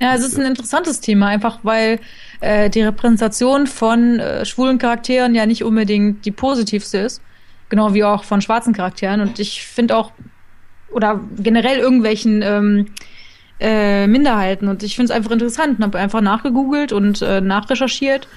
ja, 0.00 0.14
es 0.14 0.24
ist 0.24 0.38
ein 0.38 0.46
interessantes 0.46 1.00
Thema, 1.00 1.28
einfach 1.28 1.60
weil 1.62 2.00
äh, 2.40 2.70
die 2.70 2.82
Repräsentation 2.82 3.66
von 3.66 4.18
äh, 4.18 4.44
schwulen 4.44 4.78
Charakteren 4.78 5.34
ja 5.34 5.46
nicht 5.46 5.64
unbedingt 5.64 6.24
die 6.24 6.32
positivste 6.32 6.98
ist. 6.98 7.22
Genau 7.68 7.94
wie 7.94 8.04
auch 8.04 8.24
von 8.24 8.40
schwarzen 8.40 8.72
Charakteren. 8.72 9.20
Und 9.20 9.38
ich 9.38 9.64
finde 9.64 9.96
auch, 9.96 10.12
oder 10.90 11.20
generell 11.38 11.78
irgendwelchen 11.78 12.42
ähm, 12.42 12.86
äh, 13.60 14.06
Minderheiten. 14.06 14.68
Und 14.68 14.82
ich 14.82 14.96
finde 14.96 15.12
es 15.12 15.16
einfach 15.16 15.30
interessant 15.30 15.78
und 15.78 15.84
habe 15.84 15.98
einfach 15.98 16.20
nachgegoogelt 16.20 16.92
und 16.92 17.22
äh, 17.22 17.40
nachrecherchiert, 17.40 18.28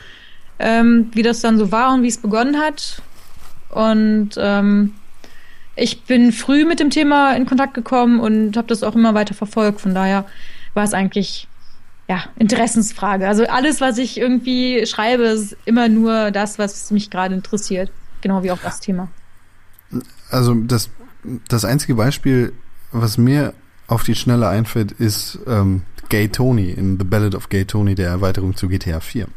ähm, 0.60 1.10
wie 1.14 1.24
das 1.24 1.42
dann 1.42 1.58
so 1.58 1.72
war 1.72 1.94
und 1.94 2.04
wie 2.04 2.08
es 2.08 2.18
begonnen 2.18 2.58
hat. 2.58 3.02
Und 3.70 4.32
ähm, 4.38 4.94
ich 5.76 6.04
bin 6.04 6.32
früh 6.32 6.66
mit 6.66 6.80
dem 6.80 6.90
Thema 6.90 7.36
in 7.36 7.46
Kontakt 7.46 7.74
gekommen 7.74 8.20
und 8.20 8.58
habe 8.58 8.68
das 8.68 8.84
auch 8.84 8.96
immer 8.96 9.14
weiter 9.14 9.34
verfolgt. 9.34 9.82
Von 9.82 9.94
daher 9.94 10.26
war 10.74 10.84
es 10.84 10.94
eigentlich 10.94 11.48
ja, 12.08 12.24
Interessensfrage. 12.38 13.28
Also 13.28 13.46
alles, 13.46 13.82
was 13.82 13.98
ich 14.00 14.18
irgendwie 14.18 14.86
schreibe, 14.88 15.24
ist 15.24 15.56
immer 15.66 15.88
nur 15.88 16.32
das, 16.32 16.58
was 16.58 16.90
mich 16.92 17.10
gerade 17.10 17.36
interessiert. 17.36 17.92
Genau 18.22 18.44
wie 18.44 18.52
auch 18.52 18.60
das 18.60 18.80
Thema. 18.80 19.10
Also 20.30 20.56
das, 20.56 20.90
das 21.48 21.66
einzige 21.66 21.96
Beispiel, 21.96 22.54
was 22.92 23.18
mir 23.18 23.54
auf 23.88 24.04
die 24.04 24.16
Schnelle 24.16 24.48
einfällt, 24.48 24.92
ist 24.92 25.40
ähm, 25.48 25.84
Gay 26.10 26.28
Tony 26.30 26.72
in 26.72 26.98
The 26.98 27.06
Ballad 27.06 27.36
of 27.36 27.50
Gay 27.50 27.66
Tony, 27.66 27.96
der 27.96 28.10
Erweiterung 28.10 28.56
zu 28.56 28.68
GTA 28.68 29.00
4. 29.00 29.28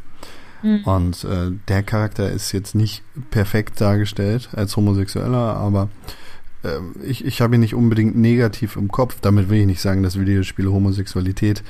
Mhm. 0.63 0.83
Und 0.85 1.23
äh, 1.25 1.51
der 1.67 1.83
Charakter 1.83 2.31
ist 2.31 2.51
jetzt 2.51 2.73
nicht 2.73 3.03
perfekt 3.29 3.79
dargestellt 3.79 4.49
als 4.53 4.75
Homosexueller, 4.75 5.55
aber 5.57 5.89
ähm, 6.63 6.95
ich, 7.03 7.25
ich 7.25 7.41
habe 7.41 7.55
ihn 7.55 7.61
nicht 7.61 7.75
unbedingt 7.75 8.17
negativ 8.17 8.75
im 8.75 8.89
Kopf. 8.89 9.17
Damit 9.21 9.49
will 9.49 9.59
ich 9.59 9.67
nicht 9.67 9.81
sagen, 9.81 10.03
dass 10.03 10.19
Videospiele 10.19 10.71
Homosexualität 10.71 11.63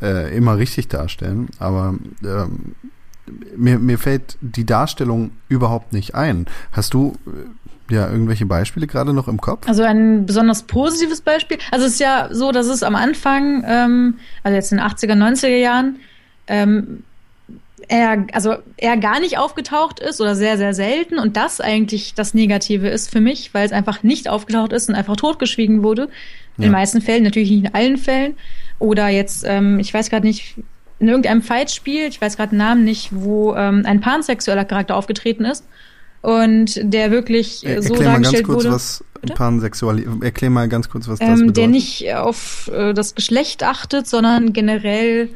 äh, 0.00 0.36
immer 0.36 0.56
richtig 0.56 0.88
darstellen, 0.88 1.48
aber 1.58 1.94
ähm, 2.24 2.74
mir, 3.56 3.78
mir 3.78 3.98
fällt 3.98 4.36
die 4.40 4.66
Darstellung 4.66 5.30
überhaupt 5.48 5.92
nicht 5.92 6.14
ein. 6.14 6.46
Hast 6.72 6.94
du 6.94 7.16
äh, 7.26 7.94
ja 7.94 8.10
irgendwelche 8.10 8.46
Beispiele 8.46 8.86
gerade 8.86 9.12
noch 9.12 9.28
im 9.28 9.40
Kopf? 9.40 9.68
Also 9.68 9.82
ein 9.82 10.26
besonders 10.26 10.64
positives 10.64 11.20
Beispiel. 11.20 11.58
Also 11.70 11.86
es 11.86 11.92
ist 11.92 12.00
ja 12.00 12.28
so, 12.32 12.50
dass 12.50 12.66
es 12.66 12.82
am 12.82 12.96
Anfang, 12.96 13.62
ähm, 13.66 14.14
also 14.42 14.56
jetzt 14.56 14.72
in 14.72 14.78
den 14.78 14.86
80er, 14.86 15.14
90er 15.14 15.56
Jahren, 15.56 15.96
ähm, 16.48 17.04
er, 17.88 18.26
also 18.32 18.54
er 18.76 18.96
gar 18.96 19.20
nicht 19.20 19.38
aufgetaucht 19.38 20.00
ist 20.00 20.20
oder 20.20 20.34
sehr, 20.34 20.56
sehr 20.56 20.74
selten 20.74 21.18
und 21.18 21.36
das 21.36 21.60
eigentlich 21.60 22.14
das 22.14 22.34
Negative 22.34 22.88
ist 22.88 23.10
für 23.10 23.20
mich, 23.20 23.52
weil 23.54 23.64
es 23.66 23.72
einfach 23.72 24.02
nicht 24.02 24.28
aufgetaucht 24.28 24.72
ist 24.72 24.88
und 24.88 24.94
einfach 24.94 25.16
totgeschwiegen 25.16 25.82
wurde. 25.82 26.02
In 26.58 26.64
Ja. 26.64 26.68
den 26.68 26.72
meisten 26.72 27.00
Fällen, 27.00 27.22
natürlich 27.24 27.50
nicht 27.50 27.64
in 27.66 27.74
allen 27.74 27.96
Fällen. 27.96 28.34
Oder 28.78 29.08
jetzt, 29.08 29.44
ähm, 29.46 29.78
ich 29.78 29.92
weiß 29.94 30.10
gerade 30.10 30.26
nicht, 30.26 30.56
in 30.98 31.08
irgendeinem 31.08 31.42
Fight-Spiel, 31.42 32.06
ich 32.08 32.20
weiß 32.20 32.36
gerade 32.36 32.50
den 32.50 32.58
Namen 32.58 32.84
nicht, 32.84 33.08
wo 33.12 33.54
ähm, 33.54 33.82
ein 33.86 34.00
pansexueller 34.00 34.64
Charakter 34.64 34.96
aufgetreten 34.96 35.44
ist 35.44 35.64
und 36.20 36.78
der 36.82 37.10
wirklich 37.10 37.58
so 37.58 37.66
Erklär 37.66 37.88
mal 37.88 38.04
ganz 38.04 38.04
dargestellt 38.04 38.44
kurz, 38.44 38.56
wurde. 38.64 38.70
was 38.74 39.04
Bitte? 39.20 39.34
Pansexualität, 39.34 40.22
erklär 40.22 40.50
mal 40.50 40.68
ganz 40.68 40.88
kurz, 40.88 41.08
was 41.08 41.18
das 41.20 41.28
ähm, 41.28 41.34
bedeutet. 41.46 41.56
der 41.56 41.68
nicht 41.68 42.14
auf 42.14 42.70
äh, 42.74 42.92
das 42.92 43.14
Geschlecht 43.14 43.62
achtet, 43.62 44.06
sondern 44.06 44.52
generell 44.52 45.28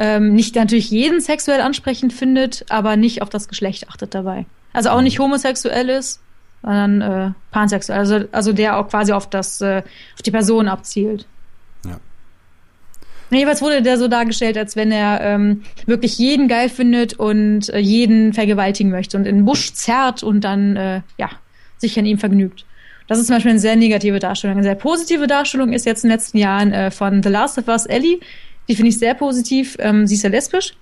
ähm, 0.00 0.32
nicht 0.32 0.56
natürlich 0.56 0.90
jeden 0.90 1.20
sexuell 1.20 1.60
ansprechend 1.60 2.14
findet, 2.14 2.64
aber 2.70 2.96
nicht 2.96 3.20
auf 3.20 3.28
das 3.28 3.48
Geschlecht 3.48 3.90
achtet 3.90 4.14
dabei. 4.14 4.46
Also 4.72 4.88
auch 4.88 5.02
nicht 5.02 5.18
homosexuell 5.18 5.90
ist, 5.90 6.20
sondern 6.62 7.00
äh, 7.02 7.30
pansexuell. 7.50 7.98
Also, 7.98 8.20
also 8.32 8.54
der 8.54 8.78
auch 8.78 8.88
quasi 8.88 9.12
auf 9.12 9.28
das 9.28 9.60
äh, 9.60 9.82
auf 10.14 10.22
die 10.22 10.30
Person 10.30 10.68
abzielt. 10.68 11.26
Ja. 11.84 12.00
Jeweils 13.30 13.60
wurde 13.60 13.82
der 13.82 13.98
so 13.98 14.08
dargestellt, 14.08 14.56
als 14.56 14.74
wenn 14.74 14.90
er 14.90 15.20
ähm, 15.20 15.64
wirklich 15.84 16.18
jeden 16.18 16.48
geil 16.48 16.70
findet 16.70 17.14
und 17.14 17.68
äh, 17.68 17.78
jeden 17.78 18.32
vergewaltigen 18.32 18.90
möchte 18.90 19.18
und 19.18 19.26
in 19.26 19.36
den 19.36 19.44
Busch 19.44 19.74
zerrt 19.74 20.22
und 20.22 20.40
dann 20.40 20.76
äh, 20.76 21.02
ja 21.18 21.28
sich 21.76 21.98
an 21.98 22.06
ihm 22.06 22.18
vergnügt. 22.18 22.64
Das 23.06 23.18
ist 23.18 23.26
zum 23.26 23.36
Beispiel 23.36 23.50
eine 23.50 23.60
sehr 23.60 23.76
negative 23.76 24.18
Darstellung. 24.18 24.56
Eine 24.56 24.62
sehr 24.62 24.76
positive 24.76 25.26
Darstellung 25.26 25.74
ist 25.74 25.84
jetzt 25.84 26.04
in 26.04 26.08
den 26.08 26.16
letzten 26.16 26.38
Jahren 26.38 26.72
äh, 26.72 26.90
von 26.90 27.22
The 27.22 27.28
Last 27.28 27.58
of 27.58 27.68
Us 27.68 27.84
Ellie. 27.84 28.20
Die 28.70 28.76
finde 28.76 28.88
ich 28.88 28.98
sehr 28.98 29.14
positiv. 29.14 29.76
Ähm, 29.80 30.06
sie 30.06 30.14
ist 30.14 30.22
ja 30.22 30.30
lesbisch 30.30 30.74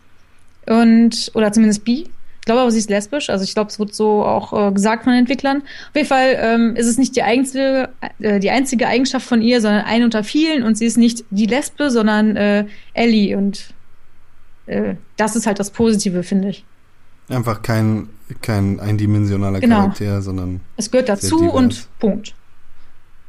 und 0.66 1.30
oder 1.34 1.50
zumindest 1.52 1.84
bi. 1.84 2.02
Ich 2.40 2.44
glaube 2.50 2.60
aber, 2.62 2.70
sie 2.70 2.78
ist 2.78 2.88
lesbisch. 2.88 3.28
Also 3.28 3.44
ich 3.44 3.52
glaube, 3.54 3.70
es 3.70 3.78
wird 3.78 3.94
so 3.94 4.24
auch 4.24 4.68
äh, 4.68 4.72
gesagt 4.72 5.04
von 5.04 5.12
den 5.12 5.20
Entwicklern. 5.20 5.58
Auf 5.90 5.96
jeden 5.96 6.08
Fall 6.08 6.36
ähm, 6.40 6.76
ist 6.76 6.86
es 6.86 6.96
nicht 6.96 7.14
die 7.16 7.22
einzige, 7.22 7.90
äh, 8.20 8.40
die 8.40 8.50
einzige 8.50 8.86
Eigenschaft 8.88 9.26
von 9.26 9.42
ihr, 9.42 9.60
sondern 9.60 9.84
eine 9.84 10.04
unter 10.04 10.24
vielen. 10.24 10.62
Und 10.62 10.78
sie 10.78 10.86
ist 10.86 10.96
nicht 10.96 11.24
die 11.30 11.44
Lesbe, 11.46 11.90
sondern 11.90 12.36
äh, 12.36 12.64
Ellie. 12.94 13.36
Und 13.36 13.74
äh, 14.66 14.94
das 15.18 15.36
ist 15.36 15.46
halt 15.46 15.58
das 15.58 15.70
Positive, 15.70 16.22
finde 16.22 16.48
ich. 16.50 16.64
Einfach 17.28 17.60
kein, 17.60 18.08
kein 18.40 18.80
eindimensionaler 18.80 19.60
Genau. 19.60 19.76
Charakter, 19.80 20.22
sondern 20.22 20.60
Es 20.78 20.90
gehört 20.90 21.10
dazu 21.10 21.50
und 21.50 21.86
Punkt. 21.98 22.34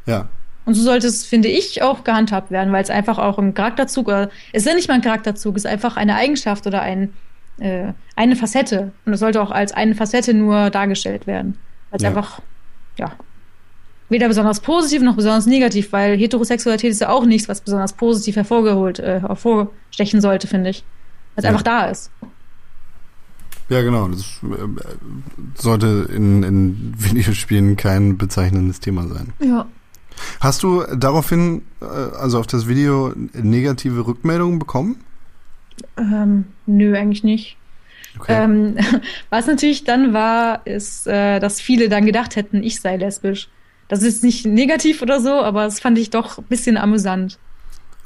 ja. 0.06 0.30
Und 0.70 0.76
so 0.76 0.84
sollte 0.84 1.08
es, 1.08 1.26
finde 1.26 1.48
ich, 1.48 1.82
auch 1.82 2.04
gehandhabt 2.04 2.52
werden, 2.52 2.72
weil 2.72 2.84
es 2.84 2.92
einfach 2.92 3.18
auch 3.18 3.40
ein 3.40 3.56
Charakterzug 3.56 4.08
oder 4.08 4.30
es 4.54 4.62
ist 4.62 4.68
ja 4.70 4.76
nicht 4.76 4.88
mal 4.88 4.94
ein 4.94 5.02
Charakterzug, 5.02 5.56
es 5.58 5.66
ist 5.66 5.72
einfach 5.72 5.98
eine 5.98 6.14
Eigenschaft 6.14 6.68
oder 6.68 6.84
ein, 6.84 7.12
äh, 7.58 7.94
eine 8.16 8.36
Facette. 8.36 8.92
Und 9.04 9.14
es 9.14 9.20
sollte 9.20 9.42
auch 9.42 9.50
als 9.50 9.72
eine 9.72 9.96
Facette 9.96 10.36
nur 10.36 10.70
dargestellt 10.70 11.26
werden. 11.26 11.58
Weil 11.90 11.98
es 11.98 12.04
Ja. 12.04 12.10
einfach, 12.10 12.40
ja, 13.00 13.14
weder 14.10 14.28
besonders 14.28 14.60
positiv 14.60 15.02
noch 15.02 15.16
besonders 15.16 15.48
negativ, 15.48 15.92
weil 15.92 16.16
Heterosexualität 16.20 16.92
ist 16.92 17.02
ja 17.02 17.10
auch 17.10 17.26
nichts, 17.26 17.50
was 17.50 17.62
besonders 17.62 17.94
positiv 17.94 18.36
hervorgeholt, 18.36 19.00
äh, 19.00 19.22
hervorstechen 19.22 20.22
sollte, 20.22 20.46
finde 20.46 20.70
ich. 20.70 20.84
Weil 21.34 21.38
es 21.38 21.44
Ja. 21.46 21.50
einfach 21.50 21.64
da 21.64 21.86
ist. 21.86 22.12
Ja, 23.70 23.82
genau. 23.82 24.08
Das 24.08 24.22
äh, 24.44 24.68
sollte 25.56 26.08
in, 26.16 26.44
in 26.44 26.94
Videospielen 26.96 27.76
kein 27.76 28.20
bezeichnendes 28.20 28.80
Thema 28.80 29.08
sein. 29.08 29.34
Ja. 29.40 29.66
Hast 30.40 30.64
du 30.64 30.84
daraufhin, 30.96 31.62
äh, 31.82 31.86
also 31.86 32.40
auf 32.40 32.48
das 32.48 32.68
Video, 32.68 33.14
negative 33.34 34.06
Rückmeldungen 34.06 34.60
bekommen? 34.60 34.98
Ähm, 35.98 36.46
nö, 36.66 36.96
eigentlich 36.96 37.24
nicht. 37.24 37.58
Okay. 38.20 38.44
Ähm, 38.44 38.78
was 39.30 39.48
natürlich 39.48 39.84
dann 39.84 40.14
war, 40.14 40.66
ist, 40.66 41.08
äh, 41.08 41.40
dass 41.40 41.62
viele 41.62 41.90
dann 41.90 42.06
gedacht 42.06 42.36
hätten, 42.36 42.64
ich 42.64 42.82
sei 42.82 42.98
lesbisch. 42.98 43.50
Das 43.88 44.04
ist 44.04 44.24
nicht 44.24 44.46
negativ 44.46 45.02
oder 45.02 45.20
so, 45.20 45.32
aber 45.32 45.64
das 45.64 45.80
fand 45.80 45.98
ich 45.98 46.10
doch 46.10 46.38
ein 46.38 46.44
bisschen 46.46 46.78
amüsant. 46.78 47.40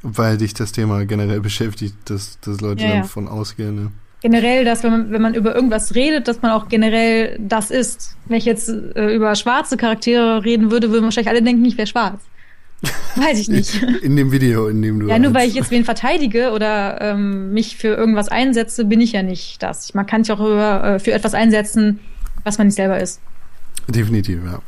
Weil 0.02 0.38
dich 0.38 0.54
das 0.54 0.72
Thema 0.72 1.06
generell 1.06 1.42
beschäftigt, 1.42 1.96
dass, 2.06 2.40
dass 2.42 2.62
Leute 2.62 2.84
Ja, 2.84 2.90
ja. 2.90 3.02
davon 3.02 3.28
ausgehen. 3.28 3.76
Ne? 3.76 3.92
Generell, 4.24 4.64
dass 4.64 4.84
wenn 4.84 4.92
man, 4.92 5.12
wenn 5.12 5.22
man 5.22 5.34
über 5.34 5.54
irgendwas 5.54 5.96
redet, 5.96 6.30
dass 6.30 6.42
man 6.42 6.52
auch 6.52 6.70
generell 6.70 7.38
das 7.40 7.72
ist. 7.72 8.16
Wenn 8.26 8.38
ich 8.38 8.46
jetzt 8.46 8.70
äh, 8.70 9.14
über 9.14 9.36
schwarze 9.36 9.76
Charaktere 9.76 10.46
reden 10.46 10.72
würde, 10.72 10.92
würden 10.92 11.04
wahrscheinlich 11.04 11.30
alle 11.30 11.42
denken, 11.42 11.66
ich 11.66 11.78
wäre 11.78 11.88
schwarz. 11.88 12.22
Weiß 13.16 13.38
ich 13.38 13.50
nicht. 13.50 13.84
In 14.02 14.16
dem 14.16 14.32
Video, 14.32 14.70
in 14.70 14.82
dem 14.82 15.02
du. 15.02 15.10
Ja, 15.10 15.20
nur 15.20 15.34
weil 15.34 15.50
ich 15.50 15.56
jetzt 15.56 15.72
wen 15.72 15.84
verteidige 15.84 16.52
oder 16.52 17.02
ähm, 17.02 17.52
mich 17.54 17.76
für 17.76 17.90
irgendwas 17.90 18.30
einsetze, 18.30 18.86
bin 18.86 19.02
ich 19.02 19.12
ja 19.12 19.24
nicht 19.24 19.62
das. 19.62 19.94
Man 19.94 20.06
kann 20.06 20.24
sich 20.24 20.32
auch 20.32 20.40
über, 20.40 20.84
äh, 20.86 21.00
für 21.00 21.12
etwas 21.12 21.34
einsetzen, 21.34 22.00
was 22.46 22.58
man 22.58 22.68
nicht 22.68 22.78
selber 22.78 23.02
ist. 23.02 23.20
Definitiv, 23.90 24.40
ja. 24.46 24.62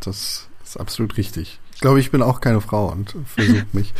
Das 0.00 0.48
ist 0.64 0.76
absolut 0.76 1.16
richtig. 1.16 1.60
Ich 1.78 1.80
glaube, 1.80 2.00
ich 2.00 2.10
bin 2.10 2.22
auch 2.22 2.40
keine 2.40 2.60
Frau 2.60 2.90
und 2.90 3.14
versuche 3.24 3.64
mich 3.72 3.94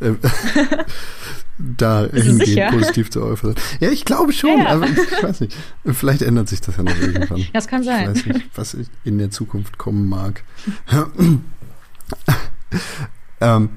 äh, 0.00 0.12
da 1.58 2.08
sicher? 2.10 2.70
positiv 2.70 3.10
zu 3.10 3.22
äußern. 3.22 3.54
Ja, 3.80 3.90
ich 3.90 4.04
glaube 4.04 4.32
schon, 4.32 4.58
Ja, 4.58 4.64
ja. 4.64 4.68
aber 4.70 4.86
ich 4.86 5.22
weiß 5.22 5.40
nicht. 5.40 5.56
Vielleicht 5.84 6.22
ändert 6.22 6.48
sich 6.48 6.60
das 6.60 6.76
ja 6.76 6.82
noch 6.82 6.98
irgendwann. 6.98 7.46
Das 7.52 7.68
kann 7.68 7.82
sein. 7.82 8.12
Ich 8.14 8.26
weiß 8.26 8.34
nicht, 8.34 8.50
was 8.54 8.76
in 9.04 9.18
der 9.18 9.30
Zukunft 9.30 9.78
kommen 9.78 10.08
mag. 10.08 10.42
ähm, 13.40 13.70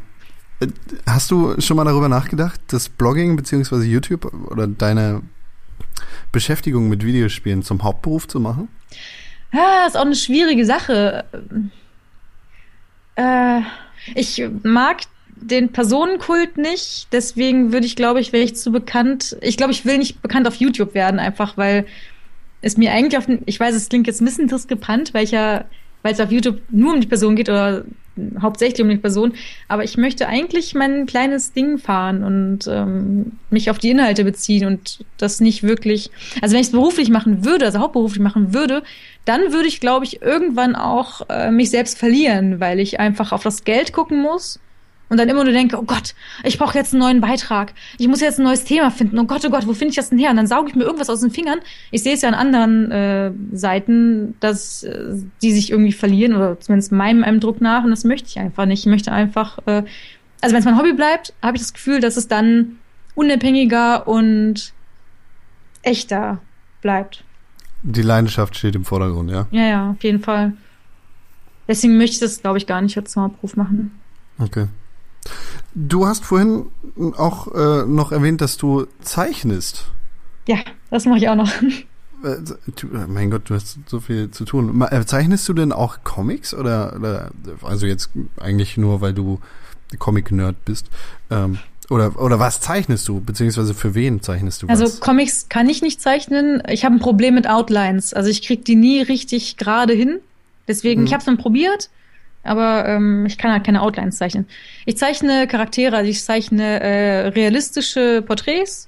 äh, 0.60 0.68
hast 1.06 1.30
du 1.32 1.60
schon 1.62 1.78
mal 1.78 1.86
darüber 1.86 2.10
nachgedacht, 2.10 2.60
das 2.68 2.90
Blogging 2.90 3.36
beziehungsweise 3.36 3.86
YouTube 3.86 4.26
oder 4.50 4.68
deine 4.68 5.22
Beschäftigung 6.32 6.90
mit 6.90 7.06
Videospielen 7.06 7.64
zum 7.64 7.84
Hauptberuf 7.84 8.28
zu 8.28 8.40
machen? 8.40 8.68
Ja, 9.54 9.86
ist 9.88 9.96
auch 9.96 10.02
eine 10.02 10.16
schwierige 10.16 10.66
Sache. 10.66 11.26
Äh, 13.16 13.62
ich 14.16 14.44
mag 14.64 15.02
den 15.42 15.70
Personenkult 15.70 16.58
nicht, 16.58 17.08
deswegen 17.12 17.72
würde 17.72 17.86
ich, 17.86 17.96
glaube 17.96 18.20
ich, 18.20 18.34
wäre 18.34 18.44
ich 18.44 18.56
zu 18.56 18.72
bekannt. 18.72 19.38
Ich 19.42 19.58
glaube, 19.58 19.72
ich 19.72 19.86
will 19.86 19.98
nicht 19.98 20.22
bekannt 20.22 20.48
auf 20.48 20.56
YouTube 20.56 20.94
werden, 20.94 21.20
einfach 21.20 21.58
weil 21.58 21.86
es 22.62 22.78
mir 22.78 22.92
eigentlich 22.92 23.18
auf 23.18 23.26
den, 23.28 23.42
ich 23.46 23.60
weiß, 23.60 23.76
es 23.76 23.90
klingt 23.90 24.08
jetzt 24.08 24.22
ein 24.22 24.26
bisschen 24.26 24.48
diskrepant, 24.48 25.14
weil 25.14 25.24
ich 25.24 25.32
ja, 25.32 25.66
weil 26.02 26.14
es 26.14 26.20
auf 26.20 26.32
YouTube 26.32 26.62
nur 26.70 26.94
um 26.94 27.02
die 27.02 27.08
Person 27.08 27.36
geht 27.36 27.50
oder 27.50 27.86
hauptsächlich 28.42 28.82
um 28.82 28.90
die 28.90 28.98
Person, 28.98 29.34
aber 29.68 29.84
ich 29.84 29.96
möchte 29.96 30.28
eigentlich 30.28 30.74
mein 30.74 31.06
kleines 31.06 31.54
Ding 31.54 31.78
fahren 31.78 32.24
und 32.24 32.68
ähm, 32.68 33.34
mich 33.52 33.70
auf 33.70 33.78
die 33.78 33.92
Inhalte 33.92 34.24
beziehen 34.24 34.66
und 34.66 35.06
das 35.18 35.40
nicht 35.40 35.62
wirklich, 35.62 36.10
also 36.42 36.54
wenn 36.54 36.62
ich 36.62 36.68
es 36.68 36.72
beruflich 36.72 37.10
machen 37.10 37.46
würde, 37.46 37.66
also 37.66 37.80
hauptberuflich 37.80 38.22
machen 38.22 38.56
würde, 38.56 38.82
dann 39.26 39.52
würde 39.52 39.68
ich, 39.68 39.80
glaube 39.80 40.06
ich, 40.06 40.22
irgendwann 40.22 40.76
auch 40.76 41.30
äh, 41.30 41.52
mich 41.52 41.70
selbst 41.70 42.00
verlieren, 42.00 42.60
weil 42.60 42.80
ich 42.80 43.00
einfach 43.00 43.32
auf 43.32 43.44
das 43.44 43.64
Geld 43.64 43.94
gucken 43.94 44.20
muss 44.20 44.60
und 45.10 45.18
dann 45.18 45.30
immer 45.30 45.44
nur 45.44 45.54
denke, 45.54 45.78
oh 45.78 45.84
Gott, 45.84 46.16
ich 46.44 46.58
brauche 46.58 46.78
jetzt 46.78 46.94
einen 46.94 47.02
neuen 47.02 47.22
Beitrag. 47.22 47.74
Ich 47.98 48.08
muss 48.08 48.22
jetzt 48.22 48.40
ein 48.40 48.44
neues 48.44 48.66
Thema 48.66 48.92
finden. 48.92 49.18
Oh 49.20 49.24
Gott, 49.24 49.46
oh 49.46 49.50
Gott, 49.50 49.68
wo 49.68 49.74
finde 49.74 49.92
ich 49.92 49.96
das 49.96 50.10
denn 50.10 50.20
her? 50.20 50.32
Und 50.32 50.38
dann 50.38 50.48
sauge 50.48 50.70
ich 50.70 50.76
mir 50.76 50.84
irgendwas 50.84 51.10
aus 51.10 51.22
den 51.22 51.32
Fingern. 51.32 51.60
Ich 51.92 52.04
sehe 52.04 52.14
es 52.14 52.22
ja 52.22 52.30
an 52.30 52.36
anderen 52.36 52.92
äh, 52.92 53.32
Seiten, 53.54 54.36
dass 54.40 54.84
äh, 54.84 55.16
die 55.42 55.52
sich 55.52 55.72
irgendwie 55.72 55.94
verlieren 55.94 56.36
oder 56.36 56.60
zumindest 56.60 56.92
meinem 56.92 57.24
Eindruck 57.24 57.62
nach. 57.62 57.84
Und 57.84 57.92
das 57.92 58.04
möchte 58.04 58.28
ich 58.28 58.40
einfach 58.40 58.66
nicht. 58.66 58.82
Ich 58.82 58.92
möchte 58.92 59.12
einfach, 59.12 59.60
äh, 59.66 59.84
also 60.42 60.54
wenn 60.54 60.60
es 60.60 60.66
mein 60.66 60.78
Hobby 60.78 60.94
bleibt, 60.94 61.34
habe 61.42 61.56
ich 61.56 61.64
das 61.64 61.74
Gefühl, 61.74 62.02
dass 62.02 62.18
es 62.18 62.28
dann 62.28 62.78
unabhängiger 63.16 64.08
und 64.08 64.74
echter 65.84 66.40
bleibt. 66.82 67.24
Die 67.84 68.02
Leidenschaft 68.02 68.56
steht 68.58 68.76
im 68.76 68.84
Vordergrund, 68.84 69.32
ja. 69.32 69.48
Ja, 69.52 69.64
ja, 69.64 69.92
auf 69.92 70.04
jeden 70.04 70.20
Fall. 70.20 70.54
Deswegen 71.68 71.98
möchte 71.98 72.16
ich 72.16 72.20
das, 72.20 72.42
glaube 72.42 72.58
ich, 72.58 72.68
gar 72.68 72.82
nicht 72.82 72.98
als 72.98 73.16
Hauptberuf 73.16 73.56
machen. 73.56 73.92
Okay. 74.40 74.68
Du 75.76 76.08
hast 76.08 76.26
vorhin 76.26 76.66
auch 77.18 77.54
äh, 77.54 77.86
noch 77.86 78.12
erwähnt, 78.12 78.42
dass 78.42 78.58
du 78.58 78.88
zeichnest. 79.02 79.86
Ja, 80.48 80.58
das 80.90 81.06
mache 81.06 81.18
ich 81.20 81.30
auch 81.30 81.36
noch. 81.36 81.52
Äh, 82.24 82.38
du- 82.76 82.88
äh, 82.96 83.06
mein 83.08 83.30
Gott, 83.30 83.50
du 83.50 83.54
hast 83.56 83.78
so 83.86 84.00
viel 84.00 84.32
zu 84.32 84.44
tun. 84.46 84.76
Ma- 84.76 84.88
äh, 84.92 85.06
Zeichnest 85.06 85.48
du 85.50 85.54
denn 85.54 85.72
auch 85.72 86.00
Comics 86.04 86.54
oder, 86.54 86.96
oder 86.96 87.32
also 87.62 87.86
jetzt 87.86 88.10
eigentlich 88.40 88.76
nur, 88.78 89.02
weil 89.02 89.14
du 89.14 89.40
Comic-Nerd 90.00 90.66
bist? 90.66 90.88
Ähm, 91.30 91.60
oder, 91.90 92.20
oder 92.20 92.40
was 92.40 92.60
zeichnest 92.60 93.08
du? 93.08 93.22
Beziehungsweise 93.22 93.74
für 93.74 93.94
wen 93.96 94.22
zeichnest 94.22 94.64
du 94.64 94.68
was? 94.68 94.82
Also 94.82 95.00
Comics 95.00 95.48
kann 95.48 95.70
ich 95.70 95.82
nicht 95.82 96.02
zeichnen. 96.02 96.62
Ich 96.70 96.84
habe 96.84 96.96
ein 96.96 97.00
Problem 97.00 97.36
mit 97.36 97.48
Outlines. 97.48 98.14
Also 98.14 98.30
ich 98.30 98.42
krieg 98.42 98.66
die 98.66 98.76
nie 98.76 99.02
richtig 99.02 99.56
gerade 99.58 99.94
hin. 99.94 100.20
Deswegen, 100.68 101.02
Mhm. 101.02 101.08
ich 101.08 101.14
habe 101.14 101.20
es 101.20 101.26
dann 101.26 101.38
probiert, 101.38 101.90
aber 102.44 102.88
ähm, 102.88 103.26
ich 103.26 103.38
kann 103.38 103.52
halt 103.52 103.64
keine 103.66 103.82
Outlines 103.82 104.18
zeichnen. 104.18 104.48
Ich 104.86 104.98
zeichne 104.98 105.48
Charaktere, 105.48 105.96
also 105.98 106.10
ich 106.10 106.24
zeichne 106.24 106.80
äh, 106.80 107.28
realistische 107.28 108.22
Porträts, 108.22 108.88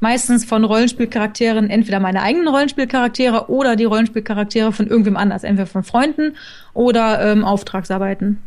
meistens 0.00 0.44
von 0.44 0.64
Rollenspielcharakteren, 0.64 1.70
entweder 1.70 2.00
meine 2.00 2.22
eigenen 2.22 2.48
Rollenspielcharaktere 2.48 3.50
oder 3.50 3.76
die 3.76 3.84
Rollenspielcharaktere 3.84 4.72
von 4.72 4.86
irgendwem 4.86 5.16
anders, 5.16 5.42
entweder 5.44 5.66
von 5.66 5.84
Freunden 5.84 6.36
oder 6.74 7.32
ähm, 7.32 7.44
Auftragsarbeiten. 7.44 8.42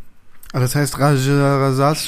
Ah, 0.53 0.59
das 0.59 0.75
heißt, 0.75 0.99
Raja 0.99 1.57
Rasas 1.57 2.07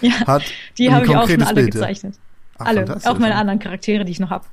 Ja, 0.00 0.26
hat 0.26 0.42
die 0.78 0.90
habe 0.90 1.04
ich 1.04 1.14
auch 1.14 1.28
schon 1.28 1.42
alle 1.42 1.54
Bild, 1.54 1.72
gezeichnet. 1.72 2.14
Ach, 2.58 2.66
alle, 2.66 2.98
auch 3.04 3.18
meine 3.18 3.34
anderen 3.34 3.58
Charaktere, 3.58 4.04
die 4.04 4.12
ich 4.12 4.20
noch 4.20 4.30
habe. 4.30 4.46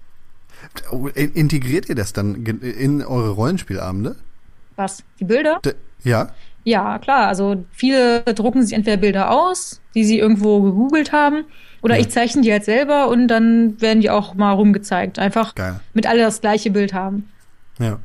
Oh, 0.92 1.08
in- 1.08 1.32
Integriert 1.34 1.88
ihr 1.90 1.96
das 1.96 2.14
dann 2.14 2.36
in 2.46 3.04
eure 3.04 3.30
Rollenspielabende? 3.32 4.16
Was? 4.76 5.04
Die 5.20 5.26
Bilder? 5.26 5.60
D 5.64 5.74
ja? 6.04 6.32
Ja, 6.64 7.00
klar. 7.00 7.28
Also 7.28 7.66
viele 7.72 8.22
drucken 8.24 8.64
sich 8.64 8.74
entweder 8.74 8.98
Bilder 8.98 9.32
aus, 9.32 9.82
die 9.96 10.04
sie 10.06 10.20
irgendwo 10.20 10.62
gegoogelt 10.62 11.12
haben, 11.12 11.46
oder 11.82 11.96
Ja. 11.96 12.02
ich 12.02 12.10
zeichne 12.10 12.42
die 12.44 12.52
halt 12.52 12.64
selber 12.66 13.08
und 13.08 13.28
dann 13.28 13.82
werden 13.82 14.02
die 14.02 14.10
auch 14.12 14.36
mal 14.36 14.52
rumgezeigt. 14.54 15.18
Einfach 15.18 15.56
Geil. 15.56 15.80
mit 15.94 16.06
alle 16.06 16.22
das 16.22 16.42
gleiche 16.42 16.70
Bild 16.70 16.94
haben. 16.94 17.30
Ja. 17.80 17.98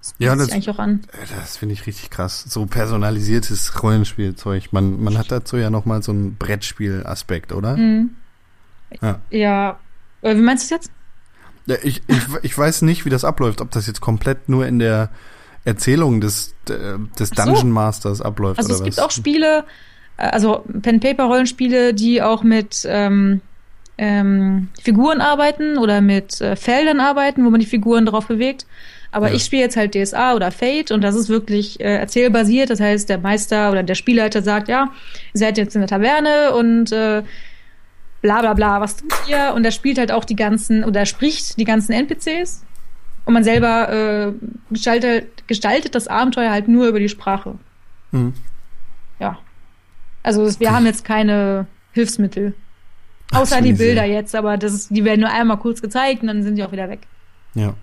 Das 0.00 0.14
Ja, 0.18 0.34
das- 0.34 0.50
eigentlich 0.50 0.70
auch 0.70 0.78
an. 0.78 1.00
Äh, 1.12 1.26
Das 1.38 1.56
finde 1.56 1.74
ich 1.74 1.86
richtig 1.86 2.10
krass. 2.10 2.44
So 2.48 2.66
personalisiertes 2.66 3.82
Rollenspielzeug. 3.82 4.72
Man, 4.72 5.00
man 5.02 5.16
hat 5.18 5.30
dazu 5.30 5.56
ja 5.56 5.70
nochmal 5.70 6.02
so 6.02 6.10
einen 6.12 6.36
Brettspiel-Aspekt, 6.36 7.52
oder? 7.52 7.76
Mhm. 7.76 8.10
Ja. 9.00 9.20
Ja. 9.30 9.78
Äh, 10.22 10.34
Wie 10.36 10.40
meinst 10.40 10.64
du 10.70 10.74
es 10.74 10.82
jetzt? 10.82 10.92
Ja, 11.66 11.76
ich, 11.82 12.02
ich, 12.08 12.22
ich 12.42 12.56
weiß 12.58 12.82
nicht, 12.82 13.04
wie 13.04 13.10
das 13.10 13.24
abläuft, 13.24 13.60
ob 13.60 13.70
das 13.70 13.86
jetzt 13.86 14.00
komplett 14.00 14.48
nur 14.48 14.66
in 14.66 14.78
der 14.78 15.10
Erzählung 15.68 16.20
des, 16.20 16.54
äh, 16.68 16.74
des. 17.18 17.30
Dungeon 17.30 17.70
Masters 17.70 18.20
abläuft 18.20 18.58
Also 18.58 18.74
es 18.74 18.82
gibt 18.82 18.96
was. 18.96 19.04
auch 19.04 19.10
Spiele, 19.10 19.64
äh, 20.16 20.22
also 20.28 20.64
Pen-Paper-Rollenspiele, 20.82 21.94
die 21.94 22.22
auch 22.22 22.42
mit 22.42 22.86
ähm, 22.88 23.40
ähm, 23.98 24.68
Figuren 24.82 25.20
arbeiten 25.20 25.78
oder 25.78 26.00
mit 26.00 26.40
äh, 26.40 26.56
Feldern 26.56 27.00
arbeiten, 27.00 27.44
wo 27.44 27.50
man 27.50 27.60
die 27.60 27.66
Figuren 27.66 28.06
drauf 28.06 28.26
bewegt. 28.26 28.66
Aber 29.10 29.28
Ja. 29.28 29.34
ich 29.34 29.42
spiele 29.44 29.62
jetzt 29.62 29.76
halt 29.76 29.94
DSA 29.94 30.34
oder 30.34 30.50
Fate 30.50 30.90
und 30.92 31.00
das 31.02 31.14
ist 31.14 31.28
wirklich 31.28 31.80
äh, 31.80 31.96
erzählbasiert. 31.96 32.70
Das 32.70 32.78
heißt, 32.80 33.08
der 33.08 33.18
Meister 33.18 33.70
oder 33.72 33.82
der 33.82 33.94
Spielleiter 33.94 34.42
sagt, 34.42 34.68
ja, 34.68 34.90
ihr 35.32 35.38
seid 35.38 35.56
jetzt 35.58 35.74
in 35.74 35.80
der 35.80 35.88
Taverne 35.88 36.54
und 36.54 36.92
äh, 36.92 37.22
bla 38.20 38.40
bla 38.40 38.54
bla, 38.54 38.80
was 38.80 38.96
tut 38.96 39.12
ihr? 39.28 39.52
Und 39.54 39.64
er 39.64 39.70
spielt 39.72 39.98
halt 39.98 40.12
auch 40.12 40.24
die 40.24 40.36
ganzen, 40.36 40.84
oder 40.84 41.00
er 41.00 41.06
spricht 41.06 41.58
die 41.58 41.64
ganzen 41.64 41.92
NPCs. 41.92 42.64
Und 43.28 43.34
man 43.34 43.44
selber 43.44 43.92
äh, 43.92 44.32
gestaltet, 44.70 45.46
gestaltet 45.46 45.94
das 45.94 46.08
Abenteuer 46.08 46.50
halt 46.50 46.66
nur 46.66 46.88
über 46.88 46.98
die 46.98 47.10
Sprache 47.10 47.56
Mhm. 48.10 48.32
ja. 49.20 49.38
Also 50.22 50.48
wir 50.58 50.72
haben 50.72 50.86
jetzt 50.86 51.04
keine 51.04 51.66
Hilfsmittel. 51.92 52.54
Außer 53.32 53.56
Das 53.56 53.64
die 53.64 53.74
Bilder 53.74 54.00
sehr- 54.04 54.10
jetzt, 54.12 54.34
aber 54.34 54.56
das 54.56 54.72
ist, 54.72 54.88
die 54.88 55.04
werden 55.04 55.20
nur 55.20 55.30
einmal 55.30 55.58
kurz 55.58 55.82
gezeigt 55.82 56.22
und 56.22 56.28
dann 56.28 56.42
sind 56.42 56.56
die 56.56 56.64
auch 56.64 56.72
wieder 56.72 56.88
weg. 56.88 57.00
Ja. 57.54 57.74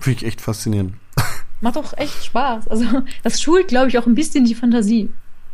Finde 0.00 0.18
ich 0.18 0.26
echt 0.26 0.40
faszinierend. 0.40 0.94
Macht 1.60 1.76
doch 1.76 1.96
echt 1.96 2.24
Spaß. 2.24 2.66
Also 2.66 2.84
das 3.22 3.40
schult, 3.40 3.68
glaube 3.68 3.88
ich, 3.90 3.98
auch 3.98 4.06
ein 4.06 4.16
bisschen 4.16 4.44
die 4.44 4.56
Fantasie. 4.56 5.08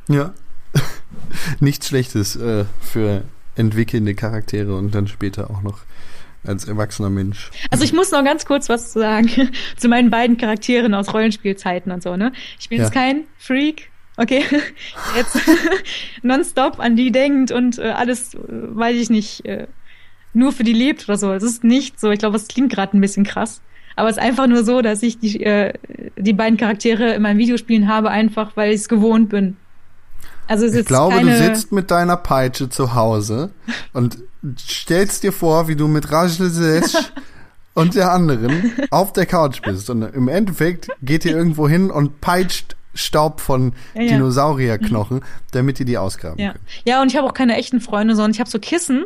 Ja. 0.08 0.32
Nichts 1.60 1.88
Schlechtes 1.88 2.36
äh, 2.36 2.64
für 2.80 3.24
entwickelnde 3.54 4.14
Charaktere 4.14 4.74
und 4.76 4.94
dann 4.94 5.08
später 5.08 5.50
auch 5.50 5.60
noch 5.60 5.80
als 6.46 6.66
erwachsener 6.66 7.10
Mensch. 7.10 7.50
Also 7.70 7.84
ich 7.84 7.92
muss 7.92 8.10
noch 8.12 8.24
ganz 8.24 8.46
kurz 8.46 8.68
was 8.68 8.92
sagen 8.92 9.50
zu 9.76 9.88
meinen 9.88 10.10
beiden 10.10 10.36
Charakteren 10.38 10.94
aus 10.94 11.12
Rollenspielzeiten 11.12 11.92
und 11.92 12.02
so, 12.02 12.16
ne? 12.16 12.32
Ich 12.58 12.68
bin 12.68 12.78
Ja. 12.78 12.84
jetzt 12.84 12.94
kein 12.94 13.24
Freak, 13.38 13.90
okay? 14.16 14.44
Jetzt 15.16 15.38
nonstop 16.22 16.78
an 16.80 16.96
die 16.96 17.12
denkt 17.12 17.52
und 17.52 17.78
äh, 17.78 17.90
alles, 17.90 18.34
äh, 18.34 18.38
weiß 18.48 18.96
ich 18.96 19.10
nicht, 19.10 19.44
äh, 19.44 19.66
nur 20.32 20.52
für 20.52 20.62
die 20.64 20.72
lebt 20.72 21.08
oder 21.08 21.18
so. 21.18 21.32
Es 21.32 21.42
ist 21.42 21.64
nicht 21.64 21.98
so. 21.98 22.10
Ich 22.10 22.20
glaube, 22.20 22.36
es 22.36 22.48
klingt 22.48 22.72
gerade 22.72 22.96
ein 22.96 23.00
bisschen 23.00 23.24
krass. 23.24 23.60
Aber 23.96 24.08
es 24.08 24.16
ist 24.16 24.22
einfach 24.22 24.46
nur 24.46 24.64
so, 24.64 24.80
dass 24.80 25.02
ich 25.02 25.18
die, 25.18 25.42
äh, 25.42 25.72
die 26.16 26.32
beiden 26.32 26.56
Charaktere 26.56 27.14
in 27.14 27.22
meinen 27.22 27.38
Videospielen 27.38 27.88
habe, 27.88 28.10
einfach 28.10 28.56
weil 28.56 28.70
ich 28.70 28.82
es 28.82 28.88
gewohnt 28.88 29.28
bin. 29.28 29.56
Also 30.50 30.66
Ich 30.66 30.84
glaube, 30.86 31.14
keine, 31.16 31.30
du 31.30 31.36
sitzt 31.44 31.72
mit 31.72 31.90
deiner 31.90 32.16
Peitsche 32.16 32.68
zu 32.68 32.94
Hause 32.94 33.50
und 33.92 34.18
stellst 34.58 35.22
dir 35.22 35.32
vor, 35.32 35.68
wie 35.68 35.76
du 35.76 35.86
mit 35.86 36.10
Rajlesesh 36.10 36.94
und 37.74 37.94
der 37.94 38.12
anderen 38.12 38.72
auf 38.90 39.12
der 39.12 39.26
Couch 39.26 39.62
bist. 39.62 39.88
Und 39.90 40.02
im 40.02 40.28
Endeffekt 40.28 40.88
geht 41.02 41.24
ihr 41.24 41.36
irgendwo 41.36 41.68
hin 41.68 41.90
und 41.90 42.20
peitscht 42.20 42.74
Staub 42.94 43.40
von 43.40 43.72
Ja, 43.94 44.02
ja. 44.02 44.08
Dinosaurierknochen, 44.14 45.20
damit 45.52 45.78
ihr 45.78 45.86
die 45.86 45.96
ausgraben 45.98 46.40
ja. 46.40 46.52
könnt. 46.52 46.64
ja, 46.84 47.00
und 47.00 47.12
ich 47.12 47.16
habe 47.16 47.28
auch 47.28 47.34
keine 47.34 47.56
echten 47.56 47.80
Freunde, 47.80 48.16
sondern 48.16 48.32
ich 48.32 48.40
habe 48.40 48.50
so 48.50 48.58
Kissen. 48.58 49.04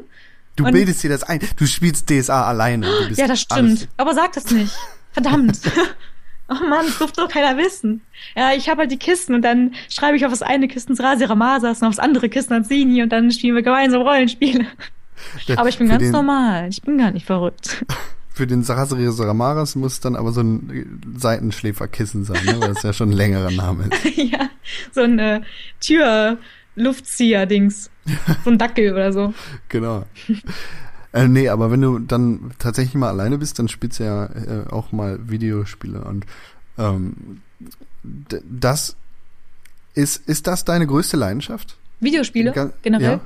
Du 0.56 0.64
bildest 0.64 1.02
dir 1.02 1.10
das 1.10 1.24
ein. 1.24 1.40
Du 1.56 1.66
spielst 1.66 2.08
DSA 2.08 2.44
alleine. 2.46 2.86
Du 2.86 3.08
bist 3.08 3.20
Ja, 3.20 3.26
das 3.26 3.40
stimmt. 3.42 3.58
alles- 3.60 3.88
Aber 3.98 4.14
sag 4.14 4.32
das 4.32 4.50
nicht. 4.50 4.72
Verdammt. 5.12 5.58
oh 6.48 6.68
Mann, 6.68 6.86
das 6.86 6.98
durfte 6.98 7.22
doch 7.22 7.28
keiner 7.28 7.56
wissen. 7.56 8.02
Ja, 8.36 8.52
ich 8.52 8.68
habe 8.68 8.82
halt 8.82 8.90
die 8.90 8.98
Kisten 8.98 9.34
und 9.34 9.42
dann 9.42 9.74
schreibe 9.88 10.16
ich 10.16 10.24
auf 10.24 10.32
das 10.32 10.42
eine 10.42 10.68
Kissen 10.68 10.96
Rasira 10.96 11.34
Masas 11.34 11.82
und 11.82 11.88
auf 11.88 11.96
das 11.96 12.04
andere 12.04 12.28
Kissen 12.28 12.64
Zini 12.64 13.02
und 13.02 13.10
dann 13.10 13.30
spielen 13.30 13.54
wir 13.54 13.62
gemeinsam 13.62 14.02
Rollenspiele. 14.02 14.66
Aber 15.56 15.68
ich 15.68 15.78
bin 15.78 15.88
ganz 15.88 16.02
den, 16.02 16.12
normal. 16.12 16.68
Ich 16.68 16.82
bin 16.82 16.98
gar 16.98 17.10
nicht 17.10 17.26
verrückt. 17.26 17.84
Für 18.34 18.46
den 18.48 18.64
Sarasiri 18.64 19.12
Saramaras 19.12 19.76
muss 19.76 20.00
dann 20.00 20.16
aber 20.16 20.32
so 20.32 20.40
ein 20.40 21.00
Seitenschläferkissen 21.16 22.24
sein, 22.24 22.44
ne? 22.44 22.60
weil 22.60 22.74
das 22.74 22.82
ja 22.82 22.92
schon 22.92 23.10
ein 23.10 23.16
längerer 23.16 23.52
Name 23.52 23.84
ist. 23.84 24.16
ja, 24.16 24.50
so 24.90 25.02
ein 25.02 25.20
äh, 25.20 25.42
Tür-Luftzieher-Dings. 25.80 27.90
So 28.44 28.50
ein 28.50 28.58
Dackel 28.58 28.92
oder 28.92 29.14
so. 29.14 29.32
Genau. 29.70 30.04
Äh, 31.14 31.26
nee, 31.28 31.48
aber 31.48 31.70
wenn 31.70 31.80
du 31.80 31.98
dann 31.98 32.50
tatsächlich 32.58 32.94
mal 32.94 33.08
alleine 33.08 33.38
bist, 33.38 33.58
dann 33.58 33.68
spielst 33.68 34.00
du 34.00 34.04
ja 34.04 34.26
äh, 34.26 34.66
auch 34.70 34.92
mal 34.92 35.18
Videospiele 35.28 36.02
und 36.04 36.26
ähm, 36.78 37.40
das 38.02 38.96
ist, 39.94 40.28
ist 40.28 40.46
das 40.46 40.64
deine 40.64 40.86
größte 40.86 41.16
Leidenschaft? 41.16 41.76
Videospiele 42.00 42.52
Ga- 42.52 42.72
generell? 42.82 43.08
Ja? 43.12 43.20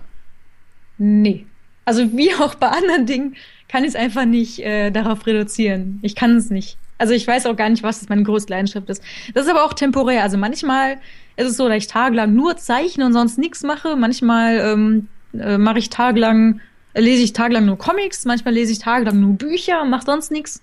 Nee. 0.99 1.47
Also 1.85 2.13
wie 2.17 2.35
auch 2.41 2.55
bei 2.55 2.69
anderen 2.69 3.07
Dingen 3.07 3.37
kann 3.69 3.83
ich 3.85 3.91
es 3.91 3.97
einfach 3.97 4.25
nicht 4.25 4.61
äh, 4.61 4.91
darauf 4.91 5.27
reduzieren. 5.27 5.99
Ich 6.03 6.15
kann 6.15 6.37
es 6.37 6.51
nicht. 6.51 6.79
Also 6.99 7.15
ich 7.15 7.27
weiß 7.27 7.47
auch 7.47 7.57
gar 7.57 7.69
nicht, 7.69 7.83
was 7.83 8.09
meine 8.09 8.23
größte 8.25 8.53
Leidenschaft 8.53 8.89
ist. 8.91 9.03
Das 9.35 9.45
ist 9.47 9.51
aber 9.51 9.65
auch 9.65 9.73
temporär. 9.73 10.23
Also 10.23 10.37
manchmal 10.37 10.97
ist 11.37 11.47
es 11.49 11.57
so, 11.57 11.69
dass 11.69 11.77
ich 11.79 11.87
tagelang 11.87 12.35
nur 12.35 12.57
zeichne 12.57 13.07
und 13.07 13.13
sonst 13.13 13.39
nichts 13.39 13.63
mache. 13.63 13.95
Manchmal 13.97 14.59
ähm, 14.59 15.09
äh, 15.33 15.59
mache 15.59 15.79
ich 15.79 15.91
tagelang, 15.91 16.61
lese 17.01 17.23
ich 17.23 17.33
tagelang 17.33 17.65
nur 17.67 17.79
Comics. 17.79 18.25
Manchmal 18.25 18.55
lese 18.55 18.73
ich 18.73 18.79
tagelang 18.79 19.21
nur 19.21 19.35
Bücher 19.35 19.83
und 19.83 19.91
mache 19.91 20.05
sonst 20.07 20.31
nichts. 20.31 20.61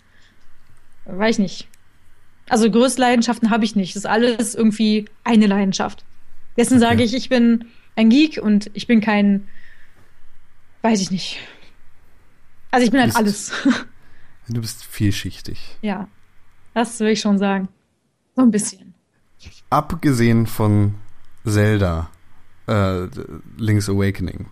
Weiß 1.05 1.35
ich 1.35 1.39
nicht. 1.39 1.67
Also 2.49 2.69
größte 2.69 3.01
Leidenschaften 3.01 3.49
habe 3.49 3.65
ich 3.65 3.75
nicht. 3.75 3.95
Das 3.95 4.01
ist 4.03 4.09
alles 4.09 4.55
irgendwie 4.55 5.05
eine 5.23 5.47
Leidenschaft. 5.47 6.03
Dessen 6.57 6.77
Okay. 6.77 6.85
sage 6.87 7.03
ich, 7.03 7.13
ich 7.15 7.29
bin 7.29 7.65
ein 7.95 8.09
Geek 8.09 8.39
und 8.41 8.69
ich 8.73 8.87
bin 8.87 9.01
kein, 9.01 9.47
weiß 10.83 11.01
ich 11.01 11.11
nicht. 11.11 11.39
Also 12.71 12.85
ich 12.85 12.91
bin 12.91 13.01
halt 13.01 13.15
alles. 13.15 13.51
Du 14.47 14.61
bist 14.61 14.85
vielschichtig. 14.85 15.59
ja, 15.81 16.07
das 16.75 16.99
will 16.99 17.07
ich 17.07 17.19
schon 17.19 17.39
sagen. 17.39 17.67
So 18.35 18.43
ein 18.43 18.51
bisschen. 18.51 18.93
Abgesehen 19.71 20.45
von 20.45 20.93
Zelda, 21.47 22.11
äh, 22.67 23.07
Link's 23.57 23.89
Awakening, 23.89 24.45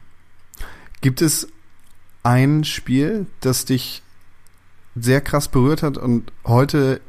gibt 1.01 1.21
es 1.21 1.47
ein 2.24 2.63
Spiel, 2.63 3.28
das 3.41 3.65
dich 3.65 4.01
sehr 4.95 5.21
krass 5.21 5.47
berührt 5.47 5.84
hat 5.84 5.97
und 5.97 6.32
heute 6.45 7.01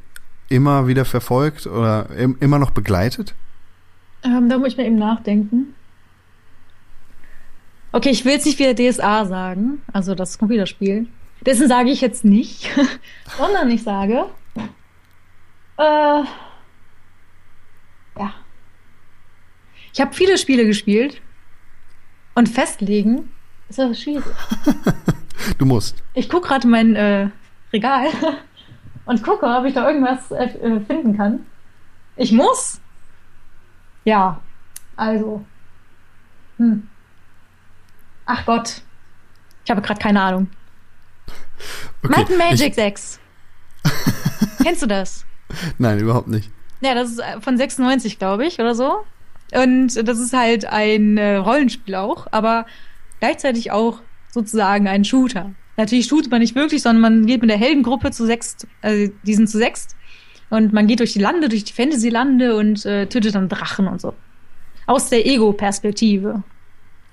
immer 0.49 0.87
wieder 0.87 1.05
verfolgt 1.05 1.67
oder 1.67 2.11
im, 2.11 2.37
immer 2.41 2.59
noch 2.59 2.71
begleitet? 2.71 3.35
Ähm, 4.23 4.49
da 4.49 4.59
muss 4.59 4.69
ich 4.69 4.77
mal 4.77 4.87
eben 4.87 4.99
nachdenken. 4.99 5.75
Okay, 7.93 8.11
ich 8.11 8.25
will 8.25 8.33
jetzt 8.33 8.47
nicht 8.47 8.59
wieder 8.59 8.75
DSA 8.75 9.27
sagen, 9.27 9.83
also 9.93 10.15
das 10.15 10.39
Computerspiel. 10.39 11.07
Dessen 11.43 11.69
sage 11.69 11.91
ich 11.91 12.01
jetzt 12.01 12.25
nicht, 12.25 12.71
sondern 13.39 13.71
ich 13.71 13.83
sage, 13.83 14.25
äh, 15.77 16.25
ja. 18.19 18.35
Ich 19.93 20.01
habe 20.01 20.15
viele 20.15 20.39
Spiele 20.39 20.67
gespielt 20.67 21.21
und 22.35 22.49
festlegen 22.49 23.31
ist 23.69 23.81
aber 23.81 23.95
schwierig. 23.95 24.25
Du 25.59 25.67
musst. 25.67 26.03
Ich 26.15 26.29
gucke 26.29 26.49
gerade 26.49 26.67
mein 26.67 26.97
äh, 26.97 27.29
Regal 27.73 28.09
und 29.05 29.23
gucke, 29.23 29.47
ob 29.47 29.65
ich 29.65 29.75
da 29.75 29.89
irgendwas 29.89 30.31
äh, 30.31 30.49
finden 30.81 31.17
kann. 31.17 31.47
Ich 32.17 32.33
muss. 32.33 32.81
Ja, 34.05 34.41
also. 34.97 35.45
Hm. 36.57 36.89
Ach 38.27 38.47
Gott. 38.47 38.83
Ich 39.65 39.71
habe 39.71 39.83
gerade 39.83 40.01
keine 40.01 40.21
Ahnung. 40.21 40.49
Might 42.03 42.31
and 42.31 42.39
Magic 42.39 42.75
6. 42.75 43.19
Kennst 44.63 44.83
du 44.83 44.87
das? 44.87 45.25
Ich, 45.51 45.75
nein, 45.79 45.99
überhaupt 45.99 46.29
nicht. 46.29 46.51
Ja, 46.81 46.95
das 46.95 47.11
ist 47.11 47.19
äh, 47.19 47.41
von 47.41 47.57
96, 47.57 48.19
glaube 48.19 48.47
ich, 48.47 48.61
oder 48.61 48.75
so. 48.75 49.05
Und 49.53 49.97
das 50.09 50.19
ist 50.19 50.33
halt 50.33 50.67
ein 50.67 51.17
äh, 51.17 51.37
Rollenspiel 51.37 51.95
auch, 51.95 52.27
aber 52.31 52.67
gleichzeitig 53.21 53.71
auch 53.71 54.01
sozusagen 54.31 54.89
ein 54.89 55.05
Shooter. 55.05 55.51
Natürlich 55.77 56.07
shootet 56.07 56.31
man 56.31 56.41
nicht 56.41 56.55
wirklich, 56.55 56.83
sondern 56.83 57.01
man 57.01 57.27
geht 57.27 57.41
mit 57.41 57.51
der 57.51 57.59
Heldengruppe 57.59 58.11
zu 58.11 58.27
sechst, 58.27 58.67
also 58.83 59.13
die 59.25 59.35
sind 59.35 59.49
zu 59.49 59.59
sechst. 59.59 59.97
Und 60.51 60.73
man 60.73 60.87
geht 60.87 61.01
durch 61.01 61.13
die 61.13 61.19
Lande, 61.19 61.49
durch 61.49 61.65
die 61.65 61.73
Fantasy-Lande 61.73 62.57
und 62.57 62.85
äh, 62.85 63.07
tötet 63.07 63.35
dann 63.35 63.49
Drachen 63.49 63.89
und 63.89 64.01
so. 64.01 64.15
Aus 64.87 65.09
der 65.09 65.27
Ego-Perspektive. 65.27 66.43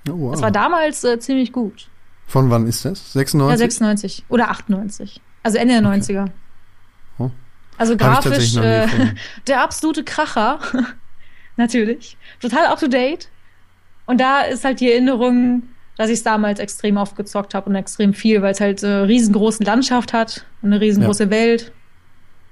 Oh, 0.08 0.12
wow. 0.12 0.32
Das 0.32 0.42
war 0.42 0.50
damals 0.50 1.02
äh, 1.04 1.18
ziemlich 1.18 1.52
gut. 1.52 1.88
Von 2.26 2.50
wann 2.50 2.66
ist 2.66 2.84
das? 2.84 3.14
Ja, 3.14 3.20
96? 3.20 3.58
96 3.58 4.24
oder 4.28 4.50
98. 4.50 5.20
Also 5.42 5.58
Ende 5.58 5.80
der 5.80 5.82
90er. 5.82 6.28
Oh. 7.18 7.30
Also 7.78 7.96
grafisch 7.96 8.56
äh, 8.56 8.86
der 9.46 9.62
absolute 9.62 10.04
Kracher. 10.04 10.60
Natürlich. 11.56 12.16
Total 12.40 12.66
up 12.66 12.78
to 12.78 12.88
date. 12.88 13.28
Und 14.06 14.20
da 14.20 14.42
ist 14.42 14.64
halt 14.64 14.80
die 14.80 14.90
Erinnerung, 14.90 15.62
dass 15.96 16.08
ich 16.08 16.18
es 16.18 16.22
damals 16.22 16.58
extrem 16.58 16.96
oft 16.96 17.16
gezockt 17.16 17.54
habe 17.54 17.68
und 17.68 17.76
extrem 17.76 18.14
viel, 18.14 18.42
weil 18.42 18.52
es 18.52 18.60
halt 18.60 18.82
eine 18.82 19.08
riesengroße 19.08 19.64
Landschaft 19.64 20.12
hat 20.12 20.44
und 20.62 20.72
eine 20.72 20.80
riesengroße 20.80 21.30
Welt. 21.30 21.72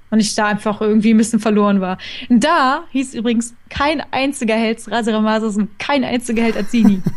Und 0.09 0.19
ich 0.19 0.35
da 0.35 0.47
einfach 0.47 0.81
irgendwie 0.81 1.13
ein 1.13 1.17
bisschen 1.17 1.39
verloren 1.39 1.79
war. 1.79 1.97
Und 2.27 2.43
da 2.43 2.83
hieß 2.91 3.13
übrigens 3.13 3.53
kein 3.69 4.03
einziger 4.11 4.55
Held 4.55 4.91
Raseramasas 4.91 5.55
und 5.55 5.79
kein 5.79 6.03
einziger 6.03 6.43
Held 6.43 6.57
Azini. 6.57 7.01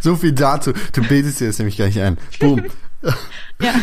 So 0.00 0.14
viel 0.14 0.32
dazu. 0.32 0.72
Du 0.92 1.02
bildest 1.02 1.40
dir 1.40 1.48
das 1.48 1.58
nämlich 1.58 1.74
gleich 1.74 2.00
ein. 2.00 2.18
Boom. 2.38 2.62
ja. 3.60 3.74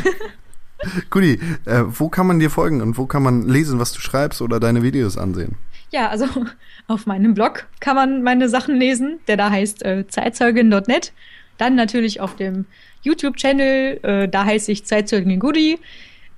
Guti, 1.09 1.39
äh, 1.65 1.83
wo 1.87 2.09
kann 2.09 2.25
man 2.27 2.39
dir 2.39 2.49
folgen 2.49 2.81
und 2.81 2.97
wo 2.97 3.05
kann 3.05 3.23
man 3.23 3.47
lesen, 3.47 3.79
was 3.79 3.91
du 3.91 3.99
schreibst 3.99 4.41
oder 4.41 4.59
deine 4.59 4.81
Videos 4.81 5.17
ansehen? 5.17 5.55
Ja, 5.93 6.09
also 6.09 6.25
auf 6.87 7.05
meinem 7.05 7.33
Blog 7.35 7.67
kann 7.79 7.95
man 7.95 8.23
meine 8.23 8.49
Sachen 8.49 8.75
lesen, 8.75 9.19
der 9.27 9.37
da 9.37 9.51
heißt 9.51 9.85
äh, 9.85 10.07
zeitzeugin.net. 10.07 11.13
Dann 11.59 11.75
natürlich 11.75 12.19
auf 12.19 12.35
dem 12.35 12.65
YouTube-Channel, 13.03 13.99
äh, 14.03 14.27
da 14.27 14.43
heiße 14.45 14.71
ich 14.71 14.85
Zeitzeugin 14.85 15.39
Goodie. 15.39 15.77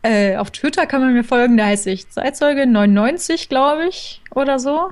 Äh, 0.02 0.36
auf 0.36 0.52
Twitter 0.52 0.86
kann 0.86 1.02
man 1.02 1.14
mir 1.14 1.24
folgen, 1.24 1.56
da 1.58 1.66
heiße 1.68 1.90
ich 1.90 2.04
Zeitzeugin99, 2.08 3.48
glaube 3.50 3.88
ich, 3.88 4.22
oder 4.32 4.60
so. 4.60 4.92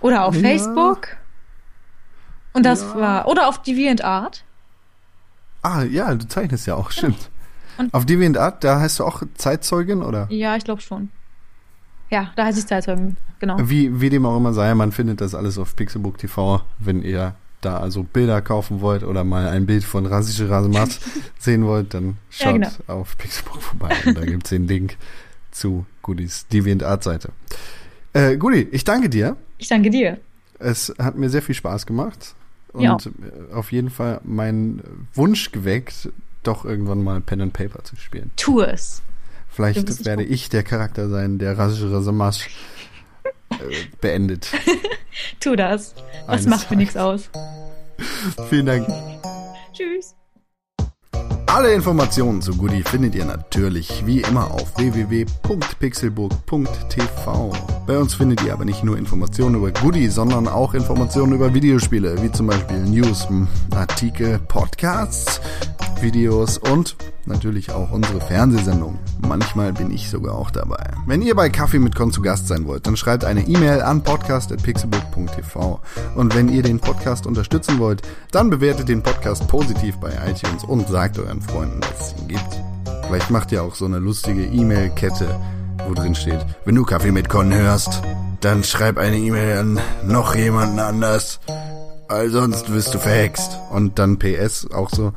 Oder 0.00 0.24
auf 0.24 0.34
Ja. 0.34 0.40
Facebook. 0.42 1.08
Und 2.54 2.64
das 2.64 2.82
Ja. 2.82 2.94
war, 3.00 3.28
oder 3.28 3.48
auf 3.48 3.62
DeviantArt. 3.62 4.44
Ah, 5.62 5.82
ja, 5.82 6.14
du 6.14 6.26
zeichnest 6.26 6.66
ja 6.66 6.74
auch, 6.74 6.90
stimmt. 6.90 7.30
Und- 7.76 7.92
Auf 7.92 8.06
DeviantArt, 8.06 8.62
da 8.64 8.80
heißt 8.80 9.00
du 9.00 9.04
auch 9.04 9.22
Zeitzeugin 9.34 10.02
oder? 10.02 10.26
Ja, 10.30 10.56
ich 10.56 10.64
glaube 10.64 10.80
schon. 10.80 11.10
Ja, 12.14 12.30
da 12.36 12.44
heiße 12.44 12.60
ich 12.60 12.66
Zeitzeugin, 12.68 13.16
genau. 13.40 13.56
Wie, 13.60 14.00
wie 14.00 14.08
dem 14.08 14.24
auch 14.24 14.36
immer 14.36 14.52
sei, 14.52 14.72
man 14.76 14.92
findet 14.92 15.20
das 15.20 15.34
alles 15.34 15.58
auf 15.58 15.74
Pixelbook 15.74 16.16
TV, 16.16 16.62
wenn 16.78 17.02
ihr 17.02 17.34
da 17.60 17.78
also 17.78 18.04
Bilder 18.04 18.40
kaufen 18.40 18.80
wollt 18.80 19.02
oder 19.02 19.24
mal 19.24 19.48
ein 19.48 19.66
Bild 19.66 19.82
von 19.82 20.06
Rasische 20.06 20.48
Rasemat 20.48 21.00
sehen 21.40 21.64
wollt, 21.64 21.92
dann 21.92 22.18
Ja, 22.30 22.46
schaut 22.50 22.54
genau. 22.54 22.68
auf 22.86 23.18
Pixelbook 23.18 23.60
vorbei 23.62 23.90
und 24.06 24.16
da 24.16 24.24
gibt's 24.24 24.50
den 24.50 24.68
Link 24.68 24.96
zu 25.50 25.86
Goodies 26.02 26.46
DeviantArt-Seite. 26.52 27.30
Äh, 28.12 28.36
Goodie, 28.36 28.68
ich 28.70 28.84
danke 28.84 29.08
dir. 29.08 29.36
Ich 29.58 29.66
danke 29.66 29.90
dir. 29.90 30.18
Es 30.60 30.94
hat 30.98 31.16
mir 31.16 31.30
sehr 31.30 31.42
viel 31.42 31.56
Spaß 31.56 31.84
gemacht 31.84 32.36
und 32.72 32.82
Ja. 32.84 32.96
auf 33.52 33.72
jeden 33.72 33.90
Fall 33.90 34.20
meinen 34.22 34.82
Wunsch 35.14 35.50
geweckt, 35.50 36.10
doch 36.44 36.64
irgendwann 36.64 37.02
mal 37.02 37.20
Pen 37.20 37.40
and 37.40 37.52
Paper 37.52 37.82
zu 37.82 37.96
spielen. 37.96 38.30
Tu 38.36 38.60
es. 38.60 39.02
Vielleicht 39.54 40.04
werde 40.04 40.24
ich 40.24 40.48
der 40.48 40.64
Charakter 40.64 41.08
sein, 41.08 41.38
der 41.38 41.56
Rasische 41.56 41.92
Rasemasch 41.92 42.48
äh, 43.50 43.54
beendet. 44.00 44.50
Tu 45.40 45.54
das. 45.54 45.94
Das 45.94 46.28
Eines 46.28 46.46
macht 46.46 46.70
mir 46.70 46.76
nichts 46.76 46.96
aus. 46.96 47.30
Vielen 48.48 48.66
Dank. 48.66 48.88
Tschüss. 49.72 50.16
Alle 51.46 51.72
Informationen 51.72 52.42
zu 52.42 52.56
Goodie 52.56 52.82
findet 52.82 53.14
ihr 53.14 53.24
natürlich 53.24 54.04
wie 54.04 54.22
immer 54.22 54.50
auf 54.50 54.76
www.pixelburg.tv. 54.76 57.52
Bei 57.86 57.96
uns 57.96 58.14
findet 58.14 58.42
ihr 58.42 58.52
aber 58.52 58.64
nicht 58.64 58.82
nur 58.82 58.98
Informationen 58.98 59.54
über 59.54 59.70
Goodie, 59.70 60.08
sondern 60.08 60.48
auch 60.48 60.74
Informationen 60.74 61.32
über 61.32 61.54
Videospiele, 61.54 62.20
wie 62.22 62.32
zum 62.32 62.48
Beispiel 62.48 62.78
News, 62.78 63.28
Artikel, 63.72 64.40
Podcasts, 64.40 65.40
Videos 66.02 66.58
und 66.58 66.96
natürlich 67.26 67.72
auch 67.72 67.90
unsere 67.90 68.20
Fernsehsendung. 68.20 68.98
Manchmal 69.20 69.72
bin 69.72 69.90
ich 69.90 70.10
sogar 70.10 70.34
auch 70.34 70.50
dabei. 70.50 70.90
Wenn 71.06 71.22
ihr 71.22 71.34
bei 71.34 71.48
Kaffee 71.48 71.78
mit 71.78 71.94
Con 71.94 72.12
zu 72.12 72.22
Gast 72.22 72.48
sein 72.48 72.66
wollt, 72.66 72.86
dann 72.86 72.96
schreibt 72.96 73.24
eine 73.24 73.46
E-Mail 73.46 73.82
an 73.82 74.02
podcast.pixelburg.tv. 74.02 75.80
Und 76.14 76.34
wenn 76.34 76.48
ihr 76.48 76.62
den 76.62 76.80
Podcast 76.80 77.26
unterstützen 77.26 77.78
wollt, 77.78 78.02
dann 78.30 78.50
bewertet 78.50 78.88
den 78.88 79.02
Podcast 79.02 79.46
positiv 79.48 79.96
bei 79.98 80.12
iTunes 80.28 80.64
und 80.64 80.88
sagt 80.88 81.18
euren 81.18 81.40
Freunden, 81.40 81.80
dass 81.80 82.12
es 82.12 82.20
ihn 82.20 82.28
gibt. 82.28 82.60
Vielleicht 83.06 83.30
macht 83.30 83.52
ihr 83.52 83.62
auch 83.62 83.74
so 83.74 83.84
eine 83.84 83.98
lustige 83.98 84.44
E-Mail-Kette, 84.44 85.40
wo 85.86 85.94
drin 85.94 86.14
steht, 86.14 86.44
wenn 86.64 86.74
du 86.74 86.84
Kaffee 86.84 87.12
mit 87.12 87.28
Con 87.28 87.52
hörst, 87.52 88.02
dann 88.40 88.64
schreib 88.64 88.98
eine 88.98 89.16
E-Mail 89.16 89.58
an 89.58 89.80
noch 90.06 90.34
jemanden 90.34 90.78
anders. 90.78 91.40
Weil 92.08 92.30
sonst 92.30 92.70
wirst 92.72 92.94
du 92.94 92.98
verhext. 92.98 93.58
Und 93.70 93.98
dann 93.98 94.18
PS 94.18 94.66
auch 94.72 94.90
so. 94.90 95.12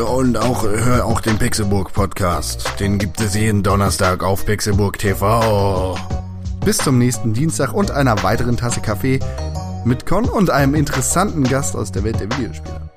Und 0.00 0.36
auch, 0.36 0.62
hör 0.64 1.04
auch 1.04 1.20
den 1.20 1.38
Pixelburg 1.38 1.92
Podcast. 1.92 2.80
Den 2.80 2.98
gibt 2.98 3.20
es 3.20 3.34
jeden 3.34 3.62
Donnerstag 3.62 4.22
auf 4.22 4.46
Pixelburg 4.46 4.98
TV. 4.98 5.96
Bis 6.64 6.78
zum 6.78 6.98
nächsten 6.98 7.32
Dienstag 7.32 7.72
und 7.74 7.90
einer 7.90 8.22
weiteren 8.22 8.56
Tasse 8.56 8.80
Kaffee 8.80 9.18
mit 9.84 10.06
Con 10.06 10.26
und 10.26 10.50
einem 10.50 10.74
interessanten 10.74 11.44
Gast 11.44 11.74
aus 11.76 11.92
der 11.92 12.04
Welt 12.04 12.20
der 12.20 12.30
Videospiele. 12.30 12.91